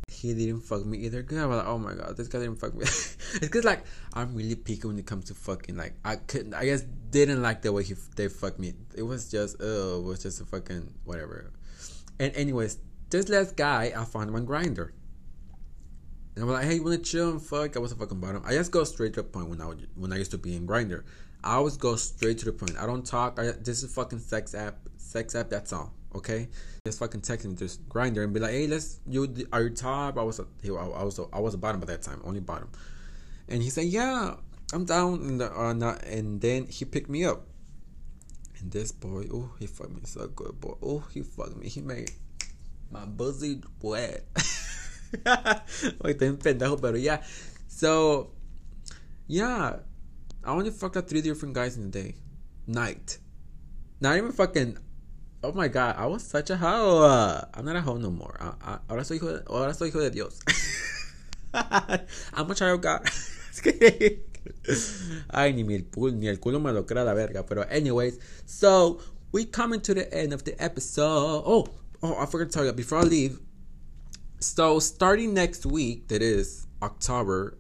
he 0.08 0.34
didn't 0.34 0.62
fuck 0.62 0.84
me 0.84 0.98
either. 0.98 1.22
Good. 1.22 1.38
I 1.38 1.46
was 1.46 1.58
like, 1.58 1.68
oh 1.68 1.78
my 1.78 1.94
god, 1.94 2.18
this 2.18 2.28
guy 2.28 2.40
didn't 2.40 2.56
fuck 2.56 2.74
me. 2.74 2.82
it's 2.82 3.40
because 3.40 3.64
like 3.64 3.84
I'm 4.16 4.34
really 4.34 4.56
picky 4.56 4.88
when 4.88 4.98
it 4.98 5.06
comes 5.06 5.26
to 5.26 5.36
fucking. 5.36 5.78
Like 5.78 5.94
I 6.04 6.16
couldn't. 6.16 6.56
I 6.56 6.66
guess 6.66 6.82
didn't 6.82 7.44
like 7.44 7.62
the 7.62 7.72
way 7.72 7.84
he 7.84 7.94
they 8.16 8.28
fucked 8.28 8.58
me. 8.58 8.74
It 8.96 9.04
was 9.04 9.30
just 9.30 9.58
oh, 9.60 10.00
it 10.00 10.04
was 10.04 10.24
just 10.24 10.42
a 10.42 10.46
fucking 10.46 10.96
whatever. 11.04 11.52
And 12.20 12.36
anyways, 12.36 12.80
this 13.16 13.30
last 13.30 13.56
guy, 13.56 13.94
I 13.96 14.06
found 14.06 14.30
him 14.30 14.36
on 14.36 14.46
Grindr. 14.46 14.92
And 16.36 16.44
I'm 16.44 16.50
like, 16.50 16.66
hey, 16.66 16.76
you 16.76 16.84
wanna 16.84 16.98
chill 16.98 17.32
and 17.32 17.42
fuck? 17.42 17.78
I 17.78 17.80
was 17.80 17.92
a 17.92 17.96
fucking 17.96 18.20
bottom. 18.20 18.44
I 18.46 18.54
just 18.54 18.72
go 18.72 18.84
straight 18.84 19.14
to 19.14 19.22
the 19.22 19.28
point 19.28 19.50
when 19.50 19.62
I 19.62 19.68
would, 19.68 19.88
when 19.96 20.12
I 20.12 20.18
used 20.18 20.32
to 20.32 20.38
be 20.38 20.56
in 20.56 20.68
Grindr. 20.68 21.04
I 21.44 21.56
always 21.56 21.78
go 21.78 21.96
straight 21.96 22.40
to 22.40 22.46
the 22.46 22.54
point. 22.54 22.76
I 22.78 22.86
don't 22.86 23.06
talk. 23.06 23.40
I, 23.40 23.52
this 23.52 23.84
is 23.84 23.94
fucking 23.94 24.20
sex 24.20 24.56
app. 24.56 24.78
Sex 24.98 25.36
app. 25.36 25.50
That's 25.50 25.72
all. 25.72 25.94
Okay. 26.16 26.50
Just 26.86 27.00
fucking 27.00 27.22
text 27.22 27.46
me, 27.46 27.56
just 27.56 27.88
grinder 27.88 28.24
and 28.24 28.34
be 28.34 28.40
like, 28.40 28.52
hey, 28.52 28.68
let's 28.68 29.00
you 29.08 29.48
are 29.54 29.64
you 29.64 29.70
top? 29.70 30.18
I 30.18 30.24
was 30.24 30.40
a, 30.40 30.46
I 30.66 31.04
was 31.04 31.20
a, 31.20 31.26
I 31.32 31.40
was 31.40 31.54
a 31.54 31.58
bottom 31.58 31.82
at 31.82 31.88
that 31.88 32.02
time, 32.02 32.22
only 32.24 32.40
bottom. 32.40 32.70
And 33.48 33.62
he 33.62 33.70
said, 33.70 33.86
yeah, 33.86 34.36
I'm 34.74 34.86
down. 34.86 35.42
And 35.42 35.84
uh, 35.84 35.96
and 36.06 36.42
then 36.42 36.66
he 36.68 36.86
picked 36.86 37.10
me 37.10 37.26
up. 37.26 37.48
And 38.60 38.72
this 38.72 38.92
boy, 38.92 39.28
oh, 39.32 39.52
he 39.60 39.68
fucked 39.68 39.92
me 39.92 40.02
so 40.04 40.28
good, 40.28 40.60
boy. 40.60 40.76
Oh, 40.82 41.04
he 41.12 41.22
fucked 41.22 41.58
me. 41.58 41.70
He 41.70 41.82
made 41.82 42.12
my 42.96 43.04
buzzy 43.04 43.60
wet. 43.82 44.24
like 46.00 46.16
estoy 46.16 46.40
pendejo, 46.40 46.80
pero 46.80 46.96
yeah. 46.96 47.20
So, 47.68 48.32
yeah. 49.28 49.84
I 50.44 50.52
only 50.52 50.72
fucked 50.72 50.96
up 50.96 51.10
three 51.10 51.22
different 51.22 51.54
guys 51.54 51.76
in 51.76 51.88
a 51.88 51.92
day. 51.92 52.16
Night. 52.68 53.18
Not 54.00 54.16
even 54.18 54.32
fucking. 54.32 54.78
Oh 55.44 55.52
my 55.52 55.68
god, 55.68 55.96
I 55.98 56.06
was 56.08 56.24
such 56.24 56.50
a 56.50 56.58
hoe. 56.58 57.04
I'm 57.54 57.66
not 57.66 57.76
a 57.76 57.82
hoe 57.82 57.98
no 57.98 58.10
more. 58.10 58.38
I, 58.40 58.80
ahora, 58.90 59.04
soy 59.04 59.20
hijo 59.20 59.44
ahora 59.48 59.74
soy 59.74 59.90
hijo 59.92 60.00
de 60.00 60.10
Dios. 60.10 60.40
I'm 61.54 62.50
a 62.50 62.56
child 62.56 62.82
God. 62.82 63.04
Ay, 65.30 65.52
ni, 65.52 65.64
mi, 65.64 65.84
ni 66.14 66.28
el 66.28 66.38
culo 66.38 66.62
me 66.62 66.72
lo 66.72 66.84
crea 66.84 67.04
la 67.04 67.14
verga. 67.14 67.44
Pero, 67.44 67.64
anyways. 67.64 68.20
So, 68.46 69.02
we 69.32 69.46
coming 69.46 69.82
to 69.82 69.94
the 69.94 70.12
end 70.14 70.34
of 70.34 70.44
the 70.46 70.56
episode. 70.62 71.44
Oh, 71.46 71.68
oh, 72.04 72.18
I 72.18 72.26
forgot 72.26 72.46
to 72.46 72.52
tell 72.52 72.66
you 72.66 72.74
before 72.74 73.00
I 73.00 73.04
leave. 73.04 73.40
So 74.40 74.80
starting 74.80 75.34
next 75.34 75.66
week, 75.66 76.08
that 76.10 76.22
is 76.22 76.68
October, 76.82 77.58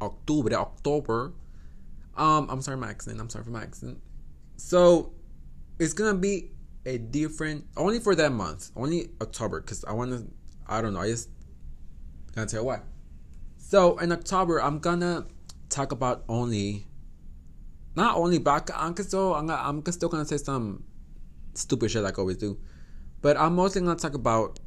October, 0.00 0.54
October. 0.54 1.34
Um, 2.16 2.48
I'm 2.50 2.62
sorry, 2.62 2.76
my 2.76 2.90
accent. 2.90 3.20
I'm 3.20 3.28
sorry 3.28 3.44
for 3.44 3.50
my 3.50 3.62
accent. 3.62 3.98
So 4.56 5.12
it's 5.78 5.92
gonna 5.92 6.18
be 6.18 6.50
a 6.86 6.98
different 6.98 7.64
only 7.76 7.98
for 7.98 8.14
that 8.14 8.32
month, 8.32 8.70
only 8.76 9.10
October, 9.20 9.60
because 9.60 9.84
I 9.84 9.92
want 9.92 10.12
to. 10.12 10.26
I 10.66 10.80
don't 10.80 10.94
know. 10.94 11.00
I 11.00 11.08
just 11.08 11.28
gonna 12.34 12.46
tell 12.46 12.60
you 12.60 12.66
why. 12.66 12.80
So 13.58 13.98
in 13.98 14.12
October, 14.12 14.60
I'm 14.62 14.78
gonna 14.78 15.26
talk 15.68 15.92
about 15.92 16.24
only, 16.28 16.86
not 17.96 18.16
only, 18.16 18.38
but 18.38 18.70
I'm 18.74 18.96
still 18.96 19.34
I'm, 19.34 19.50
I'm 19.50 19.84
still 19.92 20.08
gonna 20.08 20.24
say 20.24 20.36
some 20.36 20.84
stupid 21.54 21.90
shit 21.90 22.02
like 22.02 22.18
I 22.18 22.22
always 22.22 22.36
do, 22.36 22.58
but 23.24 23.38
I'm 23.38 23.54
mostly 23.54 23.80
gonna 23.80 23.96
talk 23.96 24.12
about, 24.12 24.60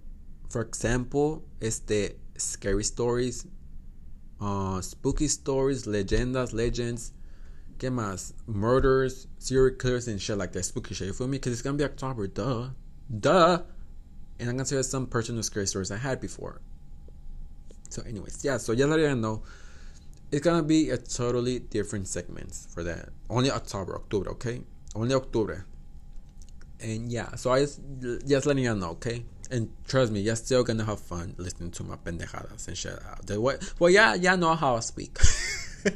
for 0.50 0.62
example, 0.62 1.46
is 1.62 1.80
the 1.82 2.16
scary 2.38 2.84
stories, 2.84 3.46
uh, 4.42 4.82
spooky 4.82 5.28
stories, 5.28 5.86
leyendas, 5.86 6.54
legends, 6.54 7.14
¿Qué 7.78 7.92
más? 7.92 8.34
Murders, 8.48 9.28
serial 9.38 9.78
killers, 9.78 10.08
and 10.08 10.20
shit 10.20 10.36
like 10.36 10.52
that. 10.54 10.64
Spooky 10.64 10.96
shit. 10.96 11.06
You 11.06 11.14
feel 11.14 11.28
me? 11.28 11.38
Because 11.38 11.54
it's 11.54 11.62
gonna 11.62 11.78
be 11.78 11.84
October. 11.84 12.26
Duh. 12.26 12.70
Duh. 13.20 13.62
And 14.40 14.50
I'm 14.50 14.58
gonna 14.58 14.66
tell 14.66 14.80
you 14.80 14.84
some 14.84 15.06
personal 15.06 15.44
scary 15.44 15.68
stories 15.68 15.92
I 15.92 15.98
had 15.98 16.20
before. 16.20 16.60
So, 17.90 18.02
anyways, 18.02 18.44
yeah. 18.44 18.58
So, 18.58 18.74
just 18.74 18.90
let 18.90 19.18
know, 19.18 19.44
it's 20.32 20.44
gonna 20.44 20.64
be 20.64 20.90
a 20.90 20.98
totally 20.98 21.60
different 21.60 22.08
segments 22.08 22.68
for 22.74 22.82
that. 22.82 23.10
Only 23.30 23.52
October, 23.52 23.96
October, 23.96 24.32
okay? 24.32 24.64
Only 24.96 25.14
October. 25.14 25.68
And 26.82 27.12
yeah, 27.12 27.36
so 27.36 27.52
I 27.52 27.62
just 27.62 27.82
just 28.28 28.46
letting 28.46 28.64
you 28.64 28.76
know, 28.76 28.92
okay? 28.92 29.26
And 29.50 29.72
trust 29.88 30.12
me, 30.12 30.20
you're 30.20 30.36
still 30.36 30.64
gonna 30.64 30.86
have 30.86 31.00
fun 31.00 31.34
listening 31.38 31.72
to 31.72 31.84
my 31.84 31.96
pendejadas 31.96 32.68
and 32.68 32.78
shit. 32.78 32.94
Uh, 32.94 33.16
the 33.26 33.42
way, 33.42 33.58
well, 33.80 33.90
yeah, 33.90 34.14
yeah, 34.14 34.36
know 34.36 34.56
how 34.56 34.76
I 34.76 34.82
speak. 34.82 35.18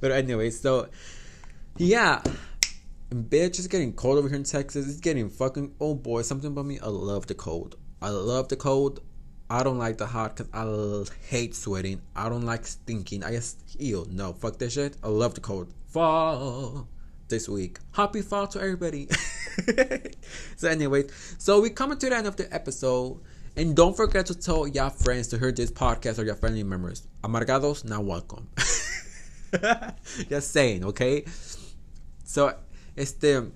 but 0.00 0.12
anyway, 0.12 0.50
so 0.50 0.88
yeah, 1.76 2.22
bitch, 3.10 3.58
it's 3.58 3.66
getting 3.66 3.92
cold 3.92 4.18
over 4.18 4.28
here 4.28 4.36
in 4.36 4.44
Texas. 4.44 4.88
It's 4.88 5.00
getting 5.00 5.28
fucking 5.28 5.74
oh 5.80 5.94
boy, 5.94 6.22
something 6.22 6.48
about 6.48 6.66
me. 6.66 6.78
I 6.78 6.88
love 6.88 7.26
the 7.26 7.34
cold. 7.34 7.76
I 8.00 8.08
love 8.08 8.48
the 8.48 8.56
cold. 8.56 9.00
I 9.50 9.62
don't 9.62 9.78
like 9.78 9.98
the 9.98 10.06
hot 10.06 10.36
because 10.36 10.50
I 10.54 11.26
hate 11.26 11.54
sweating. 11.54 12.00
I 12.16 12.30
don't 12.30 12.46
like 12.46 12.64
stinking. 12.66 13.22
I 13.22 13.32
just 13.32 13.78
ew 13.78 14.06
no 14.10 14.32
fuck 14.32 14.58
that 14.58 14.72
shit. 14.72 14.96
I 15.02 15.08
love 15.08 15.34
the 15.34 15.42
cold. 15.42 15.74
Fall 15.88 16.88
this 17.32 17.48
week. 17.48 17.78
Happy 17.92 18.20
fall 18.20 18.46
to 18.46 18.60
everybody. 18.60 19.08
so 20.56 20.68
anyway, 20.68 21.04
so 21.38 21.62
we 21.62 21.70
coming 21.70 21.96
to 21.98 22.08
the 22.10 22.14
end 22.14 22.26
of 22.26 22.36
the 22.36 22.52
episode. 22.54 23.18
And 23.56 23.74
don't 23.74 23.96
forget 23.96 24.26
to 24.26 24.34
tell 24.34 24.66
your 24.66 24.90
friends 24.90 25.28
to 25.28 25.38
hear 25.38 25.50
this 25.50 25.70
podcast 25.70 26.18
or 26.18 26.24
your 26.24 26.36
family 26.36 26.62
members. 26.62 27.06
Amargados, 27.24 27.84
not 27.84 28.04
welcome. 28.04 28.48
Just 30.28 30.52
saying, 30.52 30.84
okay? 30.84 31.24
So, 32.24 32.54
este, 32.96 33.50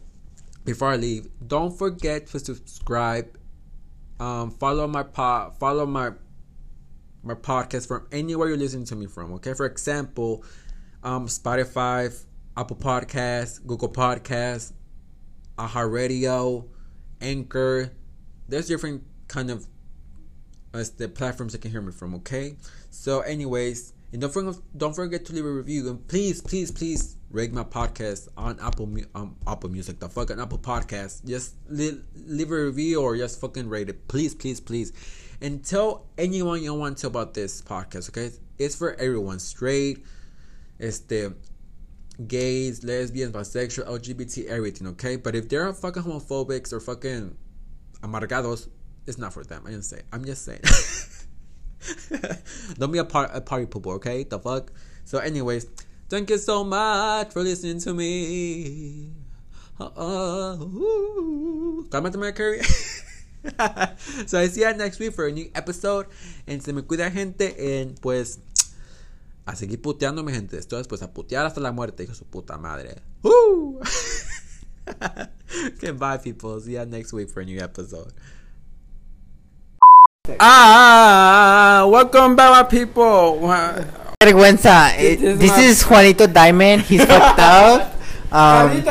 before 0.65 0.89
I 0.89 0.97
leave, 0.97 1.29
don't 1.47 1.77
forget 1.77 2.27
to 2.29 2.39
subscribe. 2.39 3.39
Um, 4.19 4.51
follow 4.51 4.87
my 4.87 5.03
pod, 5.03 5.59
follow 5.59 5.87
my 5.87 6.13
my 7.23 7.35
podcast 7.35 7.89
from 7.89 8.07
anywhere 8.13 8.49
you're 8.49 8.57
listening 8.57 8.87
to 8.87 8.97
me 8.97 9.07
from. 9.07 9.33
Okay, 9.35 9.53
for 9.53 9.67
example, 9.67 10.45
um, 11.03 11.27
Spotify, 11.27 12.15
Apple 12.57 12.77
Podcasts, 12.77 13.65
Google 13.67 13.91
Podcasts, 13.91 14.73
iHeartRadio, 15.59 16.67
Anchor. 17.21 17.93
There's 18.49 18.69
different 18.69 19.03
kind 19.29 19.51
of 19.51 19.67
as 20.73 20.91
the 20.91 21.09
platforms 21.09 21.55
you 21.55 21.59
can 21.59 21.71
hear 21.71 21.81
me 21.81 21.93
from. 21.93 22.15
Okay. 22.17 22.57
So, 22.91 23.21
anyways, 23.21 23.93
and 24.13 24.21
don't 24.21 24.33
forget 24.33 24.55
don't 24.77 24.95
forget 24.95 25.25
to 25.27 25.33
leave 25.33 25.45
a 25.45 25.51
review 25.51 25.89
and 25.89 26.07
please, 26.09 26.41
please, 26.41 26.71
please 26.71 27.17
rate 27.31 27.53
my 27.53 27.65
podcast 27.65 28.29
on 28.37 28.59
Apple 28.61 28.89
um, 29.15 29.37
Apple 29.47 29.71
Music, 29.71 29.99
the 29.99 30.09
fucking 30.09 30.41
Apple 30.41 30.59
Podcast. 30.59 31.25
Just 31.27 31.55
leave, 31.69 32.03
leave 32.15 32.51
a 32.51 32.65
review 32.65 33.03
or 33.03 33.17
just 33.17 33.41
fucking 33.41 33.69
rate 33.69 33.89
it, 33.89 34.09
please, 34.09 34.35
please, 34.35 34.61
please. 34.61 34.93
And 35.41 35.63
tell 35.63 36.07
anyone 36.17 36.63
you 36.63 36.73
want 36.73 36.99
to 36.99 37.09
about 37.09 37.35
this 37.35 37.61
podcast. 37.61 38.09
Okay, 38.11 38.31
it's 38.59 38.77
for 38.77 38.95
everyone, 38.95 39.39
straight, 39.39 40.05
it's 40.79 41.01
the 41.01 41.35
gays, 42.27 42.85
lesbians, 42.85 43.33
bisexual, 43.33 43.87
LGBT, 43.87 44.47
everything. 44.47 44.87
Okay, 44.89 45.17
but 45.17 45.35
if 45.35 45.49
they're 45.49 45.73
fucking 45.73 46.03
homophobics 46.03 46.73
or 46.73 46.81
fucking 46.81 47.37
amargados, 48.03 48.69
it's 49.07 49.19
not 49.19 49.33
for 49.33 49.45
them. 49.45 49.63
I 49.67 49.71
didn't 49.71 49.85
say. 49.85 50.03
I'm 50.13 50.25
just 50.25 50.45
saying. 50.45 50.61
Don't 52.79 52.93
be 52.93 52.99
a, 52.99 53.05
par- 53.05 53.31
a 53.33 53.41
party 53.41 53.67
pooper, 53.67 53.95
okay? 53.97 54.25
The 54.25 54.39
fuck? 54.39 54.73
So, 55.05 55.19
anyways, 55.19 55.67
thank 56.09 56.31
you 56.31 56.39
so 56.39 56.65
much 56.65 57.33
for 57.33 57.43
listening 57.43 57.81
to 57.81 57.95
me. 57.95 59.11
Uh-oh. 59.79 61.87
my 61.93 62.33
career. 62.33 62.65
so, 64.27 64.41
I 64.41 64.49
see 64.49 64.63
you 64.63 64.75
next 64.75 64.99
week 64.99 65.13
for 65.13 65.27
a 65.27 65.33
new 65.33 65.51
episode. 65.55 66.07
And 66.47 66.63
se 66.63 66.73
me 66.73 66.83
cuida, 66.83 67.13
gente. 67.13 67.55
And 67.59 68.01
pues, 68.01 68.39
a 69.47 69.55
seguir 69.57 69.81
puteando, 69.81 70.23
mi 70.23 70.33
gente. 70.33 70.59
Esto 70.59 70.79
es 70.79 70.89
pues 70.89 71.03
a 71.03 71.13
putear 71.13 71.47
hasta 71.47 71.61
la 71.61 71.73
muerte, 71.73 72.03
hijo 72.03 72.15
su 72.15 72.25
puta 72.25 72.59
madre. 72.59 72.97
Woo! 73.23 73.81
okay, 75.77 75.93
bye, 75.93 76.19
people. 76.23 76.61
See 76.61 76.73
you 76.73 76.85
next 76.85 77.13
week 77.13 77.31
for 77.31 77.43
a 77.43 77.47
new 77.47 77.59
episode. 77.63 78.13
Ah, 80.41 81.87
welcome 81.89 82.35
back, 82.35 82.51
my 82.51 82.65
people. 82.79 83.39
Vergüenza. 84.21 84.91
Eh, 84.99 85.37
This 85.39 85.57
is 85.59 85.85
Juanito 85.85 86.27
Diamond. 86.27 86.83
He's 86.89 87.05
fucked 87.05 87.39
up. 87.39 87.93
Um, 88.33 88.83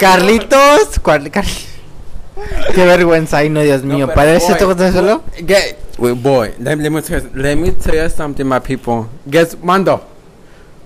Carlitos. 0.00 0.98
Cuar- 1.02 1.30
Car- 1.30 1.44
Qué 2.74 2.86
vergüenza. 2.86 3.38
Ay, 3.38 3.50
no, 3.50 3.60
Dios 3.60 3.82
mío. 3.84 4.06
pero, 4.06 4.14
¿Padre 4.14 4.36
esto 4.36 4.92
solo? 4.92 5.22
Wait, 6.02 6.20
boy. 6.20 6.52
Let, 6.58 6.78
let 6.78 6.90
me 6.90 7.00
tell 7.00 7.22
you, 7.22 7.30
let 7.32 7.56
me 7.56 7.70
tell 7.70 7.94
you 7.94 8.08
something, 8.08 8.44
my 8.44 8.58
people. 8.58 9.08
Guess 9.30 9.56
Mando, 9.62 10.04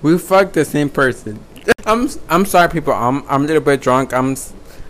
we 0.03 0.19
fucked 0.19 0.53
the 0.53 0.63
same 0.63 0.91
person. 0.91 1.41
I'm 1.87 2.11
I'm 2.29 2.45
sorry, 2.45 2.69
people. 2.69 2.93
I'm 2.93 3.25
I'm 3.27 3.45
a 3.45 3.47
little 3.47 3.63
bit 3.63 3.81
drunk. 3.81 4.13
I'm 4.13 4.37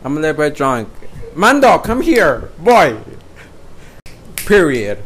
I'm 0.03 0.17
a 0.17 0.21
little 0.21 0.37
bit 0.37 0.57
drunk. 0.57 0.89
Mando, 1.37 1.79
come 1.79 2.01
here, 2.01 2.51
boy. 2.59 2.99
Period. 4.35 4.99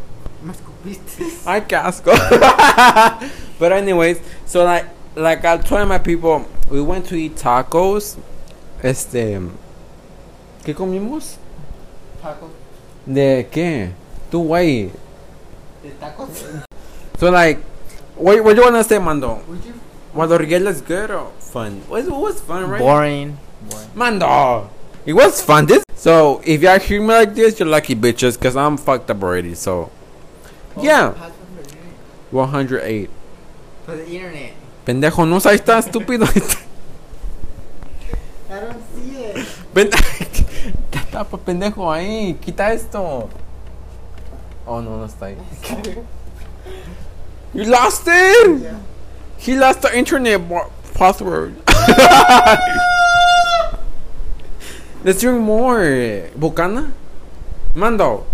I 1.44 1.60
casco. 1.60 2.12
but 3.58 3.72
anyways, 3.72 4.22
so 4.46 4.64
like 4.64 4.86
like 5.16 5.44
I 5.44 5.58
told 5.58 5.86
my 5.86 5.98
people, 5.98 6.48
we 6.70 6.80
went 6.80 7.04
to 7.08 7.14
eat 7.14 7.36
tacos. 7.36 8.16
Este, 8.82 9.38
¿qué 10.64 10.74
comimos? 10.74 11.36
Tacos. 12.22 12.52
¿De 13.06 13.46
qué? 13.50 13.92
Tú, 14.30 14.46
güey. 14.46 14.90
So 17.18 17.30
like, 17.30 17.58
what 18.16 18.42
what 18.44 18.56
do 18.56 18.62
you 18.62 18.66
wanna 18.66 18.84
say, 18.84 18.98
Mando? 18.98 19.42
Mando 20.14 20.38
Miguel 20.38 20.66
is 20.66 20.80
good 20.80 21.10
or 21.10 21.30
fun? 21.38 21.82
It 21.84 21.88
was, 21.88 22.08
was 22.08 22.40
fun, 22.40 22.68
right? 22.68 22.80
Boring. 22.80 23.38
Mando, 23.94 24.70
it 25.06 25.12
was 25.12 25.42
fun. 25.42 25.66
This 25.66 25.84
so 25.94 26.40
if 26.44 26.62
y'all 26.62 26.78
hear 26.78 27.00
me 27.00 27.08
like 27.08 27.34
this, 27.34 27.58
you're 27.60 27.68
lucky 27.68 27.94
bitches, 27.94 28.40
cause 28.40 28.56
I'm 28.56 28.76
fucked 28.76 29.10
up 29.10 29.22
already. 29.22 29.54
So 29.54 29.90
oh, 30.76 30.82
yeah, 30.82 31.12
108. 32.30 33.10
For 33.84 33.96
the 33.96 34.06
internet. 34.08 34.54
Pendejo, 34.86 35.28
no 35.28 35.38
seas 35.38 35.60
tan 35.60 35.82
estúpido. 35.82 36.24
I 38.50 38.60
don't 38.60 38.82
see 38.96 39.16
it. 39.16 39.46
Pen- 39.74 39.90
¿Qué 40.90 41.00
tapa 41.12 41.36
pendejo 41.38 41.92
ahí? 41.92 42.34
Quita 42.40 42.72
esto. 42.72 43.28
Oh 44.66 44.80
no, 44.80 44.96
no 44.98 45.04
está 45.04 45.26
ahí. 45.26 45.36
You 47.52 47.64
lost 47.64 48.06
it. 48.06 48.72
He 49.38 49.56
lost 49.56 49.82
the 49.82 49.96
internet 49.96 50.40
password. 50.94 51.56
Let's 55.02 55.20
drink 55.20 55.40
more. 55.40 56.28
Bucana? 56.38 56.92
Mando. 57.74 58.26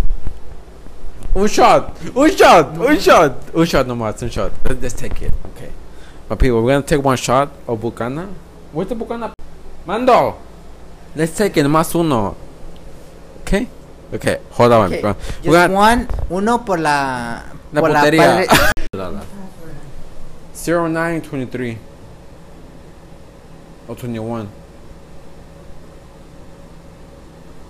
Un 1.35 1.47
shot. 1.47 1.97
Un 2.15 2.37
shot. 2.37 2.77
Un 2.77 2.99
shot. 2.99 3.55
Un 3.55 3.65
shot 3.65 3.87
nomás. 3.87 4.23
Un 4.23 4.29
shot. 4.31 4.53
Let's, 4.65 4.95
take 4.95 5.23
it. 5.23 5.33
Okay. 5.55 5.71
My 6.29 6.37
people, 6.37 6.63
we're 6.63 6.73
gonna 6.73 6.85
take 6.85 7.03
one 7.03 7.17
shot 7.17 7.51
of 7.69 7.81
Bucana. 7.81 8.29
Where's 8.73 8.89
the 8.89 8.97
Bucana? 8.97 9.33
Mando. 9.87 10.37
Let's 11.15 11.37
take 11.37 11.57
it. 11.57 11.65
Nomás 11.65 11.95
uno. 11.95 12.37
Okay? 13.43 13.69
Okay. 14.15 14.39
Hold 14.53 14.73
on. 14.73 14.93
Okay, 14.93 15.01
bro. 15.01 15.15
Just 15.15 15.43
gonna- 15.45 15.75
one. 15.75 16.09
Uno 16.31 16.59
por 16.65 16.79
la. 16.79 17.43
La 17.73 17.81
por 17.81 17.91
putería. 17.91 18.47
padre- 18.93 18.93
0923 20.55 21.79
or 23.89 23.97
21. 23.97 24.49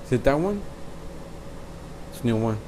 Is 0.05 0.13
it 0.13 0.25
that 0.25 0.39
one? 0.39 0.63
It's 2.13 2.23
new 2.25 2.37
one. 2.37 2.59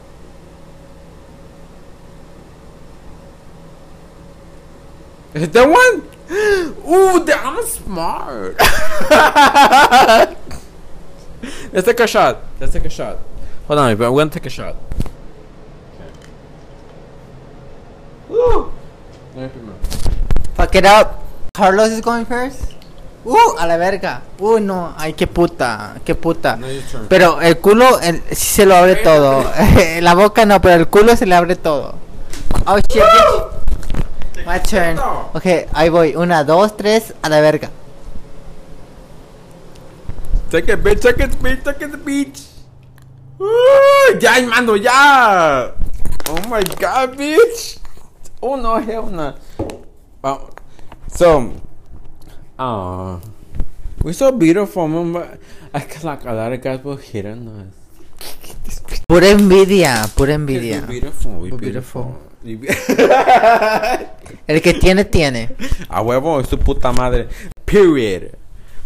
Is 5.35 5.43
it 5.45 5.53
that 5.53 5.69
one? 5.69 6.09
Ooh, 6.31 7.25
that, 7.25 7.41
I'm 7.45 7.65
smart. 7.67 8.57
Let's 11.73 11.87
take 11.87 12.01
a 12.01 12.07
shot. 12.07 12.43
Let's 12.61 12.73
take 12.73 12.85
a 12.85 12.91
shot. 12.91 13.19
Hold 13.69 13.81
on, 13.81 13.91
I'm 13.91 13.99
gonna 13.99 14.31
take 14.31 14.47
a 14.47 14.51
shot. 14.51 14.75
Woo! 18.31 18.73
Fuck 20.55 20.75
it 20.75 20.87
up. 20.87 21.23
Carlos 21.53 21.93
is 21.93 22.01
going 22.01 22.25
first. 22.25 22.75
Uh, 23.27 23.57
a 23.59 23.67
la 23.67 23.77
verga. 23.77 24.23
Uh, 24.41 24.59
no. 24.59 24.95
Ay, 24.97 25.13
qué 25.13 25.27
puta. 25.27 26.01
Qué 26.03 26.15
puta. 26.15 26.57
No, 26.57 26.67
your 26.67 26.83
turn. 26.91 27.09
Pero 27.09 27.43
el 27.43 27.59
culo 27.59 28.01
el, 28.01 28.23
sí 28.31 28.55
se 28.57 28.65
lo 28.65 28.75
abre 28.75 28.97
todo. 28.97 29.45
la 30.01 30.15
boca 30.15 30.47
no, 30.47 30.63
pero 30.63 30.77
el 30.77 30.89
culo 30.89 31.15
se 31.15 31.27
le 31.27 31.35
abre 31.35 31.55
todo. 31.55 31.95
Oh 32.67 32.79
shit. 32.79 33.03
My 34.47 34.61
turn. 34.61 34.99
Ok, 35.35 35.69
ahí 35.75 35.91
voy. 35.91 36.17
Una, 36.17 36.43
dos, 36.43 36.75
tres, 36.75 37.13
a 37.21 37.29
la 37.29 37.43
verga. 37.43 37.71
Take 40.51 40.73
it, 40.73 40.83
bitch, 40.83 41.01
take 41.03 41.23
it, 41.23 41.39
bitch, 41.43 41.63
take 41.63 41.85
it, 41.85 41.93
bitch. 42.03 42.48
Uh, 43.41 44.19
ya, 44.21 44.43
mando, 44.47 44.75
ya. 44.75 45.71
Oh 46.29 46.43
my 46.49 46.63
god, 46.79 47.17
bitch. 47.17 47.79
Oh 48.43 48.57
no, 48.57 48.79
hell 48.81 49.07
no. 49.07 49.35
Uh, 50.23 50.39
so, 51.07 51.55
uh, 52.59 53.19
we're 54.03 54.13
so 54.13 54.33
beautiful, 54.33 54.89
man, 54.89 55.13
but 55.13 55.39
I 55.73 55.81
feel 55.81 56.11
like 56.11 56.25
a 56.25 56.33
lot 56.33 56.53
of 56.53 56.61
guys 56.61 56.83
will 56.83 56.97
hit 56.97 57.27
on 57.27 57.49
us. 57.49 57.75
Pura 59.09 59.27
envidia, 59.29 60.05
pura 60.17 60.33
We're 60.37 60.39
envidia. 60.39 60.87
beautiful, 60.87 61.33
we're 61.39 61.51
We're 61.51 61.59
beautiful. 61.59 62.19
El 64.47 64.61
que 64.61 64.73
tiene, 64.75 65.05
tiene. 65.05 65.51
A 65.89 66.03
huevo, 66.03 66.41
es 66.41 66.49
su 66.49 66.59
puta 66.59 66.93
madre. 66.93 67.29
Period. 67.65 68.37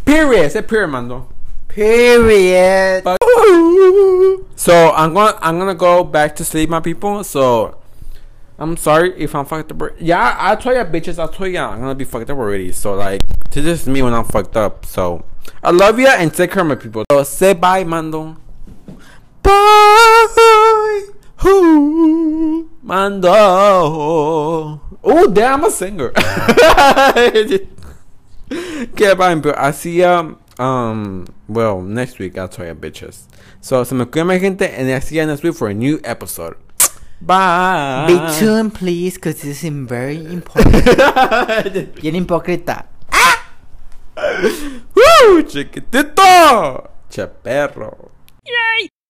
Period, 0.05 0.45
ese 0.45 0.63
period, 0.63 0.89
mando. 0.91 1.29
Period. 1.75 3.03
Fuck. 3.05 3.19
So 4.57 4.93
I'm 4.93 5.15
gonna 5.15 5.39
I'm 5.41 5.59
gonna 5.59 5.75
go 5.75 6.05
back 6.05 6.37
to 6.37 6.45
sleep, 6.45 6.69
my 6.69 6.81
people. 6.81 7.25
So 7.25 7.79
I'm 8.59 8.77
sorry 8.77 9.15
if 9.17 9.35
I'm 9.35 9.47
fucked 9.47 9.73
up. 9.73 9.83
Yeah, 9.99 10.37
I 10.39 10.55
told 10.57 10.77
ya 10.77 10.85
bitches. 10.85 11.19
I 11.19 11.33
told 11.33 11.51
ya 11.51 11.71
I'm 11.71 11.81
gonna 11.81 11.95
be 11.95 12.05
fucked 12.05 12.29
up 12.29 12.37
already. 12.39 12.73
So 12.73 12.95
like, 12.95 13.23
this 13.51 13.83
is 13.83 13.89
me 13.89 14.03
when 14.03 14.13
I'm 14.13 14.25
fucked 14.25 14.57
up. 14.57 14.85
So 14.85 15.25
I 15.63 15.71
love 15.71 15.99
ya 15.99 16.11
and 16.19 16.33
take 16.33 16.51
care, 16.53 16.63
of 16.63 16.69
my 16.69 16.75
people. 16.75 17.05
So 17.11 17.23
say 17.25 17.55
bye, 17.55 17.85
Mando. 17.85 18.37
Bye. 19.43 21.07
Ooh, 21.45 22.71
Mando. 22.83 23.33
Oh, 25.05 25.27
damn, 25.33 25.55
I'm 25.55 25.65
a 25.65 25.71
singer. 25.71 26.13
Okay, 28.93 29.15
bye, 29.15 29.35
pero 29.41 29.55
así 29.57 29.97
ya, 29.97 30.21
um, 30.21 30.37
well, 30.59 31.83
next 31.83 32.19
week 32.19 32.39
I'll 32.39 32.49
tell 32.49 32.67
you 32.67 32.75
bitches. 32.75 33.27
So, 33.61 33.85
se 33.85 33.95
me 33.95 34.05
cuida 34.05 34.27
mi 34.27 34.39
gente, 34.39 34.63
and 34.63 34.91
I'll 34.91 35.01
see 35.01 35.17
you 35.17 35.27
next 35.27 35.43
week 35.43 35.55
for 35.55 35.69
a 35.69 35.75
new 35.75 36.01
episode. 36.05 36.57
Bye. 37.21 38.07
Be 38.09 38.39
tuned, 38.39 38.75
please, 38.75 39.15
because 39.15 39.43
this 39.43 39.63
is 39.63 39.71
very 39.87 40.17
important. 40.17 40.85
Bien 42.01 42.15
hipócrita. 42.15 42.87
Ah! 43.13 43.47
Woo, 44.95 45.43
chiquitito. 45.45 46.91
Che 47.09 47.27
perro. 47.29 48.11
Yay! 48.45 48.92